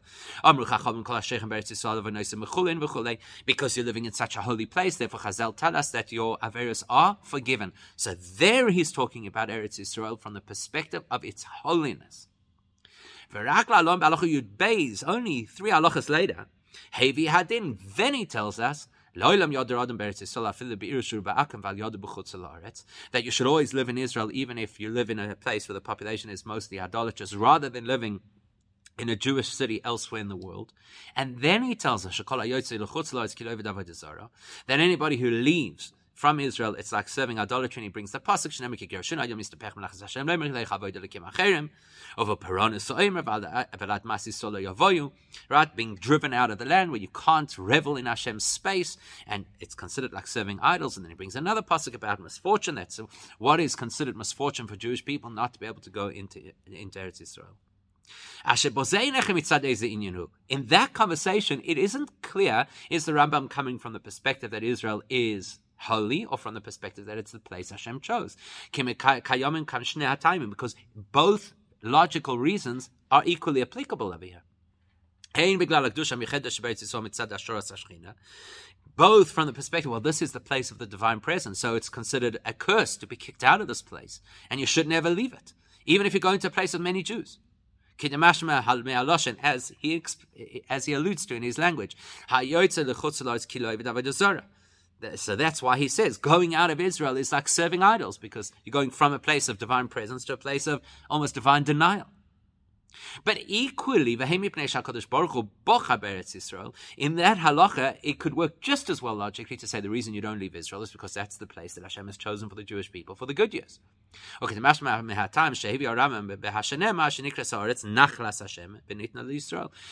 Because 3.45 3.77
you're 3.77 3.85
living 3.85 4.05
in 4.05 4.11
such 4.11 4.35
a 4.35 4.41
holy 4.41 4.65
place, 4.65 4.95
therefore 4.97 5.19
Chazal 5.19 5.55
tell 5.55 5.75
us 5.75 5.91
that 5.91 6.11
your 6.11 6.37
Averis 6.39 6.83
are 6.89 7.17
forgiven. 7.21 7.73
So 7.95 8.13
there 8.15 8.69
he's 8.69 8.91
talking 8.91 9.27
about 9.27 9.49
Eretz 9.49 9.79
Yisrael 9.79 10.19
from 10.19 10.33
the 10.33 10.41
perspective 10.41 11.03
of 11.09 11.23
its 11.23 11.43
holiness. 11.43 12.27
Only 13.33 13.49
three 15.45 15.71
halachas 15.71 16.09
later, 16.09 16.47
Hevi 16.95 17.27
Hadin, 17.27 17.79
then 17.95 18.13
he 18.13 18.25
tells 18.25 18.59
us, 18.59 18.89
that 19.17 19.49
you 23.23 23.31
should 23.31 23.47
always 23.47 23.73
live 23.73 23.87
in 23.87 23.97
Israel 23.97 24.29
even 24.33 24.57
if 24.57 24.77
you 24.79 24.89
live 24.89 25.09
in 25.09 25.19
a 25.19 25.35
place 25.35 25.69
where 25.69 25.73
the 25.73 25.79
population 25.79 26.29
is 26.29 26.45
mostly 26.45 26.81
idolatrous, 26.81 27.33
rather 27.33 27.69
than 27.69 27.85
living 27.85 28.19
in 28.99 29.07
a 29.09 29.15
Jewish 29.15 29.47
city 29.47 29.79
elsewhere 29.83 30.21
in 30.21 30.27
the 30.27 30.35
world. 30.35 30.73
And 31.15 31.39
then 31.39 31.63
he 31.63 31.75
tells 31.75 32.05
us 32.05 32.21
that 34.67 34.69
anybody 34.69 35.17
who 35.17 35.29
leaves 35.29 35.93
from 36.15 36.39
Israel, 36.39 36.75
it's 36.75 36.93
like 36.93 37.09
serving 37.09 37.37
idolatry, 37.37 37.81
and 37.81 37.83
he 37.83 37.89
brings 37.89 38.11
the 38.11 38.19
pasuk 38.19 38.53
over 42.17 42.35
Yavoyu, 44.61 45.11
right? 45.49 45.75
Being 45.75 45.95
driven 45.95 46.33
out 46.33 46.51
of 46.51 46.57
the 46.57 46.65
land 46.65 46.91
where 46.91 47.01
you 47.01 47.09
can't 47.09 47.57
revel 47.57 47.97
in 47.97 48.05
Hashem's 48.05 48.45
space, 48.45 48.97
and 49.27 49.45
it's 49.59 49.75
considered 49.75 50.13
like 50.13 50.25
serving 50.25 50.59
idols. 50.61 50.95
And 50.95 51.05
then 51.05 51.11
he 51.11 51.15
brings 51.15 51.35
another 51.35 51.61
pasuk 51.61 51.93
about 51.93 52.21
misfortune. 52.21 52.75
That's 52.75 52.99
what 53.37 53.59
is 53.59 53.75
considered 53.75 54.15
misfortune 54.15 54.67
for 54.67 54.77
Jewish 54.77 55.03
people 55.03 55.29
not 55.29 55.53
to 55.53 55.59
be 55.59 55.65
able 55.65 55.81
to 55.81 55.89
go 55.89 56.07
into 56.07 56.53
into 56.65 56.99
Eretz 56.99 57.21
Israel. 57.21 57.57
In 60.47 60.67
that 60.67 60.93
conversation, 60.93 61.61
it 61.65 61.77
isn't 61.77 62.21
clear 62.21 62.67
is 62.89 63.05
the 63.05 63.11
Rambam 63.11 63.49
coming 63.49 63.79
from 63.79 63.93
the 63.93 63.99
perspective 63.99 64.51
that 64.51 64.63
Israel 64.63 65.01
is 65.09 65.59
holy 65.77 66.25
or 66.25 66.37
from 66.37 66.53
the 66.53 66.61
perspective 66.61 67.05
that 67.05 67.17
it's 67.17 67.31
the 67.31 67.39
place 67.39 67.69
Hashem 67.69 68.01
chose. 68.01 68.35
Because 68.71 70.75
both 71.11 71.53
logical 71.81 72.39
reasons 72.39 72.89
are 73.11 73.23
equally 73.25 73.61
applicable 73.61 74.13
over 74.13 74.25
here. 74.25 74.41
Both 78.95 79.31
from 79.31 79.47
the 79.47 79.53
perspective, 79.53 79.91
well, 79.91 79.99
this 79.99 80.21
is 80.21 80.31
the 80.31 80.39
place 80.39 80.71
of 80.71 80.77
the 80.77 80.85
divine 80.85 81.19
presence, 81.19 81.59
so 81.59 81.75
it's 81.75 81.89
considered 81.89 82.37
a 82.45 82.53
curse 82.53 82.95
to 82.97 83.05
be 83.05 83.17
kicked 83.17 83.43
out 83.43 83.59
of 83.59 83.67
this 83.67 83.81
place, 83.81 84.21
and 84.49 84.61
you 84.61 84.65
should 84.65 84.87
never 84.87 85.09
leave 85.09 85.33
it, 85.33 85.53
even 85.85 86.07
if 86.07 86.13
you're 86.13 86.21
going 86.21 86.39
to 86.39 86.47
a 86.47 86.51
place 86.51 86.71
with 86.71 86.81
many 86.81 87.03
Jews. 87.03 87.39
As 88.01 89.71
he 89.79 90.03
as 90.69 90.85
he 90.85 90.93
alludes 90.93 91.25
to 91.25 91.35
in 91.35 91.43
his 91.43 91.57
language, 91.57 91.97
so 95.15 95.35
that's 95.35 95.61
why 95.61 95.77
he 95.77 95.87
says 95.87 96.17
going 96.17 96.55
out 96.55 96.71
of 96.71 96.79
Israel 96.79 97.17
is 97.17 97.31
like 97.31 97.47
serving 97.47 97.83
idols 97.83 98.17
because 98.17 98.51
you're 98.63 98.71
going 98.71 98.91
from 98.91 99.13
a 99.13 99.19
place 99.19 99.49
of 99.49 99.57
divine 99.57 99.87
presence 99.87 100.25
to 100.25 100.33
a 100.33 100.37
place 100.37 100.67
of 100.67 100.81
almost 101.09 101.35
divine 101.35 101.63
denial. 101.63 102.07
But 103.23 103.39
equally, 103.47 104.13
in 104.13 104.19
that 104.19 104.27
halacha, 107.37 107.97
it 108.03 108.19
could 108.19 108.35
work 108.35 108.61
just 108.61 108.89
as 108.89 109.01
well 109.01 109.15
logically 109.15 109.57
to 109.57 109.67
say 109.67 109.79
the 109.79 109.89
reason 109.89 110.13
you 110.13 110.21
don't 110.21 110.39
leave 110.39 110.55
Israel 110.55 110.81
is 110.81 110.91
because 110.91 111.13
that's 111.13 111.37
the 111.37 111.47
place 111.47 111.75
that 111.75 111.83
Hashem 111.83 112.07
has 112.07 112.17
chosen 112.17 112.49
for 112.49 112.55
the 112.55 112.63
Jewish 112.63 112.91
people 112.91 113.15
for 113.15 113.25
the 113.25 113.33
good 113.33 113.53
years. 113.53 113.79
Okay, 114.41 114.55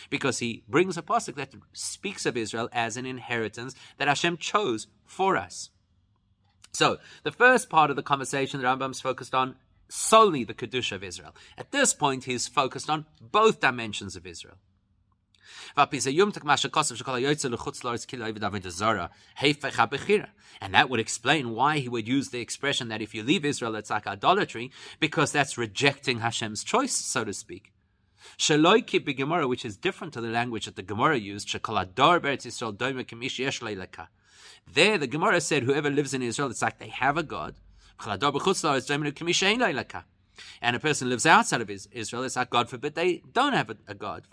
because 0.09 0.39
he 0.39 0.63
brings 0.67 0.97
a 0.97 1.01
pasuk 1.01 1.35
that 1.35 1.53
speaks 1.73 2.25
of 2.25 2.37
Israel 2.37 2.69
as 2.71 2.97
an 2.97 3.05
inheritance 3.05 3.75
that 3.97 4.07
Hashem 4.07 4.37
chose 4.37 4.87
for 5.05 5.37
us. 5.37 5.69
So, 6.71 6.97
the 7.23 7.31
first 7.31 7.69
part 7.69 7.91
of 7.91 7.95
the 7.95 8.01
conversation 8.01 8.59
the 8.59 8.65
Rambam's 8.65 8.99
focused 8.99 9.35
on 9.35 9.55
solely 9.93 10.43
the 10.43 10.53
Kedusha 10.53 10.93
of 10.93 11.03
Israel. 11.03 11.35
At 11.57 11.71
this 11.71 11.93
point, 11.93 12.23
he's 12.23 12.47
focused 12.47 12.89
on 12.89 13.05
both 13.21 13.59
dimensions 13.59 14.15
of 14.15 14.25
Israel. 14.25 14.57
And 15.75 15.91
that 20.73 20.89
would 20.89 20.99
explain 20.99 21.51
why 21.51 21.79
he 21.79 21.89
would 21.89 22.07
use 22.07 22.29
the 22.29 22.41
expression 22.41 22.89
that 22.89 23.01
if 23.01 23.13
you 23.13 23.23
leave 23.23 23.45
Israel, 23.45 23.75
it's 23.75 23.89
like 23.89 24.07
idolatry, 24.07 24.71
because 24.99 25.31
that's 25.31 25.57
rejecting 25.57 26.19
Hashem's 26.19 26.63
choice, 26.63 26.93
so 26.93 27.23
to 27.23 27.33
speak. 27.33 27.71
which 29.47 29.65
is 29.65 29.77
different 29.77 30.13
to 30.13 30.21
the 30.21 30.29
language 30.29 30.65
that 30.65 30.75
the 30.75 30.81
Gemara 30.81 31.17
used, 31.17 31.47
there, 34.73 34.97
the 34.97 35.07
Gemara 35.07 35.41
said, 35.41 35.63
whoever 35.63 35.89
lives 35.89 36.13
in 36.13 36.21
Israel, 36.21 36.49
it's 36.49 36.61
like 36.61 36.79
they 36.79 36.87
have 36.87 37.17
a 37.17 37.23
God. 37.23 37.55
And 40.61 40.75
a 40.75 40.79
person 40.79 41.09
lives 41.09 41.25
outside 41.25 41.61
of 41.61 41.69
Israel, 41.69 42.23
it's 42.23 42.35
like, 42.35 42.49
God 42.49 42.69
forbid, 42.69 42.95
they 42.95 43.21
don't 43.33 43.53
have 43.53 43.69
a, 43.87 43.93
God. 43.93 44.23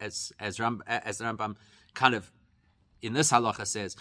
As, 0.00 0.32
as, 0.40 0.58
Ram, 0.58 0.82
as 0.86 1.18
the 1.18 1.24
Rambam 1.24 1.56
kind 1.94 2.14
of 2.14 2.32
in 3.02 3.12
this 3.12 3.30
halacha 3.30 3.66
says, 3.66 3.96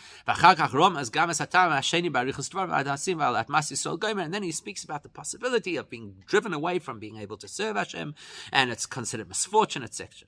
and 4.19 4.33
then 4.33 4.43
he 4.43 4.51
speaks 4.51 4.83
about 4.83 5.03
the 5.03 5.09
possibility 5.09 5.75
of 5.75 5.89
being 5.89 6.15
driven 6.25 6.53
away 6.53 6.79
from 6.79 6.99
being 6.99 7.17
able 7.17 7.37
to 7.37 7.47
serve 7.47 7.75
Hashem, 7.75 8.15
and 8.51 8.71
it's 8.71 8.85
considered 8.85 9.27
misfortune, 9.27 9.83
etc. 9.83 10.27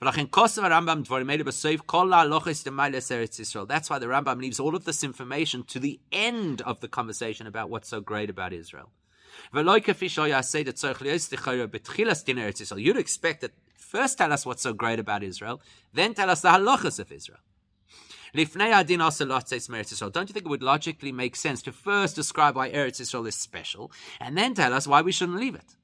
That's 0.00 0.18
why 0.18 0.24
the 3.98 4.06
Rambam 4.06 4.40
leaves 4.40 4.60
all 4.60 4.74
of 4.74 4.84
this 4.84 5.04
information 5.04 5.62
to 5.64 5.78
the 5.78 6.00
end 6.12 6.62
of 6.62 6.80
the 6.80 6.88
conversation 6.88 7.46
about 7.46 7.70
what's 7.70 7.88
so 7.88 8.00
great 8.00 8.30
about 8.30 8.52
Israel. 8.52 8.90
You'd 12.78 12.96
expect 12.96 13.40
that 13.42 13.52
first 13.76 14.18
tell 14.18 14.32
us 14.32 14.46
what's 14.46 14.62
so 14.62 14.72
great 14.72 14.98
about 14.98 15.22
Israel, 15.22 15.60
then 15.92 16.14
tell 16.14 16.30
us 16.30 16.40
the 16.40 16.48
halachas 16.48 16.98
of 16.98 17.12
Israel. 17.12 17.40
Don't 18.34 20.28
you 20.28 20.32
think 20.32 20.44
it 20.44 20.48
would 20.48 20.62
logically 20.62 21.12
make 21.12 21.36
sense 21.36 21.62
to 21.62 21.72
first 21.72 22.16
describe 22.16 22.56
why 22.56 22.70
Eretz 22.70 23.00
Israel 23.00 23.26
is 23.26 23.34
special, 23.34 23.90
and 24.20 24.36
then 24.36 24.54
tell 24.54 24.74
us 24.74 24.86
why 24.86 25.02
we 25.02 25.12
shouldn't 25.12 25.38
leave 25.38 25.54
it? 25.54 25.75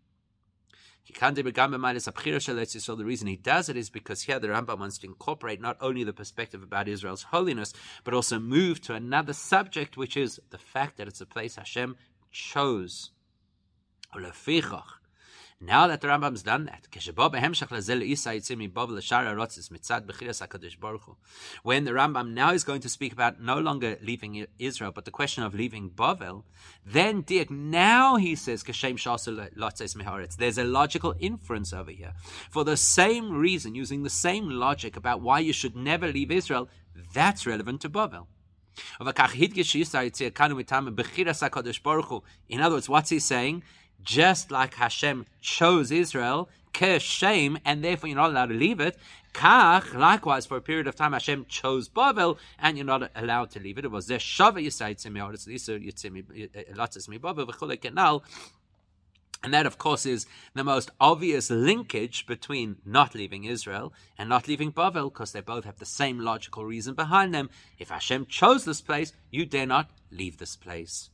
So 1.04 2.94
the 2.94 3.04
reason 3.04 3.26
he 3.26 3.36
does 3.36 3.68
it 3.68 3.76
is 3.76 3.90
because 3.90 4.22
here 4.22 4.38
the 4.38 4.48
Rambam 4.48 4.78
wants 4.78 4.98
to 4.98 5.06
incorporate 5.06 5.60
not 5.60 5.76
only 5.80 6.04
the 6.04 6.12
perspective 6.12 6.62
about 6.62 6.88
Israel's 6.88 7.24
holiness, 7.24 7.72
but 8.04 8.14
also 8.14 8.38
move 8.38 8.80
to 8.82 8.94
another 8.94 9.32
subject, 9.32 9.96
which 9.96 10.16
is 10.16 10.40
the 10.50 10.58
fact 10.58 10.96
that 10.98 11.08
it's 11.08 11.20
a 11.20 11.26
place 11.26 11.56
Hashem 11.56 11.96
chose. 12.30 13.10
Now 15.64 15.86
that 15.86 16.00
the 16.00 16.08
Rambam's 16.08 16.42
done 16.42 16.64
that, 16.64 16.88
when 21.62 21.84
the 21.84 21.92
Rambam 21.92 22.32
now 22.32 22.52
is 22.52 22.64
going 22.64 22.80
to 22.80 22.88
speak 22.88 23.12
about 23.12 23.40
no 23.40 23.60
longer 23.60 23.96
leaving 24.02 24.44
Israel, 24.58 24.90
but 24.90 25.04
the 25.04 25.12
question 25.12 25.44
of 25.44 25.54
leaving 25.54 25.90
Bavel, 25.90 26.42
then 26.84 27.24
now 27.48 28.16
he 28.16 28.34
says, 28.34 28.64
there's 28.64 30.58
a 30.58 30.64
logical 30.64 31.14
inference 31.20 31.72
over 31.72 31.92
here. 31.92 32.12
For 32.50 32.64
the 32.64 32.76
same 32.76 33.30
reason, 33.30 33.76
using 33.76 34.02
the 34.02 34.10
same 34.10 34.50
logic 34.50 34.96
about 34.96 35.20
why 35.20 35.38
you 35.38 35.52
should 35.52 35.76
never 35.76 36.08
leave 36.08 36.32
Israel, 36.32 36.68
that's 37.14 37.46
relevant 37.46 37.82
to 37.82 37.88
Bavel. 37.88 38.26
In 39.00 39.06
other 42.60 42.74
words, 42.74 42.88
what's 42.88 43.10
he 43.10 43.18
saying? 43.18 43.62
Just 44.02 44.50
like 44.50 44.74
Hashem 44.74 45.26
chose 45.40 45.90
Israel, 45.90 46.48
shame, 46.98 47.58
and 47.64 47.84
therefore 47.84 48.08
you're 48.08 48.16
not 48.16 48.30
allowed 48.30 48.46
to 48.46 48.54
leave 48.54 48.80
it. 48.80 48.96
Kach, 49.32 49.94
likewise, 49.94 50.46
for 50.46 50.56
a 50.56 50.60
period 50.60 50.86
of 50.86 50.96
time, 50.96 51.12
Hashem 51.12 51.46
chose 51.48 51.88
Bavel, 51.88 52.38
and 52.58 52.76
you're 52.76 52.84
not 52.84 53.10
allowed 53.14 53.50
to 53.52 53.60
leave 53.60 53.78
it. 53.78 53.84
It 53.84 53.90
was 53.90 54.06
there 54.06 54.18
Shava 54.18 54.64
Yisai 54.64 54.96
V'chule 57.36 57.80
Kenal. 57.80 58.24
And 59.44 59.54
that, 59.54 59.66
of 59.66 59.78
course, 59.78 60.06
is 60.06 60.26
the 60.54 60.62
most 60.62 60.90
obvious 61.00 61.50
linkage 61.50 62.26
between 62.26 62.76
not 62.84 63.14
leaving 63.14 63.44
Israel 63.44 63.92
and 64.18 64.28
not 64.28 64.46
leaving 64.48 64.72
Bavel, 64.72 65.12
because 65.12 65.32
they 65.32 65.40
both 65.40 65.64
have 65.64 65.78
the 65.78 65.86
same 65.86 66.20
logical 66.20 66.64
reason 66.64 66.94
behind 66.94 67.34
them. 67.34 67.50
If 67.78 67.88
Hashem 67.90 68.26
chose 68.26 68.64
this 68.64 68.80
place, 68.80 69.12
you 69.30 69.46
dare 69.46 69.66
not 69.66 69.90
leave 70.10 70.38
this 70.38 70.56
place. 70.56 71.10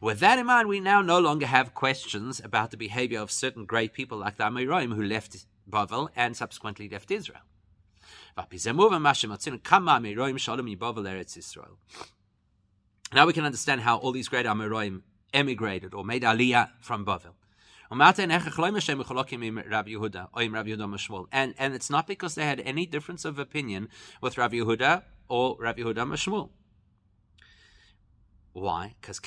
With 0.00 0.20
that 0.20 0.38
in 0.38 0.46
mind, 0.46 0.68
we 0.68 0.80
now 0.80 1.02
no 1.02 1.18
longer 1.18 1.46
have 1.46 1.74
questions 1.74 2.40
about 2.42 2.70
the 2.70 2.76
behavior 2.76 3.20
of 3.20 3.30
certain 3.30 3.64
great 3.64 3.92
people 3.92 4.18
like 4.18 4.36
the 4.36 4.44
Amoraim 4.44 4.94
who 4.94 5.02
left 5.02 5.44
Bavel 5.68 6.08
and 6.16 6.36
subsequently 6.36 6.88
left 6.88 7.10
Israel. 7.10 7.42
Now 13.14 13.26
we 13.26 13.32
can 13.32 13.44
understand 13.44 13.80
how 13.80 13.96
all 13.96 14.12
these 14.12 14.28
great 14.28 14.46
Amoraim 14.46 15.02
emigrated 15.34 15.94
or 15.94 16.04
made 16.04 16.22
aliyah 16.22 16.70
from 16.80 17.04
Bavel. 17.04 17.34
And, 21.32 21.54
and 21.58 21.74
it's 21.74 21.90
not 21.90 22.06
because 22.06 22.34
they 22.34 22.44
had 22.44 22.60
any 22.60 22.86
difference 22.86 23.24
of 23.24 23.38
opinion 23.38 23.88
with 24.20 24.36
Rabbi 24.36 24.56
Yehuda 24.56 25.02
or 25.28 25.56
Rabbi 25.58 25.80
Yehuda 25.80 26.06
Mashmuel. 26.06 26.50
Why? 28.52 28.94
Because 29.00 29.20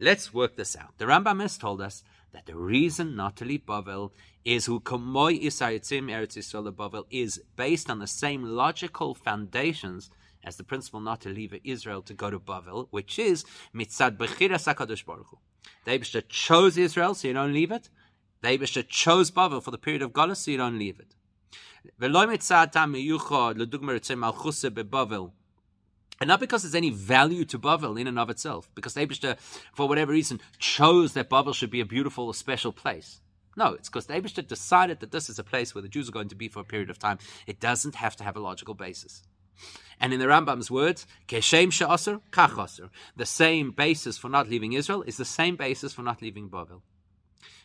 Let's 0.00 0.34
work 0.34 0.56
this 0.56 0.76
out. 0.76 0.98
The 0.98 1.04
Rambam 1.04 1.40
has 1.40 1.56
told 1.56 1.80
us 1.80 2.02
that 2.32 2.46
the 2.46 2.56
reason 2.56 3.14
not 3.14 3.36
to 3.36 3.44
leave 3.44 3.64
Bavel 3.64 4.10
is 4.44 4.66
who 4.66 4.80
kamoy 4.80 5.40
isayitzim 5.42 6.10
Eretz 6.10 6.36
Yisrael 6.36 6.70
Bavel 6.72 7.04
is 7.10 7.40
based 7.56 7.88
on 7.88 8.00
the 8.00 8.06
same 8.06 8.42
logical 8.42 9.14
foundations 9.14 10.10
as 10.42 10.56
the 10.56 10.64
principle 10.64 11.00
not 11.00 11.20
to 11.22 11.28
leave 11.28 11.54
Israel 11.64 12.02
to 12.02 12.12
go 12.12 12.30
to 12.30 12.38
Bavel, 12.38 12.88
which 12.90 13.18
is 13.18 13.44
mitzad 13.74 14.16
bechira 14.16 14.58
sakadosh 14.58 15.06
baruch 15.06 15.28
Hu. 15.28 15.38
They 15.84 15.98
chose 15.98 16.76
Israel, 16.76 17.14
so 17.14 17.28
you 17.28 17.34
don't 17.34 17.52
leave 17.52 17.70
it. 17.70 17.88
They 18.42 18.58
chose 18.58 19.30
Bavel 19.30 19.62
for 19.62 19.70
the 19.70 19.78
period 19.78 20.02
of 20.02 20.12
Galus, 20.12 20.36
so 20.38 20.50
you 20.50 20.58
don't 20.58 20.78
leave 20.78 21.00
it. 21.00 21.14
And 26.20 26.28
not 26.28 26.40
because 26.40 26.62
there's 26.62 26.74
any 26.74 26.90
value 26.90 27.44
to 27.46 27.58
Bavel 27.58 28.00
in 28.00 28.06
and 28.06 28.18
of 28.18 28.30
itself, 28.30 28.68
because 28.74 28.94
the 28.94 29.06
Abishta, 29.06 29.38
for 29.72 29.88
whatever 29.88 30.12
reason, 30.12 30.40
chose 30.58 31.12
that 31.14 31.28
Bavel 31.28 31.54
should 31.54 31.70
be 31.70 31.80
a 31.80 31.84
beautiful, 31.86 32.32
special 32.32 32.72
place. 32.72 33.20
No, 33.56 33.74
it's 33.74 33.88
because 33.88 34.06
the 34.06 34.42
decided 34.42 35.00
that 35.00 35.12
this 35.12 35.28
is 35.28 35.38
a 35.38 35.44
place 35.44 35.74
where 35.74 35.82
the 35.82 35.88
Jews 35.88 36.08
are 36.08 36.12
going 36.12 36.28
to 36.28 36.34
be 36.34 36.48
for 36.48 36.60
a 36.60 36.64
period 36.64 36.90
of 36.90 36.98
time. 36.98 37.18
It 37.46 37.60
doesn't 37.60 37.96
have 37.96 38.16
to 38.16 38.24
have 38.24 38.36
a 38.36 38.40
logical 38.40 38.74
basis. 38.74 39.22
And 40.00 40.12
in 40.12 40.18
the 40.18 40.26
Rambam's 40.26 40.70
words, 40.70 41.06
Keshem 41.28 41.72
she'asr, 41.72 42.20
kach 42.32 42.90
The 43.16 43.26
same 43.26 43.70
basis 43.70 44.18
for 44.18 44.28
not 44.28 44.48
leaving 44.48 44.72
Israel 44.72 45.02
is 45.02 45.16
the 45.16 45.24
same 45.24 45.56
basis 45.56 45.92
for 45.92 46.02
not 46.02 46.20
leaving 46.20 46.48
Bavel. 46.48 46.82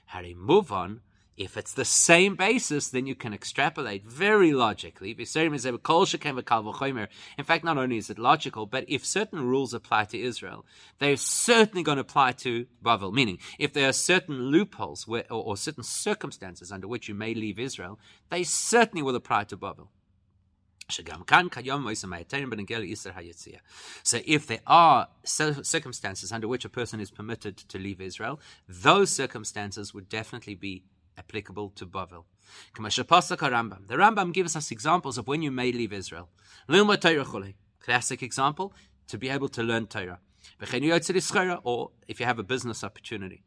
Harry, 0.08 0.36
move 0.36 0.72
on. 0.72 1.02
If 1.40 1.56
it's 1.56 1.74
the 1.74 1.86
same 1.86 2.36
basis, 2.36 2.90
then 2.90 3.08
you 3.08 3.16
can 3.16 3.34
extrapolate 3.34 4.06
very 4.06 4.52
logically. 4.52 5.12
In 5.12 5.26
fact, 7.46 7.64
not 7.64 7.78
only 7.78 7.96
is 7.96 8.10
it 8.10 8.20
logical, 8.20 8.66
but 8.66 8.84
if 8.90 9.06
certain 9.06 9.48
rules 9.48 9.74
apply 9.74 10.04
to 10.06 10.20
Israel, 10.20 10.66
they're 11.00 11.16
certainly 11.16 11.82
going 11.82 11.96
to 11.96 12.02
apply 12.02 12.34
to 12.34 12.66
Bavel. 12.84 13.14
Meaning, 13.14 13.40
if 13.58 13.72
there 13.72 13.88
are 13.88 13.94
certain 13.94 14.48
loopholes 14.52 15.08
where, 15.08 15.24
or, 15.32 15.42
or 15.42 15.56
certain 15.56 15.84
circumstances 15.84 16.74
under 16.74 16.90
which 16.90 17.08
you 17.08 17.16
may 17.16 17.34
leave 17.34 17.58
Israel, 17.58 17.98
they 18.30 18.44
certainly 18.44 19.02
will 19.02 19.16
apply 19.16 19.46
to 19.46 19.56
Bavel. 19.56 19.88
So 20.92 21.04
if 24.26 24.48
there 24.48 24.60
are 24.68 25.08
circumstances 25.24 26.32
under 26.34 26.48
which 26.50 26.66
a 26.66 26.70
person 26.70 27.00
is 27.00 27.12
permitted 27.12 27.56
to 27.58 27.78
leave 27.78 28.02
Israel, 28.02 28.42
those 28.68 29.10
circumstances 29.10 29.94
would 29.94 30.10
definitely 30.10 30.56
be 30.56 30.84
applicable 31.20 31.70
to 31.76 31.86
Bavel. 31.86 32.26
The 32.76 33.96
Rambam 34.04 34.34
gives 34.34 34.56
us 34.56 34.72
examples 34.72 35.18
of 35.20 35.28
when 35.28 35.42
you 35.42 35.52
may 35.52 35.72
leave 35.72 35.94
Israel. 35.94 36.30
Classic 36.68 38.24
example, 38.24 38.74
to 39.08 39.18
be 39.18 39.30
able 39.30 39.50
to 39.50 39.62
learn 39.62 39.86
Torah. 39.88 40.20
Or 41.64 41.92
if 42.08 42.20
you 42.20 42.26
have 42.26 42.40
a 42.40 42.44
business 42.44 42.84
opportunity. 42.84 43.44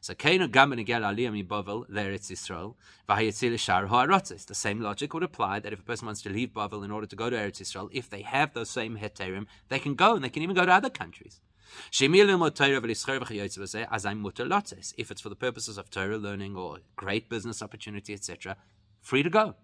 So 0.00 0.14
Kainu 0.14 0.50
Gam 0.50 0.72
Benegel 0.72 1.02
Aliyah 1.02 1.32
Mi 1.32 1.44
Bavel 1.44 1.88
Leretz 1.88 2.28
Yisrael 2.30 2.74
V'Hayetzil 3.08 3.56
Shar 3.56 3.86
Ha'arotzes. 3.86 4.46
The 4.46 4.54
same 4.54 4.80
logic 4.80 5.14
would 5.14 5.22
apply 5.22 5.60
that 5.60 5.72
if 5.72 5.78
a 5.78 5.84
person 5.84 6.06
wants 6.06 6.22
to 6.22 6.28
leave 6.28 6.50
Bavel 6.50 6.84
in 6.84 6.90
order 6.90 7.06
to 7.06 7.14
go 7.14 7.30
to 7.30 7.36
Eretz 7.36 7.60
Yisrael, 7.62 7.88
if 7.92 8.10
they 8.10 8.22
have 8.22 8.52
those 8.52 8.68
same 8.68 8.98
heterim, 8.98 9.46
they 9.68 9.78
can 9.78 9.94
go 9.94 10.16
and 10.16 10.24
they 10.24 10.28
can 10.28 10.42
even 10.42 10.56
go 10.56 10.66
to 10.66 10.72
other 10.72 10.90
countries. 10.90 11.40
If 14.96 15.10
it's 15.10 15.20
for 15.20 15.28
the 15.28 15.36
purposes 15.36 15.78
of 15.78 15.90
Torah 15.90 16.18
learning 16.18 16.56
or 16.56 16.78
great 16.96 17.28
business 17.28 17.62
opportunity, 17.62 18.12
etc., 18.14 18.56
free 19.00 19.22
to 19.22 19.30
go. 19.30 19.54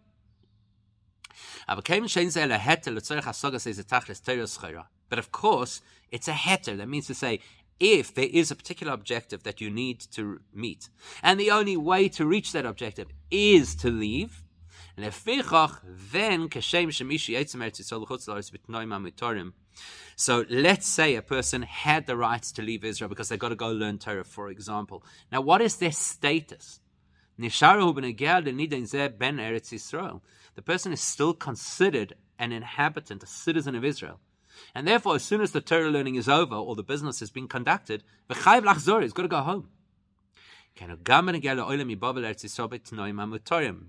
But 5.09 5.19
of 5.19 5.33
course, 5.33 5.81
it's 6.11 6.29
a 6.29 6.33
heter. 6.33 6.77
That 6.77 6.89
means 6.89 7.07
to 7.07 7.15
say, 7.15 7.41
if 7.81 8.13
there 8.15 8.29
is 8.33 8.51
a 8.51 8.57
particular 8.57 8.93
objective 8.93 9.45
that 9.45 9.61
you 9.61 9.71
need 9.71 10.01
to 10.13 10.41
meet, 10.53 10.89
and 11.23 11.39
the 11.39 11.51
only 11.51 11.77
way 11.77 12.09
to 12.09 12.27
reach 12.27 12.53
that 12.53 12.67
objective 12.67 13.09
is 13.31 13.75
to 13.77 13.91
leave, 13.91 14.43
then 14.97 15.05
so 20.17 20.45
let's 20.51 20.87
say 20.87 21.15
a 21.15 21.23
person 21.23 21.63
had 21.63 22.07
the 22.07 22.17
rights 22.17 22.51
to 22.53 22.63
leave 22.63 22.85
Israel 22.85 23.09
because 23.09 23.29
they've 23.29 23.39
got 23.39 23.51
to 23.51 23.55
go 23.55 23.71
learn 23.71 23.99
Torah, 23.99 24.25
for 24.25 24.49
example. 24.49 25.05
Now, 25.31 25.41
what 25.41 25.61
is 25.61 25.77
their 25.77 25.93
status? 25.93 26.81
The 27.39 27.49
person 30.65 30.93
is 30.93 31.01
still 31.01 31.35
considered 31.35 32.15
an 32.37 32.51
inhabitant, 32.51 33.23
a 33.23 33.27
citizen 33.27 33.77
of 33.77 33.85
Israel. 33.85 34.19
And 34.75 34.89
therefore, 34.89 35.15
as 35.15 35.23
soon 35.23 35.41
as 35.41 35.53
the 35.53 35.61
Torah 35.61 35.89
learning 35.89 36.17
is 36.17 36.29
over 36.29 36.57
or 36.57 36.75
the 36.75 36.83
business 36.83 37.21
has 37.21 37.31
been 37.31 37.47
conducted, 37.47 38.03
he's 38.29 39.13
got 39.13 39.23
to 39.23 39.29
go 39.29 39.43
home. 39.43 39.69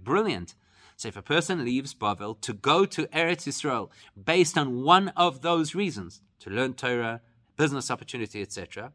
Brilliant. 0.03 0.53
So 0.99 1.07
if 1.07 1.15
a 1.15 1.21
person 1.21 1.63
leaves 1.63 1.93
Bavel 1.93 2.41
to 2.41 2.51
go 2.51 2.85
to 2.85 3.07
Eretz 3.07 3.47
Yisrael 3.47 3.89
based 4.21 4.57
on 4.57 4.83
one 4.83 5.07
of 5.15 5.41
those 5.41 5.73
reasons, 5.73 6.19
to 6.41 6.49
learn 6.49 6.73
Torah, 6.73 7.21
business 7.55 7.89
opportunity, 7.89 8.41
etc., 8.41 8.91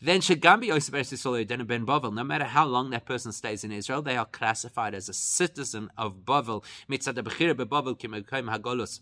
then 0.00 0.22
Shagambi 0.22 0.68
Yosef 0.68 0.94
Eretz 0.94 1.12
Yisrael 1.12 1.66
Ben 1.66 1.84
Bavel, 1.84 2.14
no 2.14 2.24
matter 2.24 2.46
how 2.46 2.64
long 2.64 2.88
that 2.90 3.04
person 3.04 3.30
stays 3.30 3.62
in 3.62 3.72
Israel, 3.72 4.00
they 4.00 4.16
are 4.16 4.24
classified 4.24 4.94
as 4.94 5.10
a 5.10 5.12
citizen 5.12 5.90
of 5.98 6.24
Bavel. 6.24 6.64
Mitzad 6.88 7.16
Bavel 7.18 7.94
Hagolus 7.94 9.00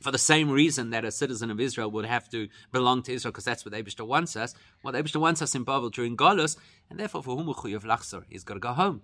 for 0.00 0.10
the 0.10 0.16
same 0.16 0.50
reason 0.50 0.88
that 0.88 1.04
a 1.04 1.12
citizen 1.12 1.50
of 1.50 1.60
Israel 1.60 1.90
would 1.90 2.06
have 2.06 2.30
to 2.30 2.48
belong 2.72 3.02
to 3.02 3.12
Israel, 3.12 3.30
because 3.30 3.44
that's 3.44 3.66
what 3.66 3.74
Abishta 3.74 4.06
wants 4.06 4.36
us. 4.36 4.54
Well, 4.82 4.94
Abishta 4.94 5.20
wants 5.20 5.42
us 5.42 5.54
in 5.54 5.64
Babel 5.64 5.90
during 5.90 6.16
Golus, 6.16 6.56
and 6.88 6.98
therefore 6.98 7.22
for 7.22 7.36
whom 7.36 7.50
of 7.50 7.84
Lachzor, 7.84 8.24
he's 8.30 8.42
got 8.42 8.54
to 8.54 8.60
go 8.60 8.72
home. 8.72 9.02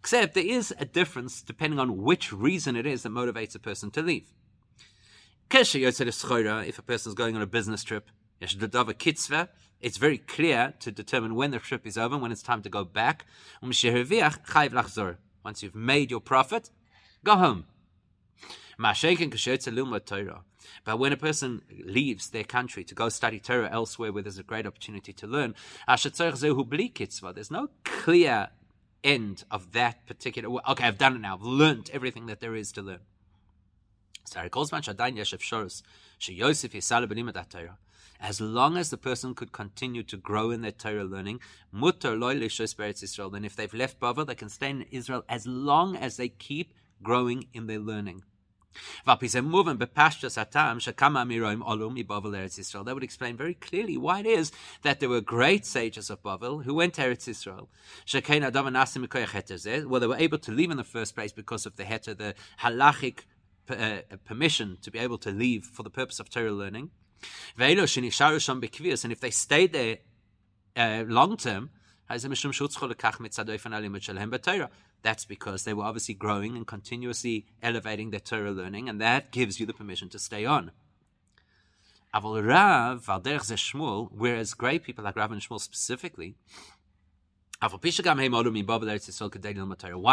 Except 0.00 0.34
there 0.34 0.44
is 0.44 0.74
a 0.78 0.84
difference 0.84 1.42
depending 1.42 1.80
on 1.80 2.02
which 2.02 2.32
reason 2.32 2.76
it 2.76 2.86
is 2.86 3.02
that 3.02 3.12
motivates 3.12 3.54
a 3.54 3.58
person 3.58 3.90
to 3.90 4.02
leave. 4.02 4.32
If 5.50 6.78
a 6.78 6.82
person 6.82 7.10
is 7.10 7.14
going 7.14 7.34
on 7.36 7.42
a 7.42 7.46
business 7.46 7.82
trip, 7.82 8.10
it's 8.40 9.96
very 9.96 10.18
clear 10.18 10.74
to 10.78 10.92
determine 10.92 11.34
when 11.34 11.50
the 11.50 11.58
trip 11.58 11.86
is 11.86 11.98
over, 11.98 12.16
when 12.18 12.30
it's 12.30 12.42
time 12.42 12.62
to 12.62 12.68
go 12.68 12.84
back. 12.84 13.26
Um 13.62 13.72
Once 15.44 15.62
you've 15.62 15.74
made 15.74 16.10
your 16.10 16.20
profit, 16.20 16.70
go 17.24 17.36
home. 17.36 17.64
But 20.84 20.98
when 20.98 21.12
a 21.12 21.16
person 21.16 21.62
leaves 21.84 22.30
their 22.30 22.44
country 22.44 22.84
to 22.84 22.94
go 22.94 23.08
study 23.08 23.38
Torah 23.38 23.70
elsewhere 23.70 24.12
where 24.12 24.22
there's 24.22 24.38
a 24.38 24.42
great 24.42 24.66
opportunity 24.66 25.12
to 25.12 25.26
learn, 25.26 25.54
there's 25.86 27.50
no 27.50 27.68
clear 27.84 28.48
end 29.04 29.44
of 29.50 29.72
that 29.72 30.06
particular. 30.06 30.60
Okay, 30.68 30.84
I've 30.84 30.98
done 30.98 31.16
it 31.16 31.20
now. 31.20 31.34
I've 31.34 31.42
learned 31.42 31.90
everything 31.92 32.26
that 32.26 32.40
there 32.40 32.54
is 32.54 32.72
to 32.72 32.82
learn. 32.82 33.00
as 38.20 38.40
long 38.40 38.76
as 38.76 38.90
the 38.90 38.96
person 38.96 39.34
could 39.34 39.52
continue 39.52 40.02
to 40.02 40.16
grow 40.16 40.50
in 40.50 40.60
their 40.60 40.72
Torah 40.72 41.04
learning. 41.04 41.40
Then 41.72 43.44
if 43.44 43.56
they've 43.56 43.74
left 43.74 44.00
Bavel, 44.00 44.26
they 44.26 44.34
can 44.34 44.48
stay 44.48 44.70
in 44.70 44.82
Israel 44.90 45.24
as 45.28 45.46
long 45.46 45.96
as 45.96 46.16
they 46.16 46.28
keep 46.28 46.74
growing 47.02 47.46
in 47.52 47.66
their 47.68 47.78
learning. 47.78 48.24
That 49.04 49.20
would 52.94 53.02
explain 53.02 53.36
very 53.36 53.54
clearly 53.54 53.96
why 53.96 54.20
it 54.20 54.26
is 54.26 54.52
that 54.82 55.00
there 55.00 55.08
were 55.08 55.20
great 55.20 55.64
sages 55.66 56.10
of 56.10 56.22
Bavel 56.22 56.64
who 56.64 56.74
went 56.74 56.94
to 56.94 57.02
Eretz 57.02 57.28
Israel. 57.28 57.68
Well, 59.88 60.00
they 60.00 60.06
were 60.06 60.16
able 60.16 60.38
to 60.38 60.52
leave 60.52 60.70
in 60.70 60.76
the 60.76 60.84
first 60.84 61.14
place 61.14 61.32
because 61.32 61.66
of 61.66 61.76
the 61.76 61.84
heter, 61.84 62.16
the 62.16 62.34
halachic 62.60 63.20
uh, 63.70 63.98
permission 64.24 64.78
to 64.82 64.90
be 64.90 64.98
able 64.98 65.18
to 65.18 65.30
leave 65.30 65.64
for 65.64 65.82
the 65.82 65.90
purpose 65.90 66.20
of 66.20 66.30
Torah 66.30 66.52
learning. 66.52 66.90
And 67.58 69.12
if 69.12 69.20
they 69.20 69.30
stayed 69.30 69.72
there 69.72 69.98
uh, 70.76 71.04
long 71.06 71.36
term, 71.36 71.70
that's 75.02 75.24
because 75.24 75.64
they 75.64 75.74
were 75.74 75.84
obviously 75.84 76.14
growing 76.14 76.56
and 76.56 76.66
continuously 76.66 77.46
elevating 77.62 78.10
their 78.10 78.20
Torah 78.20 78.50
learning, 78.50 78.88
and 78.88 79.00
that 79.00 79.30
gives 79.30 79.60
you 79.60 79.66
the 79.66 79.74
permission 79.74 80.08
to 80.10 80.18
stay 80.18 80.44
on. 80.44 80.72
Whereas 82.12 83.04
great 84.54 84.82
people 84.82 85.04
like 85.04 85.16
Rav 85.16 85.30
and 85.30 85.42
Shmuel 85.42 85.60
specifically, 85.60 86.34
why 87.60 87.68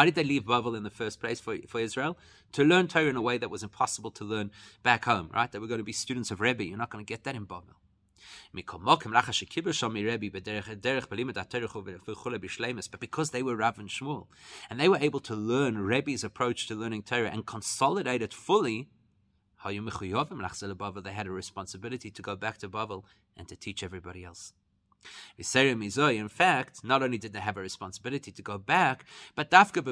did 0.06 0.16
they 0.16 0.24
leave 0.24 0.46
Bavel 0.46 0.76
in 0.76 0.84
the 0.84 0.90
first 0.90 1.20
place 1.20 1.40
for, 1.40 1.58
for 1.68 1.80
Israel? 1.80 2.18
To 2.54 2.64
learn 2.64 2.88
Torah 2.88 3.06
in 3.06 3.16
a 3.16 3.22
way 3.22 3.38
that 3.38 3.52
was 3.52 3.62
impossible 3.62 4.10
to 4.12 4.24
learn 4.24 4.50
back 4.82 5.06
home, 5.06 5.30
right? 5.34 5.52
They 5.52 5.60
were 5.60 5.68
going 5.68 5.78
to 5.78 5.84
be 5.84 5.92
students 5.92 6.32
of 6.32 6.42
Rebbe. 6.42 6.66
You're 6.66 6.78
not 6.78 6.90
going 6.90 7.06
to 7.06 7.08
get 7.08 7.24
that 7.26 7.36
in 7.36 7.46
Bavel. 7.46 7.76
But 8.54 8.70
because 13.00 13.30
they 13.32 13.44
were 13.44 13.56
Rav 13.56 13.80
and 13.80 13.90
Shmuel, 13.90 14.28
and 14.70 14.80
they 14.80 14.90
were 14.90 14.98
able 14.98 15.20
to 15.22 15.36
learn 15.36 15.78
Rebbe's 15.80 16.24
approach 16.24 16.68
to 16.68 16.76
learning 16.76 17.04
Torah 17.04 17.30
and 17.30 17.46
consolidate 17.46 18.22
it 18.22 18.34
fully, 18.34 18.90
they 19.64 19.76
had 21.14 21.28
a 21.28 21.32
responsibility 21.32 22.12
to 22.12 22.22
go 22.22 22.36
back 22.36 22.58
to 22.60 22.70
Bavel 22.70 23.04
and 23.36 23.48
to 23.48 23.56
teach 23.56 23.84
everybody 23.84 24.24
else. 24.24 24.54
In 25.38 26.30
fact, 26.30 26.84
not 26.84 27.04
only 27.04 27.18
did 27.18 27.34
they 27.34 27.40
have 27.40 27.58
a 27.58 27.62
responsibility 27.62 28.32
to 28.32 28.42
go 28.42 28.58
back, 28.58 29.06
but 29.36 29.52
pilpul 29.52 29.84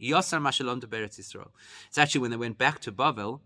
yosar. 0.00 1.48
It's 1.88 1.98
actually 1.98 2.20
when 2.20 2.30
they 2.30 2.36
went 2.36 2.58
back 2.58 2.78
to 2.80 2.92
Bavel 2.92 3.40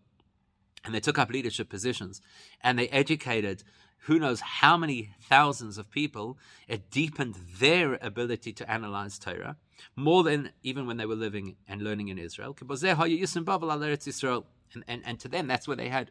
and 0.85 0.95
they 0.95 1.01
took 1.01 1.19
up 1.19 1.31
leadership 1.31 1.69
positions 1.69 2.21
and 2.63 2.79
they 2.79 2.89
educated 2.89 3.65
who 4.05 4.19
knows 4.19 4.41
how 4.41 4.77
many 4.77 5.11
thousands 5.23 5.79
of 5.79 5.91
people. 5.91 6.37
It 6.69 6.91
deepened 6.91 7.37
their 7.59 7.99
ability 8.03 8.53
to 8.53 8.71
analyze 8.71 9.19
Torah 9.19 9.57
more 9.97 10.23
than 10.23 10.51
even 10.63 10.87
when 10.87 10.99
they 10.99 11.07
were 11.07 11.15
living 11.15 11.57
and 11.67 11.81
learning 11.81 12.09
in 12.09 12.19
Israel. 12.19 12.55
And, 12.61 14.85
and, 14.87 15.03
and 15.07 15.21
to 15.21 15.29
them, 15.29 15.47
that's 15.47 15.67
where 15.67 15.77
they 15.77 15.89
had 15.89 16.11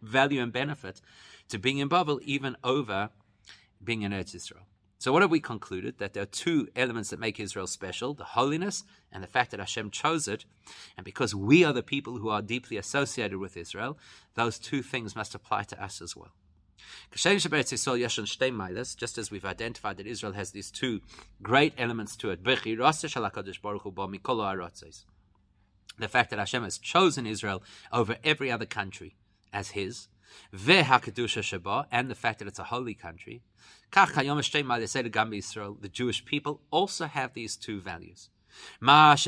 value 0.00 0.40
and 0.40 0.52
benefit 0.52 1.00
to 1.48 1.58
being 1.58 1.78
in 1.78 1.88
Babel, 1.88 2.20
even 2.22 2.56
over 2.62 3.10
being 3.82 4.02
in 4.02 4.12
Eretz 4.12 4.34
Israel. 4.34 4.62
So, 5.02 5.12
what 5.12 5.22
have 5.22 5.32
we 5.32 5.40
concluded? 5.40 5.98
That 5.98 6.14
there 6.14 6.22
are 6.22 6.26
two 6.26 6.68
elements 6.76 7.10
that 7.10 7.18
make 7.18 7.40
Israel 7.40 7.66
special 7.66 8.14
the 8.14 8.22
holiness 8.22 8.84
and 9.10 9.20
the 9.20 9.26
fact 9.26 9.50
that 9.50 9.58
Hashem 9.58 9.90
chose 9.90 10.28
it. 10.28 10.44
And 10.96 11.04
because 11.04 11.34
we 11.34 11.64
are 11.64 11.72
the 11.72 11.82
people 11.82 12.18
who 12.18 12.28
are 12.28 12.40
deeply 12.40 12.76
associated 12.76 13.38
with 13.38 13.56
Israel, 13.56 13.98
those 14.34 14.60
two 14.60 14.80
things 14.80 15.16
must 15.16 15.34
apply 15.34 15.64
to 15.64 15.84
us 15.84 16.00
as 16.00 16.14
well. 16.14 16.30
Just 17.10 17.26
as 19.18 19.30
we've 19.32 19.44
identified 19.44 19.96
that 19.96 20.06
Israel 20.06 20.34
has 20.34 20.52
these 20.52 20.70
two 20.70 21.00
great 21.42 21.74
elements 21.76 22.14
to 22.18 22.30
it. 22.30 22.44
The 22.44 22.56
fact 26.08 26.30
that 26.30 26.38
Hashem 26.38 26.62
has 26.62 26.78
chosen 26.78 27.26
Israel 27.26 27.64
over 27.92 28.18
every 28.22 28.52
other 28.52 28.66
country 28.66 29.16
as 29.52 29.70
his, 29.70 30.06
and 30.52 32.08
the 32.08 32.14
fact 32.14 32.38
that 32.38 32.48
it's 32.48 32.60
a 32.60 32.64
holy 32.64 32.94
country. 32.94 33.42
The 33.92 35.90
Jewish 35.92 36.24
people 36.24 36.62
also 36.70 37.06
have 37.06 37.34
these 37.34 37.56
two 37.56 37.80
values. 37.80 38.30
The 38.80 39.26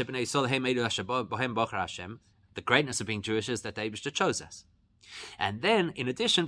greatness 2.65 3.01
of 3.01 3.07
being 3.07 3.23
Jewish 3.23 3.49
is 3.49 3.63
that 3.63 3.75
Abishta 3.75 4.13
chose 4.13 4.41
us. 4.41 4.65
And 5.39 5.61
then, 5.61 5.93
in 5.95 6.09
addition, 6.09 6.47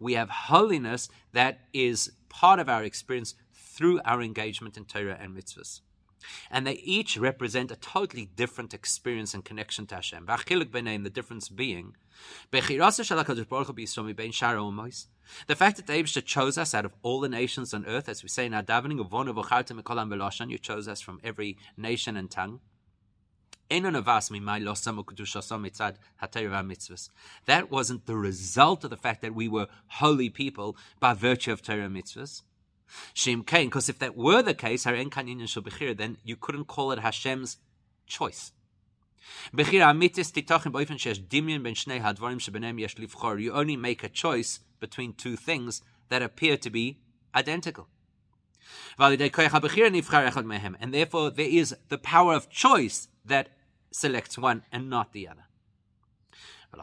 we 0.00 0.14
have 0.14 0.30
holiness 0.30 1.08
that 1.32 1.60
is 1.72 2.12
part 2.30 2.58
of 2.60 2.68
our 2.68 2.82
experience 2.82 3.34
through 3.52 4.00
our 4.04 4.22
engagement 4.22 4.76
in 4.78 4.84
Torah 4.86 5.18
and 5.20 5.36
mitzvahs 5.36 5.80
and 6.50 6.66
they 6.66 6.74
each 6.74 7.16
represent 7.16 7.70
a 7.70 7.76
totally 7.76 8.26
different 8.26 8.74
experience 8.74 9.34
and 9.34 9.44
connection 9.44 9.86
to 9.86 9.96
Hashem. 9.96 10.26
The 10.26 11.10
difference 11.12 11.48
being, 11.48 11.96
the 12.50 12.60
fact 15.56 15.76
that 15.76 15.86
Abishah 15.86 16.24
chose 16.24 16.58
us 16.58 16.74
out 16.74 16.84
of 16.84 16.94
all 17.02 17.20
the 17.20 17.28
nations 17.28 17.72
on 17.72 17.86
earth, 17.86 18.08
as 18.08 18.22
we 18.22 18.28
say 18.28 18.46
in 18.46 18.54
our 18.54 18.62
davening, 18.62 19.00
of 19.00 20.50
you 20.50 20.58
chose 20.58 20.88
us 20.88 21.00
from 21.00 21.20
every 21.22 21.56
nation 21.76 22.16
and 22.16 22.30
tongue. 22.30 22.60
That 23.70 23.84
wasn't 27.70 28.06
the 28.06 28.16
result 28.16 28.84
of 28.84 28.90
the 28.90 28.96
fact 28.96 29.22
that 29.22 29.34
we 29.34 29.48
were 29.48 29.68
holy 29.86 30.28
people 30.28 30.76
by 30.98 31.14
virtue 31.14 31.52
of 31.52 31.62
Torah 31.62 31.88
mitzvahs. 31.88 32.42
Shem 33.14 33.42
Kain, 33.42 33.68
because 33.68 33.88
if 33.88 33.98
that 33.98 34.16
were 34.16 34.42
the 34.42 34.54
case, 34.54 34.84
then 34.84 36.16
you 36.24 36.36
couldn't 36.36 36.66
call 36.66 36.92
it 36.92 36.98
Hashem's 37.00 37.58
choice. 38.06 38.52
You 39.52 39.62
only 43.52 43.76
make 43.76 44.02
a 44.02 44.08
choice 44.08 44.60
between 44.80 45.12
two 45.12 45.36
things 45.36 45.82
that 46.08 46.22
appear 46.22 46.56
to 46.56 46.70
be 46.70 46.98
identical. 47.34 47.88
And 48.98 49.18
therefore, 50.94 51.30
there 51.30 51.48
is 51.48 51.76
the 51.88 51.98
power 51.98 52.34
of 52.34 52.50
choice 52.50 53.08
that 53.24 53.48
selects 53.92 54.38
one 54.38 54.62
and 54.72 54.88
not 54.88 55.12
the 55.12 55.28
other. 55.28 55.49
Now, 56.72 56.82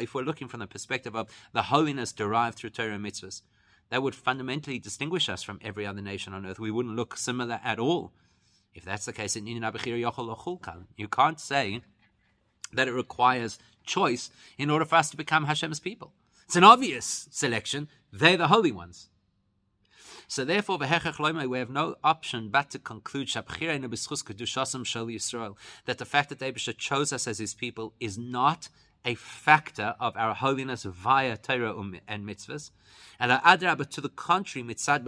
if 0.00 0.14
we're 0.14 0.22
looking 0.22 0.48
from 0.48 0.60
the 0.60 0.66
perspective 0.66 1.14
of 1.16 1.28
the 1.52 1.62
holiness 1.62 2.12
derived 2.12 2.58
through 2.58 2.70
Torah 2.70 2.94
and 2.94 3.04
mitzvahs, 3.04 3.42
that 3.90 4.02
would 4.02 4.14
fundamentally 4.14 4.78
distinguish 4.78 5.28
us 5.28 5.42
from 5.42 5.58
every 5.62 5.86
other 5.86 6.02
nation 6.02 6.32
on 6.34 6.46
earth. 6.46 6.58
We 6.58 6.70
wouldn't 6.70 6.96
look 6.96 7.16
similar 7.16 7.60
at 7.64 7.78
all. 7.78 8.12
If 8.74 8.84
that's 8.84 9.06
the 9.06 9.12
case, 9.12 9.34
you 9.36 11.08
can't 11.08 11.40
say 11.40 11.82
that 12.72 12.88
it 12.88 12.92
requires 12.92 13.58
choice 13.84 14.30
in 14.58 14.70
order 14.70 14.84
for 14.84 14.96
us 14.96 15.10
to 15.10 15.16
become 15.16 15.44
Hashem's 15.44 15.80
people. 15.80 16.12
It's 16.44 16.56
an 16.56 16.64
obvious 16.64 17.28
selection. 17.30 17.88
They're 18.12 18.36
the 18.36 18.48
holy 18.48 18.72
ones. 18.72 19.08
So 20.30 20.44
therefore, 20.44 20.76
we 20.76 20.86
have 20.86 21.70
no 21.70 21.96
option 22.04 22.50
but 22.50 22.70
to 22.70 22.78
conclude 22.78 23.28
that 23.28 23.48
the 25.98 26.04
fact 26.04 26.28
that 26.28 26.38
Abisha 26.40 26.76
chose 26.76 27.12
us 27.14 27.26
as 27.26 27.38
his 27.38 27.54
people 27.54 27.94
is 27.98 28.18
not 28.18 28.68
a 29.04 29.14
factor 29.14 29.94
of 29.98 30.14
our 30.16 30.34
holiness 30.34 30.82
via 30.82 31.36
Torah 31.38 31.74
um, 31.78 31.98
and 32.06 32.26
mitzvahs. 32.26 32.70
And 33.18 33.32
adrabah, 33.32 33.88
to 33.90 34.00
the 34.02 34.10
contrary, 34.10 34.66
mitzad 34.66 35.04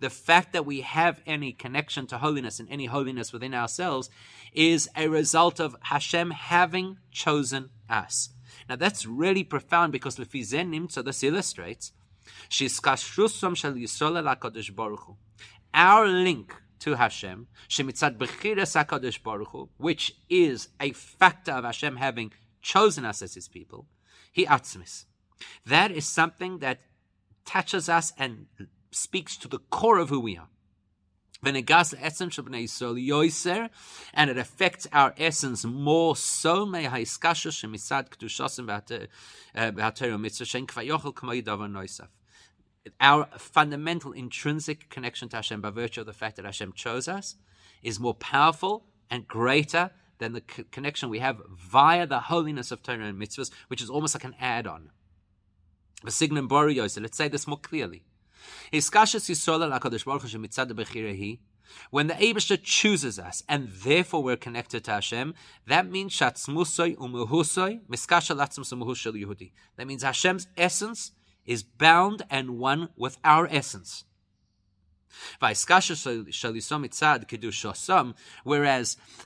the 0.00 0.10
fact 0.10 0.52
that 0.52 0.66
we 0.66 0.80
have 0.80 1.20
any 1.26 1.52
connection 1.52 2.06
to 2.08 2.18
holiness 2.18 2.58
and 2.58 2.68
any 2.70 2.86
holiness 2.86 3.32
within 3.32 3.54
ourselves 3.54 4.10
is 4.52 4.88
a 4.96 5.08
result 5.08 5.60
of 5.60 5.76
Hashem 5.80 6.32
having 6.32 6.98
chosen 7.12 7.70
us. 7.88 8.33
Now 8.68 8.76
that's 8.76 9.06
really 9.06 9.44
profound 9.44 9.92
because 9.92 10.16
Lefizen 10.16 10.70
Nimtza, 10.70 11.04
this 11.04 11.22
illustrates, 11.22 11.92
our 15.74 16.06
link 16.06 16.54
to 16.78 16.94
Hashem, 16.94 17.46
Shemitzad 17.68 18.18
HaKadosh 18.18 19.22
Baruch 19.22 19.48
Hu, 19.48 19.68
which 19.76 20.16
is 20.28 20.68
a 20.80 20.92
factor 20.92 21.52
of 21.52 21.64
Hashem 21.64 21.96
having 21.96 22.32
chosen 22.62 23.04
us 23.04 23.22
as 23.22 23.34
His 23.34 23.48
people, 23.48 23.86
He 24.32 24.46
atzmis. 24.46 25.04
That 25.66 25.90
is 25.90 26.06
something 26.06 26.58
that 26.58 26.80
touches 27.44 27.88
us 27.88 28.12
and 28.16 28.46
speaks 28.90 29.36
to 29.38 29.48
the 29.48 29.58
core 29.58 29.98
of 29.98 30.08
who 30.08 30.20
we 30.20 30.38
are 30.38 30.48
and 34.14 34.30
it 34.30 34.38
affects 34.38 34.86
our 34.92 35.14
essence 35.16 35.64
more 35.64 36.16
so. 36.16 36.64
Uh, 39.56 39.70
our 43.00 43.26
fundamental 43.38 44.12
intrinsic 44.12 44.90
connection 44.90 45.28
to 45.30 45.36
Hashem 45.36 45.60
by 45.60 45.70
virtue 45.70 46.00
of 46.00 46.06
the 46.06 46.12
fact 46.12 46.36
that 46.36 46.44
Hashem 46.44 46.72
chose 46.74 47.08
us 47.08 47.36
is 47.82 47.98
more 48.00 48.14
powerful 48.14 48.84
and 49.10 49.26
greater 49.26 49.90
than 50.18 50.32
the 50.32 50.42
c- 50.54 50.64
connection 50.70 51.08
we 51.08 51.18
have 51.18 51.40
via 51.50 52.06
the 52.06 52.20
holiness 52.20 52.70
of 52.70 52.82
Torah 52.82 53.04
and 53.04 53.20
mitzvahs, 53.20 53.50
which 53.68 53.82
is 53.82 53.90
almost 53.90 54.14
like 54.14 54.24
an 54.24 54.34
add-on. 54.40 54.90
Let's 56.02 56.16
say 56.16 57.28
this 57.28 57.46
more 57.46 57.58
clearly. 57.58 58.04
When 61.90 62.06
the 62.06 62.14
Abisha 62.14 62.62
chooses 62.62 63.18
us, 63.18 63.42
and 63.48 63.68
therefore 63.68 64.22
we're 64.22 64.36
connected 64.36 64.84
to 64.84 64.92
Hashem, 64.92 65.34
that 65.66 65.90
means 65.90 66.12
shatzmusoi 66.12 66.96
umuhusoi 66.96 67.80
miskasha 67.88 68.36
Yehudi. 68.36 69.52
That 69.76 69.86
means 69.86 70.02
Hashem's 70.02 70.46
essence 70.56 71.12
is 71.46 71.62
bound 71.62 72.22
and 72.30 72.58
one 72.58 72.88
with 72.96 73.18
our 73.24 73.46
essence. 73.50 74.04
Whereas 75.40 75.66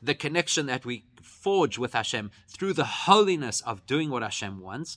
the 0.03 0.15
connection 0.15 0.67
that 0.67 0.85
we 0.85 1.05
forge 1.23 1.79
with 1.79 1.93
Hashem 1.95 2.31
through 2.49 2.73
the 2.75 2.85
holiness 2.85 3.61
of 3.63 3.87
doing 3.87 4.11
what 4.11 4.23
Hashem 4.23 4.61
wants, 4.61 4.97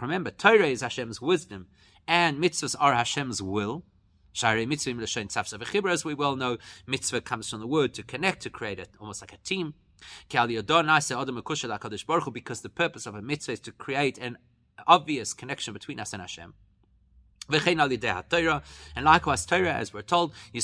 Remember, 0.00 0.30
Torah 0.30 0.66
is 0.66 0.80
Hashem's 0.80 1.20
wisdom, 1.20 1.66
and 2.06 2.38
mitzvahs 2.38 2.74
are 2.78 2.94
Hashem's 2.94 3.42
will. 3.42 3.84
As 4.40 6.04
we 6.04 6.14
well 6.14 6.36
know, 6.36 6.58
mitzvah 6.86 7.20
comes 7.20 7.50
from 7.50 7.60
the 7.60 7.66
word 7.66 7.94
to 7.94 8.02
connect, 8.02 8.42
to 8.42 8.50
create 8.50 8.78
it, 8.78 8.90
almost 9.00 9.20
like 9.20 9.32
a 9.32 9.38
team. 9.38 9.74
Because 10.28 10.48
the 12.60 12.70
purpose 12.72 13.06
of 13.06 13.14
a 13.14 13.22
mitzvah 13.22 13.52
is 13.52 13.60
to 13.60 13.72
create 13.72 14.18
an 14.18 14.38
obvious 14.86 15.34
connection 15.34 15.72
between 15.72 15.98
us 15.98 16.12
and 16.12 16.22
Hashem. 16.22 16.54
And 17.50 19.04
likewise, 19.04 19.46
Torah, 19.46 19.72
as 19.72 19.94
we're 19.94 20.02
told, 20.02 20.34
the 20.52 20.60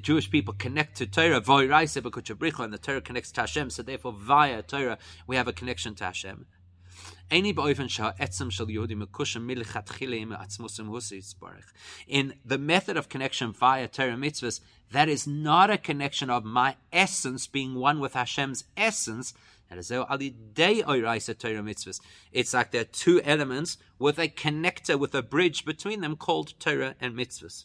Jewish 0.00 0.30
people 0.30 0.54
connect 0.54 0.96
to 0.96 1.06
Torah, 1.06 1.36
and 1.36 2.72
the 2.72 2.78
Torah 2.80 3.00
connects 3.00 3.32
to 3.32 3.40
Hashem, 3.40 3.70
so 3.70 3.82
therefore 3.82 4.12
via 4.12 4.62
Torah 4.62 4.98
we 5.26 5.36
have 5.36 5.48
a 5.48 5.52
connection 5.52 5.94
to 5.96 6.04
Hashem. 6.04 6.46
In 7.28 7.42
the 12.44 12.58
method 12.58 12.96
of 12.96 13.08
connection 13.08 13.52
via 13.52 13.88
Torah 13.88 14.12
mitzvahs, 14.12 14.60
that 14.92 15.08
is 15.08 15.26
not 15.26 15.68
a 15.68 15.78
connection 15.78 16.30
of 16.30 16.44
my 16.44 16.76
essence 16.92 17.48
being 17.48 17.74
one 17.74 17.98
with 17.98 18.14
Hashem's 18.14 18.62
essence. 18.76 19.34
It's 19.70 19.90
like 22.54 22.70
there 22.70 22.80
are 22.80 22.84
two 22.84 23.22
elements 23.22 23.78
with 23.98 24.18
a 24.18 24.28
connector, 24.28 24.98
with 24.98 25.14
a 25.14 25.22
bridge 25.22 25.64
between 25.64 26.00
them 26.00 26.16
called 26.16 26.58
Torah 26.60 26.94
and 27.00 27.14
mitzvahs. 27.14 27.64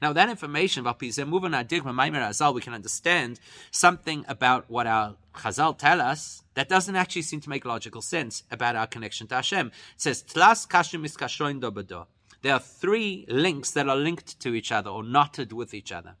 Now, 0.00 0.12
that 0.12 0.28
information, 0.30 0.84
we 0.84 1.10
can 1.10 2.74
understand 2.74 3.40
something 3.70 4.24
about 4.28 4.64
what 4.68 4.86
our 4.86 5.16
Chazal 5.34 5.78
tell 5.78 6.00
us 6.00 6.42
that 6.54 6.68
doesn't 6.68 6.96
actually 6.96 7.22
seem 7.22 7.40
to 7.40 7.48
make 7.48 7.64
logical 7.64 8.02
sense 8.02 8.42
about 8.50 8.76
our 8.76 8.86
connection 8.86 9.26
to 9.28 9.36
Hashem. 9.36 9.68
It 9.68 9.72
says, 9.96 10.24
Tlas 10.24 10.66
kashim 10.66 12.06
There 12.42 12.52
are 12.52 12.60
three 12.60 13.24
links 13.28 13.70
that 13.72 13.88
are 13.88 13.96
linked 13.96 14.40
to 14.40 14.54
each 14.54 14.72
other 14.72 14.90
or 14.90 15.04
knotted 15.04 15.52
with 15.52 15.74
each 15.74 15.92
other. 15.92 16.16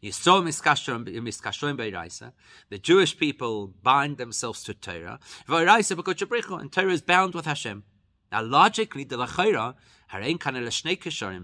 You 0.00 0.12
saw 0.12 0.40
The 0.40 0.52
Jewish 2.80 3.18
people 3.18 3.66
bind 3.82 4.16
themselves 4.16 4.62
to 4.64 4.74
Torah. 4.74 5.18
And 5.48 6.72
Torah 6.72 6.92
is 6.92 7.02
bound 7.02 7.34
with 7.34 7.46
Hashem. 7.46 7.84
Now, 8.30 8.42
logically, 8.42 9.04
the 9.04 9.16
Lachaira, 9.16 9.74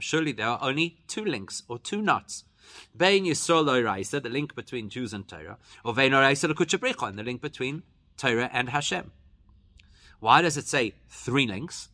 surely 0.01 0.33
there 0.33 0.47
are 0.47 0.59
only 0.63 0.99
two 1.09 1.25
links 1.25 1.63
or 1.69 1.79
two 1.79 2.01
knots. 2.01 2.45
Bein 2.97 3.25
Yisrael 3.25 3.85
Raisa, 3.85 4.21
the 4.21 4.29
link 4.29 4.55
between 4.55 4.89
Jews 4.89 5.13
and 5.13 5.27
Torah, 5.27 5.59
or 5.85 5.93
Vein 5.93 6.13
Raisa 6.13 6.47
and 6.47 7.19
the 7.19 7.23
link 7.23 7.41
between 7.41 7.83
Torah 8.17 8.51
and 8.53 8.71
Hashem. 8.71 9.11
Why 10.21 10.43
does 10.43 10.57
it 10.57 10.67
say 10.67 10.95
three 11.09 11.47
links? 11.47 11.89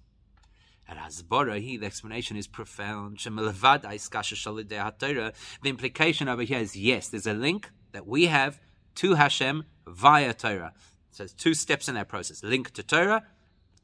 And 0.91 0.99
Hasbara, 0.99 1.79
the 1.79 1.87
explanation 1.87 2.37
is 2.37 2.49
profound. 2.49 3.19
The 3.19 5.33
implication 5.65 6.29
over 6.29 6.43
here 6.43 6.59
is 6.59 6.75
yes, 6.75 7.09
there's 7.09 7.29
a 7.29 7.33
link 7.33 7.71
that 7.93 8.09
we 8.09 8.27
have 8.27 8.61
to 8.97 9.15
Hashem 9.15 9.67
via 9.87 10.35
Torah. 10.35 10.73
So 11.13 11.23
there's 11.23 11.33
two 11.33 11.55
steps 11.55 11.89
in 11.89 11.95
that 11.95 12.09
process. 12.09 12.43
Link 12.43 12.73
to 12.73 12.83
Torah, 12.83 13.23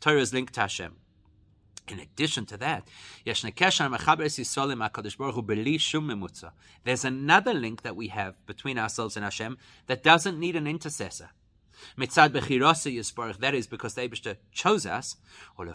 Torah 0.01 0.21
is 0.21 0.35
linked 0.35 0.55
to 0.55 0.63
Hashem. 0.63 0.97
In 1.87 2.01
addition 2.01 2.45
to 2.47 2.57
that, 2.57 2.89
there's 3.25 3.45
another 7.05 7.55
link 7.55 7.83
that 7.83 7.95
we 7.95 8.09
have 8.09 8.47
between 8.47 8.79
ourselves 8.81 9.17
and 9.17 9.23
Hashem 9.23 9.59
that 9.87 10.03
doesn't 10.03 10.41
need 10.41 10.57
an 10.57 10.67
intercessor. 10.67 11.31
Mitzad 11.99 12.31
bechirasa 12.31 12.95
yisbarach, 12.95 13.39
that 13.39 13.55
is 13.55 13.67
because 13.67 13.95
the 13.95 14.03
Eibishter 14.03 14.37
chose 14.53 14.87
us, 14.87 15.17
and 15.59 15.73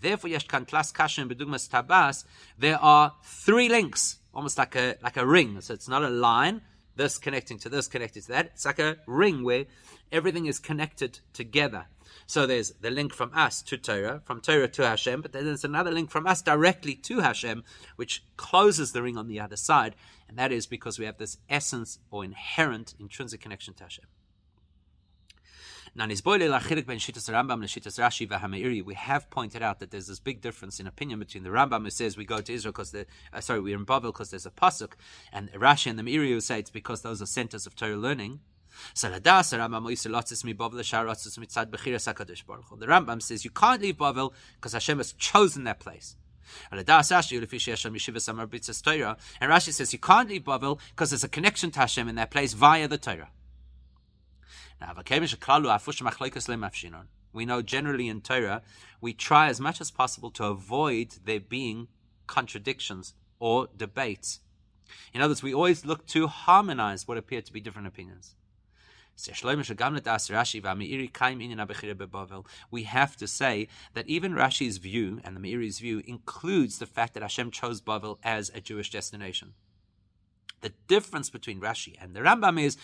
therefore 0.00 0.30
yesh 0.30 0.46
kan 0.46 0.66
klas 0.66 0.92
bedugmas 0.92 1.68
tabas, 1.68 2.24
there 2.58 2.78
are 2.78 3.14
three 3.22 3.68
links, 3.68 4.18
almost 4.34 4.58
like 4.58 4.76
a, 4.76 4.96
like 5.02 5.16
a 5.16 5.26
ring. 5.26 5.60
So 5.60 5.74
it's 5.74 5.88
not 5.88 6.02
a 6.02 6.10
line, 6.10 6.62
this 6.96 7.18
connecting 7.18 7.58
to 7.60 7.68
this, 7.68 7.86
connected 7.88 8.22
to 8.24 8.28
that. 8.28 8.46
It's 8.46 8.64
like 8.64 8.78
a 8.78 8.98
ring 9.06 9.42
where 9.44 9.66
everything 10.12 10.46
is 10.46 10.58
connected 10.58 11.20
together. 11.32 11.86
So 12.26 12.46
there's 12.46 12.70
the 12.80 12.90
link 12.90 13.14
from 13.14 13.32
us 13.34 13.62
to 13.62 13.76
Torah, 13.76 14.20
from 14.24 14.40
Torah 14.40 14.68
to 14.68 14.86
Hashem, 14.86 15.20
but 15.20 15.32
then 15.32 15.44
there's 15.44 15.64
another 15.64 15.90
link 15.90 16.10
from 16.10 16.26
us 16.26 16.42
directly 16.42 16.94
to 16.94 17.20
Hashem, 17.20 17.64
which 17.96 18.24
closes 18.36 18.92
the 18.92 19.02
ring 19.02 19.16
on 19.16 19.28
the 19.28 19.40
other 19.40 19.56
side, 19.56 19.94
and 20.28 20.38
that 20.38 20.52
is 20.52 20.66
because 20.66 20.98
we 20.98 21.06
have 21.06 21.18
this 21.18 21.38
essence 21.48 21.98
or 22.10 22.24
inherent 22.24 22.94
intrinsic 23.00 23.40
connection 23.40 23.74
to 23.74 23.84
Hashem. 23.84 24.04
We 25.96 26.02
have 28.94 29.30
pointed 29.30 29.62
out 29.62 29.80
that 29.80 29.90
there's 29.90 30.06
this 30.06 30.20
big 30.20 30.40
difference 30.40 30.80
in 30.80 30.86
opinion 30.86 31.18
between 31.18 31.42
the 31.42 31.50
Rambam 31.50 31.82
who 31.82 31.90
says 31.90 32.16
we 32.16 32.24
go 32.24 32.40
to 32.40 32.52
Israel 32.52 32.72
because 32.72 32.94
uh, 32.94 33.04
sorry 33.40 33.60
we're 33.60 33.76
in 33.76 33.84
Babel 33.84 34.12
because 34.12 34.30
there's 34.30 34.46
a 34.46 34.50
pasuk, 34.50 34.92
and 35.32 35.52
Rashi 35.52 35.90
and 35.90 35.98
the 35.98 36.02
Meiri 36.02 36.28
who 36.28 36.40
say 36.40 36.60
it's 36.60 36.70
because 36.70 37.02
those 37.02 37.20
are 37.20 37.26
centers 37.26 37.66
of 37.66 37.74
Torah 37.74 37.96
learning. 37.96 38.40
The 39.02 39.20
Rambam 42.86 43.22
says 43.22 43.44
you 43.44 43.50
can't 43.50 43.82
leave 43.82 43.98
Babel 43.98 44.32
because 44.54 44.72
Hashem 44.72 44.98
has 44.98 45.12
chosen 45.14 45.64
that 45.64 45.80
place. 45.80 46.14
And 46.70 46.86
Rashi 46.86 47.04
says 49.72 49.92
you 49.92 49.98
can't 49.98 50.28
leave 50.28 50.44
Babel 50.44 50.78
because 50.90 51.10
there's 51.10 51.24
a 51.24 51.28
connection 51.28 51.72
to 51.72 51.80
Hashem 51.80 52.08
in 52.08 52.14
that 52.16 52.30
place 52.30 52.52
via 52.52 52.86
the 52.88 52.98
Torah. 52.98 53.30
We 57.32 57.46
know 57.46 57.62
generally 57.62 58.08
in 58.08 58.20
Torah, 58.20 58.62
we 59.00 59.12
try 59.12 59.48
as 59.48 59.60
much 59.60 59.80
as 59.80 59.90
possible 59.90 60.30
to 60.32 60.44
avoid 60.44 61.18
there 61.24 61.40
being 61.40 61.88
contradictions 62.26 63.14
or 63.38 63.68
debates. 63.76 64.40
In 65.12 65.20
other 65.20 65.30
words, 65.30 65.42
we 65.42 65.54
always 65.54 65.84
look 65.84 66.06
to 66.08 66.26
harmonize 66.26 67.06
what 67.06 67.18
appear 67.18 67.42
to 67.42 67.52
be 67.52 67.60
different 67.60 67.88
opinions. 67.88 68.34
We 72.70 72.82
have 72.84 73.16
to 73.16 73.26
say 73.26 73.68
that 73.94 74.08
even 74.08 74.32
Rashi's 74.34 74.78
view 74.78 75.20
and 75.22 75.36
the 75.36 75.40
Meiri's 75.40 75.78
view 75.78 76.02
includes 76.06 76.78
the 76.78 76.86
fact 76.86 77.14
that 77.14 77.22
Hashem 77.22 77.50
chose 77.50 77.80
Bavel 77.82 78.18
as 78.22 78.50
a 78.54 78.60
Jewish 78.60 78.90
destination. 78.90 79.52
The 80.62 80.72
difference 80.88 81.30
between 81.30 81.60
Rashi 81.60 81.96
and 82.00 82.14
the 82.14 82.20
Rambam 82.20 82.60
is 82.62 82.76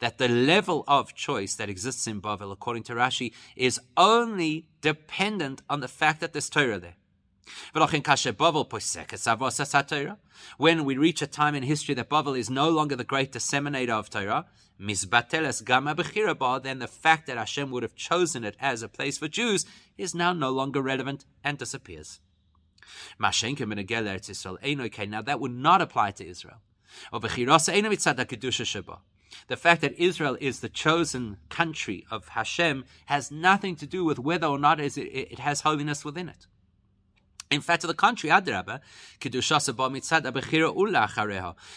that 0.00 0.18
the 0.18 0.28
level 0.28 0.84
of 0.86 1.14
choice 1.14 1.54
that 1.54 1.70
exists 1.70 2.06
in 2.06 2.20
Bavel, 2.20 2.52
according 2.52 2.82
to 2.84 2.92
Rashi, 2.92 3.32
is 3.56 3.80
only 3.96 4.66
dependent 4.82 5.62
on 5.70 5.80
the 5.80 5.88
fact 5.88 6.20
that 6.20 6.32
there's 6.32 6.50
Torah 6.50 6.78
there. 6.78 6.96
When 10.58 10.84
we 10.84 10.96
reach 10.96 11.22
a 11.22 11.26
time 11.26 11.54
in 11.54 11.62
history 11.62 11.94
that 11.94 12.08
Bavel 12.08 12.38
is 12.38 12.50
no 12.50 12.68
longer 12.68 12.96
the 12.96 13.04
great 13.04 13.32
disseminator 13.32 13.92
of 13.92 14.10
Torah, 14.10 14.46
then 14.78 14.94
the 16.78 16.88
fact 16.90 17.26
that 17.26 17.36
Hashem 17.38 17.70
would 17.70 17.82
have 17.82 17.94
chosen 17.94 18.44
it 18.44 18.56
as 18.60 18.82
a 18.82 18.88
place 18.88 19.18
for 19.18 19.28
Jews 19.28 19.64
is 19.96 20.14
now 20.14 20.32
no 20.32 20.50
longer 20.50 20.82
relevant 20.82 21.24
and 21.42 21.58
disappears. 21.58 22.20
Now 23.18 23.30
that 25.22 25.40
would 25.40 25.52
not 25.52 25.82
apply 25.82 26.10
to 26.12 26.26
Israel. 26.26 26.58
The 29.48 29.56
fact 29.56 29.80
that 29.80 29.98
Israel 29.98 30.36
is 30.40 30.60
the 30.60 30.68
chosen 30.68 31.38
country 31.48 32.06
of 32.10 32.28
Hashem 32.28 32.84
has 33.06 33.30
nothing 33.30 33.76
to 33.76 33.86
do 33.86 34.04
with 34.04 34.18
whether 34.18 34.46
or 34.46 34.58
not 34.58 34.80
it 34.80 35.38
has 35.38 35.62
holiness 35.62 36.04
within 36.04 36.28
it. 36.28 36.46
In 37.50 37.60
fact, 37.60 37.82
to 37.82 37.86
the 37.86 37.94
contrary, 37.94 38.34
Adraba, 38.34 38.80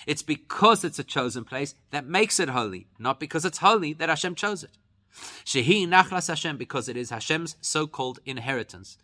It's 0.07 0.23
because 0.23 0.83
it's 0.85 0.99
a 0.99 1.03
chosen 1.03 1.43
place 1.43 1.75
that 1.91 2.05
makes 2.05 2.39
it 2.39 2.49
holy, 2.49 2.87
not 2.97 3.19
because 3.19 3.43
it's 3.43 3.57
holy 3.57 3.91
that 3.93 4.07
Hashem 4.07 4.35
chose 4.35 4.63
it. 4.63 4.77
Shehi 5.45 5.87
nachlas 5.87 6.27
Hashem 6.27 6.57
because 6.57 6.89
it 6.89 6.97
is 6.97 7.09
Hashem's 7.09 7.55
so-called 7.61 8.19
inheritance. 8.25 8.97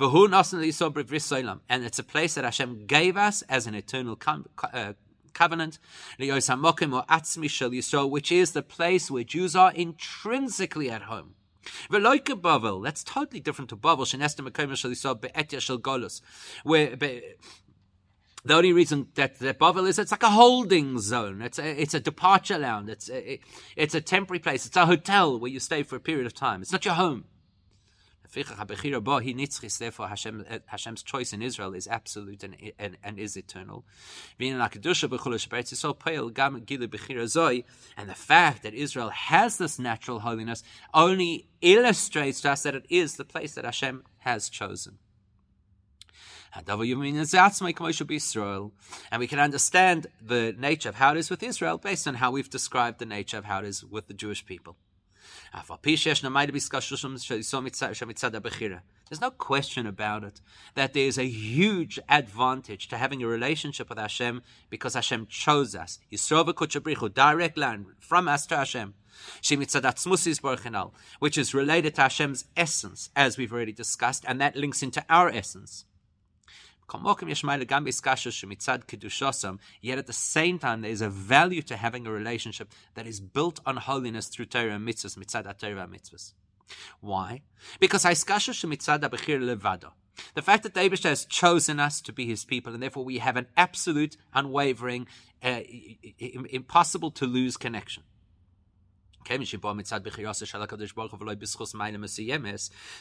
And 0.00 1.84
it's 1.84 1.98
a 1.98 2.04
place 2.04 2.34
that 2.34 2.44
Hashem 2.44 2.86
gave 2.86 3.16
us 3.16 3.42
as 3.42 3.66
an 3.66 3.74
eternal 3.74 4.18
uh, 4.72 4.92
covenant, 5.34 5.78
which 6.18 6.28
is 8.32 8.52
the 8.52 8.64
place 8.68 9.10
where 9.10 9.24
Jews 9.24 9.56
are 9.56 9.72
intrinsically 9.72 10.90
at 10.90 11.02
home. 11.02 11.34
That's 11.90 13.04
totally 13.04 13.40
different 13.40 13.68
to 13.70 13.76
Bavel, 13.76 14.06
where 16.64 16.96
the 18.48 18.54
only 18.54 18.72
reason 18.72 19.08
that, 19.14 19.38
that 19.38 19.58
Bavel 19.58 19.86
is 19.86 19.98
it's 19.98 20.10
like 20.10 20.22
a 20.22 20.30
holding 20.30 20.98
zone. 20.98 21.42
It's 21.42 21.58
a, 21.58 21.80
it's 21.80 21.94
a 21.94 22.00
departure 22.00 22.58
lounge. 22.58 22.88
It's 22.88 23.10
a, 23.10 23.40
it's 23.76 23.94
a 23.94 24.00
temporary 24.00 24.40
place. 24.40 24.64
It's 24.66 24.76
a 24.76 24.86
hotel 24.86 25.38
where 25.38 25.50
you 25.50 25.60
stay 25.60 25.82
for 25.82 25.96
a 25.96 26.00
period 26.00 26.26
of 26.26 26.34
time. 26.34 26.62
It's 26.62 26.72
not 26.72 26.84
your 26.84 26.94
home. 26.94 27.24
Therefore, 28.34 30.08
Hashem, 30.08 30.44
Hashem's 30.66 31.02
choice 31.02 31.32
in 31.32 31.40
Israel 31.42 31.74
is 31.74 31.86
absolute 31.88 32.44
and, 32.44 32.56
and, 32.78 32.96
and 33.02 33.18
is 33.18 33.36
eternal. 33.36 33.84
And 34.38 34.60
the 34.60 34.68
fact 38.14 38.62
that 38.62 38.74
Israel 38.74 39.10
has 39.10 39.58
this 39.58 39.78
natural 39.78 40.20
holiness 40.20 40.62
only 40.92 41.48
illustrates 41.62 42.40
to 42.42 42.50
us 42.50 42.62
that 42.64 42.74
it 42.74 42.86
is 42.90 43.16
the 43.16 43.24
place 43.24 43.54
that 43.54 43.64
Hashem 43.64 44.04
has 44.18 44.50
chosen. 44.50 44.98
And 49.10 49.20
we 49.20 49.26
can 49.26 49.38
understand 49.38 50.06
the 50.20 50.54
nature 50.58 50.88
of 50.88 50.96
how 50.96 51.12
it 51.12 51.18
is 51.18 51.30
with 51.30 51.42
Israel 51.42 51.78
based 51.78 52.06
on 52.06 52.14
how 52.14 52.30
we've 52.30 52.50
described 52.50 52.98
the 52.98 53.06
nature 53.06 53.38
of 53.38 53.44
how 53.44 53.58
it 53.60 53.64
is 53.64 53.84
with 53.84 54.08
the 54.08 54.14
Jewish 54.14 54.44
people. 54.44 54.76
There's 59.08 59.20
no 59.20 59.30
question 59.30 59.86
about 59.86 60.24
it 60.24 60.40
that 60.74 60.92
there 60.92 61.06
is 61.06 61.18
a 61.18 61.26
huge 61.26 61.98
advantage 62.08 62.88
to 62.88 62.98
having 62.98 63.22
a 63.22 63.26
relationship 63.26 63.88
with 63.88 63.98
Hashem 63.98 64.42
because 64.68 64.94
Hashem 64.94 65.26
chose 65.28 65.74
us. 65.74 65.98
direct 67.14 67.56
line 67.56 67.86
from 67.98 68.28
us 68.28 68.46
to 68.46 68.56
Hashem. 68.56 68.94
Which 71.18 71.38
is 71.38 71.54
related 71.54 71.94
to 71.94 72.02
Hashem's 72.02 72.44
essence, 72.56 73.10
as 73.16 73.38
we've 73.38 73.52
already 73.52 73.72
discussed, 73.72 74.24
and 74.28 74.40
that 74.40 74.56
links 74.56 74.82
into 74.82 75.04
our 75.08 75.28
essence. 75.30 75.86
Yet 76.88 77.06
at 79.98 80.06
the 80.06 80.12
same 80.12 80.58
time, 80.58 80.80
there 80.80 80.90
is 80.90 81.00
a 81.00 81.08
value 81.08 81.62
to 81.62 81.76
having 81.76 82.06
a 82.06 82.10
relationship 82.10 82.72
that 82.94 83.06
is 83.06 83.20
built 83.20 83.60
on 83.66 83.76
holiness 83.76 84.28
through 84.28 84.46
Torah 84.46 84.74
and 84.74 84.88
mitzvahs, 84.88 85.18
mitzad 85.18 85.58
Torah 85.58 85.86
mitzvahs. 85.86 86.32
Why? 87.00 87.42
Because 87.80 88.04
the 90.34 90.42
fact 90.42 90.64
that 90.64 90.74
David 90.74 91.02
has 91.04 91.24
chosen 91.24 91.80
us 91.80 92.00
to 92.00 92.12
be 92.12 92.26
his 92.26 92.44
people, 92.44 92.74
and 92.74 92.82
therefore 92.82 93.04
we 93.04 93.18
have 93.18 93.36
an 93.36 93.46
absolute, 93.56 94.16
unwavering, 94.34 95.06
uh, 95.42 95.60
impossible 96.18 97.10
to 97.12 97.26
lose 97.26 97.56
connection. 97.56 98.02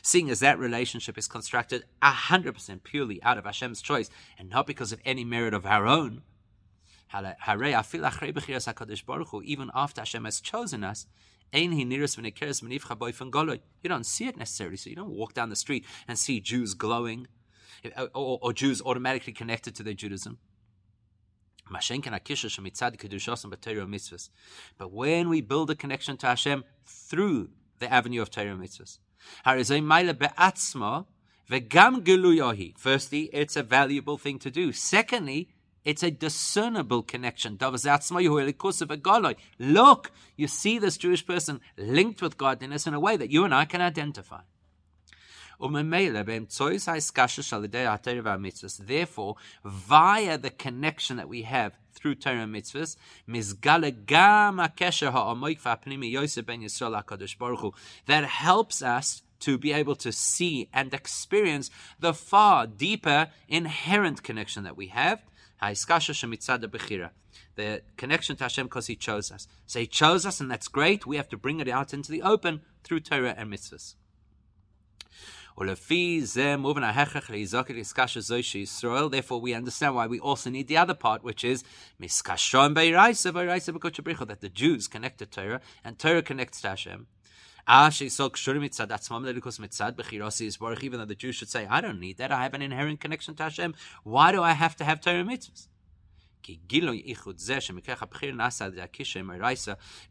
Seeing 0.02 0.30
as 0.30 0.40
that 0.40 0.60
relationship 0.60 1.18
is 1.18 1.28
constructed 1.28 1.86
100% 2.04 2.84
purely 2.84 3.24
out 3.24 3.38
of 3.38 3.46
Hashem's 3.46 3.82
choice 3.82 4.10
and 4.38 4.50
not 4.50 4.68
because 4.68 4.92
of 4.92 5.00
any 5.06 5.24
merit 5.24 5.54
of 5.54 5.66
our 5.66 5.88
own, 5.88 6.24
even 9.44 9.72
after 9.74 10.02
Hashem 10.02 10.26
has 10.26 10.42
chosen 10.42 10.84
us, 10.84 11.08
you 11.54 11.70
don't 13.86 14.06
see 14.06 14.28
it 14.28 14.38
necessarily. 14.38 14.78
So 14.78 14.90
you 14.90 14.96
don't 14.96 15.10
walk 15.10 15.34
down 15.34 15.50
the 15.50 15.56
street 15.56 15.86
and 16.08 16.20
see 16.20 16.42
Jews 16.42 16.74
glowing 16.74 17.28
or, 18.14 18.40
or 18.42 18.54
Jews 18.54 18.82
automatically 18.82 19.34
connected 19.34 19.76
to 19.76 19.84
their 19.84 19.94
Judaism. 19.94 20.40
But 24.78 24.92
when 24.92 25.30
we 25.30 25.42
build 25.42 25.70
a 25.70 25.76
connection 25.76 26.18
to 26.18 26.28
Hashem 26.28 26.64
through 26.86 27.50
the 27.80 27.92
avenue 27.92 28.22
of 28.22 28.30
Torah 28.30 28.56
mitzvahs, 28.56 29.00
firstly, 32.78 33.30
it's 33.34 33.56
a 33.56 33.64
valuable 33.64 34.18
thing 34.18 34.40
to 34.40 34.52
do. 34.52 34.72
Secondly, 34.72 35.50
it's 35.84 36.04
a 36.04 36.12
discernible 36.12 37.02
connection. 37.04 37.58
Look, 39.60 40.12
you 40.36 40.48
see 40.48 40.80
this 40.80 40.98
Jewish 40.98 41.26
person 41.26 41.62
linked 41.78 42.22
with 42.22 42.38
godliness 42.38 42.88
in 42.88 42.94
a 42.94 43.00
way 43.00 43.16
that 43.16 43.32
you 43.32 43.46
and 43.46 43.56
I 43.56 43.66
can 43.66 43.82
identify. 43.82 44.42
Therefore, 45.60 45.74
via 49.66 50.38
the 50.38 50.52
connection 50.52 51.18
that 51.18 51.28
we 51.28 51.42
have 51.42 51.74
through 51.94 52.16
Torah 52.16 52.44
and 52.44 52.54
mitzvahs, 52.54 52.96
that 58.06 58.26
helps 58.26 58.82
us 58.84 59.24
to 59.40 59.58
be 59.58 59.72
able 59.72 59.96
to 59.96 60.12
see 60.12 60.70
and 60.74 60.94
experience 60.94 61.70
the 62.00 62.14
far 62.14 62.68
deeper 62.68 63.28
inherent 63.48 64.24
connection 64.24 64.64
that 64.64 64.78
we 64.78 64.88
have. 64.88 65.22
The 67.56 67.82
connection 67.98 68.36
to 68.36 68.44
Hashem 68.44 68.68
because 68.68 68.88
He 68.88 68.96
chose 68.96 69.32
us. 69.32 69.48
So 69.66 69.80
He 69.80 69.88
chose 69.88 70.26
us, 70.26 70.40
and 70.40 70.52
that's 70.52 70.68
great. 70.68 71.08
We 71.08 71.18
have 71.18 71.30
to 71.30 71.38
bring 71.38 71.60
it 71.60 71.68
out 71.68 71.94
into 71.94 72.12
the 72.12 72.22
open 72.22 72.62
through 72.84 73.00
Torah 73.00 73.34
and 73.36 73.52
mitzvahs. 73.52 73.96
Therefore, 75.60 75.76
we 79.42 79.56
understand 79.56 79.96
why 79.96 80.06
we 80.06 80.20
also 80.20 80.52
need 80.52 80.68
the 80.68 80.78
other 80.78 80.94
part, 80.94 81.24
which 81.24 81.44
is 81.44 81.64
that 82.00 82.12
the 84.40 84.52
Jews 84.54 84.88
connect 84.88 85.18
to 85.18 85.26
Torah 85.26 85.60
and 85.84 85.98
Torah 85.98 86.22
connects 86.22 86.62
to 86.62 86.70
Hashem. 86.70 87.08
Ah, 87.68 87.92
even 88.00 88.12
though 91.00 91.06
the 91.06 91.16
Jews 91.18 91.36
should 91.36 91.50
say, 91.50 91.66
I 91.66 91.82
don't 91.82 92.00
need 92.00 92.18
that, 92.18 92.32
I 92.32 92.44
have 92.44 92.54
an 92.54 92.62
inherent 92.62 93.02
connection 93.02 93.34
to 93.36 93.44
Hashem. 93.44 93.74
Why 94.04 94.32
do 94.32 94.44
I 94.44 94.52
have 94.52 94.76
to 94.76 94.84
have 94.84 95.02
Torah 95.02 95.24
mitzvahs? 95.24 95.70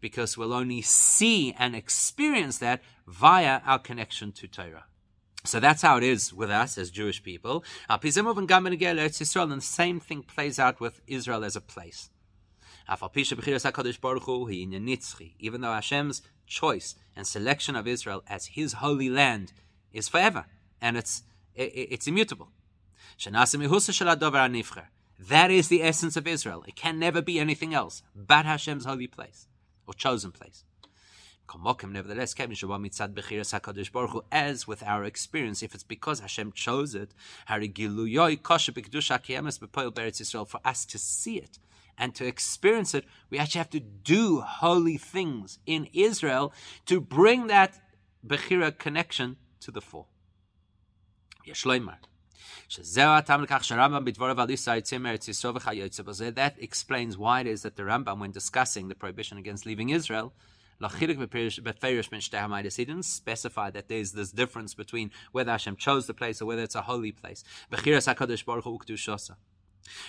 Because 0.00 0.36
we'll 0.36 0.52
only 0.52 0.82
see 0.82 1.54
and 1.56 1.76
experience 1.76 2.58
that 2.58 2.82
via 3.06 3.60
our 3.64 3.78
connection 3.78 4.32
to 4.32 4.48
Torah. 4.48 4.86
So 5.46 5.60
that's 5.60 5.82
how 5.82 5.96
it 5.96 6.02
is 6.02 6.32
with 6.32 6.50
us 6.50 6.76
as 6.76 6.90
Jewish 6.90 7.22
people. 7.22 7.64
Uh, 7.88 7.98
and 8.02 9.52
the 9.52 9.60
same 9.60 10.00
thing 10.00 10.22
plays 10.22 10.58
out 10.58 10.80
with 10.80 11.00
Israel 11.06 11.44
as 11.44 11.56
a 11.56 11.60
place. 11.60 12.10
Even 15.38 15.60
though 15.60 15.72
Hashem's 15.72 16.22
choice 16.46 16.94
and 17.16 17.26
selection 17.26 17.76
of 17.76 17.86
Israel 17.86 18.22
as 18.28 18.46
His 18.46 18.74
holy 18.74 19.08
land 19.08 19.52
is 19.92 20.08
forever 20.08 20.46
and 20.80 20.96
it's 20.96 21.22
it's 21.54 22.06
immutable. 22.06 22.50
That 25.18 25.50
is 25.50 25.68
the 25.68 25.82
essence 25.82 26.16
of 26.16 26.26
Israel. 26.26 26.62
It 26.68 26.76
can 26.76 26.98
never 26.98 27.22
be 27.22 27.40
anything 27.40 27.72
else 27.72 28.02
but 28.14 28.44
Hashem's 28.44 28.84
holy 28.84 29.06
place 29.06 29.46
or 29.86 29.94
chosen 29.94 30.32
place. 30.32 30.64
Nevertheless, 31.54 32.34
as 34.32 34.66
with 34.66 34.82
our 34.82 35.04
experience, 35.04 35.62
if 35.62 35.74
it's 35.74 35.84
because 35.84 36.20
Hashem 36.20 36.52
chose 36.52 36.94
it, 36.94 37.12
for 37.46 37.60
us 40.64 40.86
to 40.86 40.98
see 40.98 41.38
it 41.38 41.58
and 41.98 42.14
to 42.14 42.26
experience 42.26 42.94
it, 42.94 43.04
we 43.30 43.38
actually 43.38 43.58
have 43.58 43.70
to 43.70 43.80
do 43.80 44.40
holy 44.40 44.96
things 44.96 45.58
in 45.66 45.88
Israel 45.92 46.52
to 46.86 47.00
bring 47.00 47.46
that 47.46 47.80
Bechira 48.26 48.76
connection 48.76 49.36
to 49.60 49.70
the 49.70 49.80
fore. 49.80 50.06
That 52.68 52.84
explains 56.58 57.18
why 57.18 57.40
it 57.40 57.46
is 57.46 57.62
that 57.62 57.76
the 57.76 57.84
Rambam, 57.84 58.18
when 58.18 58.32
discussing 58.32 58.88
the 58.88 58.94
prohibition 58.94 59.38
against 59.38 59.66
leaving 59.66 59.90
Israel, 59.90 60.32
he 60.78 61.06
didn't 61.06 63.04
specify 63.04 63.70
that 63.70 63.88
there's 63.88 64.12
this 64.12 64.30
difference 64.30 64.74
between 64.74 65.10
whether 65.32 65.52
Hashem 65.52 65.76
chose 65.76 66.06
the 66.06 66.14
place 66.14 66.42
or 66.42 66.46
whether 66.46 66.62
it's 66.62 66.74
a 66.74 66.82
holy 66.82 67.12
place. 67.12 67.44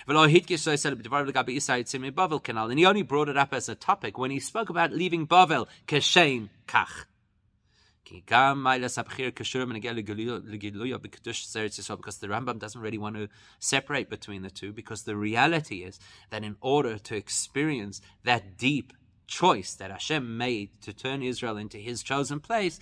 And 0.08 0.18
he 2.78 2.86
only 2.86 3.02
brought 3.02 3.28
it 3.28 3.36
up 3.36 3.54
as 3.54 3.68
a 3.68 3.74
topic 3.74 4.18
when 4.18 4.30
he 4.30 4.40
spoke 4.40 4.68
about 4.68 4.92
leaving 4.92 5.26
Bavel, 5.26 5.66
Keshem 5.86 6.48
Kach. 6.66 7.04
Because 8.10 8.94
the 12.18 12.26
Rambam 12.26 12.58
doesn't 12.58 12.80
really 12.80 12.98
want 12.98 13.16
to 13.16 13.28
separate 13.58 14.08
between 14.08 14.42
the 14.42 14.50
two, 14.50 14.72
because 14.72 15.02
the 15.02 15.14
reality 15.14 15.84
is 15.84 16.00
that 16.30 16.42
in 16.42 16.56
order 16.62 16.98
to 16.98 17.14
experience 17.14 18.00
that 18.24 18.56
deep 18.56 18.94
choice 19.28 19.74
that 19.74 19.92
Hashem 19.92 20.36
made 20.36 20.70
to 20.82 20.92
turn 20.92 21.22
Israel 21.22 21.56
into 21.56 21.78
His 21.78 22.02
chosen 22.02 22.40
place, 22.40 22.80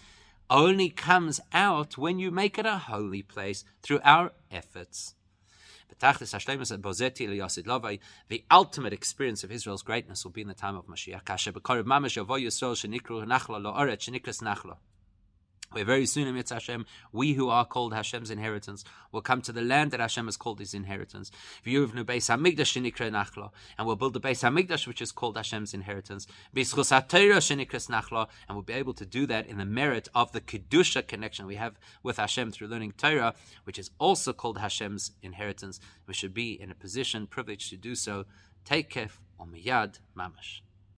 only 0.48 0.88
comes 0.88 1.40
out 1.52 1.98
when 1.98 2.18
you 2.18 2.30
make 2.30 2.56
it 2.58 2.64
a 2.64 2.78
holy 2.78 3.22
place 3.22 3.64
through 3.82 4.00
our 4.04 4.32
efforts. 4.50 5.14
The 8.28 8.44
ultimate 8.50 8.92
experience 8.92 9.44
of 9.44 9.52
Israel's 9.52 9.82
greatness 9.82 10.24
will 10.24 10.32
be 10.32 10.42
in 10.42 10.48
the 10.48 10.54
time 10.54 10.76
of 10.76 10.86
Mashiach. 10.86 11.24
Where 15.72 15.84
very 15.84 16.06
soon, 16.06 16.28
in 16.28 16.36
Hashem, 16.36 16.86
we 17.12 17.34
who 17.34 17.48
are 17.48 17.64
called 17.64 17.92
Hashem's 17.92 18.30
inheritance 18.30 18.84
will 19.12 19.20
come 19.20 19.42
to 19.42 19.52
the 19.52 19.60
land 19.62 19.90
that 19.90 20.00
Hashem 20.00 20.26
has 20.26 20.36
called 20.36 20.60
his 20.60 20.72
inheritance. 20.72 21.30
And 21.64 21.74
we'll 21.74 21.86
build 23.96 24.14
the 24.14 24.20
Beis 24.20 24.42
Hamikdash, 24.42 24.86
which 24.86 25.02
is 25.02 25.12
called 25.12 25.36
Hashem's 25.36 25.74
inheritance. 25.74 26.26
And 26.54 26.66
we'll 28.48 28.62
be 28.62 28.72
able 28.72 28.94
to 28.94 29.04
do 29.04 29.26
that 29.26 29.46
in 29.46 29.58
the 29.58 29.64
merit 29.64 30.08
of 30.14 30.32
the 30.32 30.40
Kedusha 30.40 31.06
connection 31.06 31.46
we 31.46 31.56
have 31.56 31.78
with 32.02 32.16
Hashem 32.16 32.52
through 32.52 32.68
learning 32.68 32.92
Torah, 32.96 33.34
which 33.64 33.78
is 33.78 33.90
also 33.98 34.32
called 34.32 34.58
Hashem's 34.58 35.12
inheritance. 35.20 35.80
We 36.06 36.14
should 36.14 36.32
be 36.32 36.52
in 36.52 36.70
a 36.70 36.74
position, 36.74 37.26
privileged 37.26 37.70
to 37.70 37.76
do 37.76 37.94
so. 37.94 38.24
Take 38.64 38.90
kef, 38.90 39.18
omiyad, 39.40 39.98
mamash. 40.16 40.60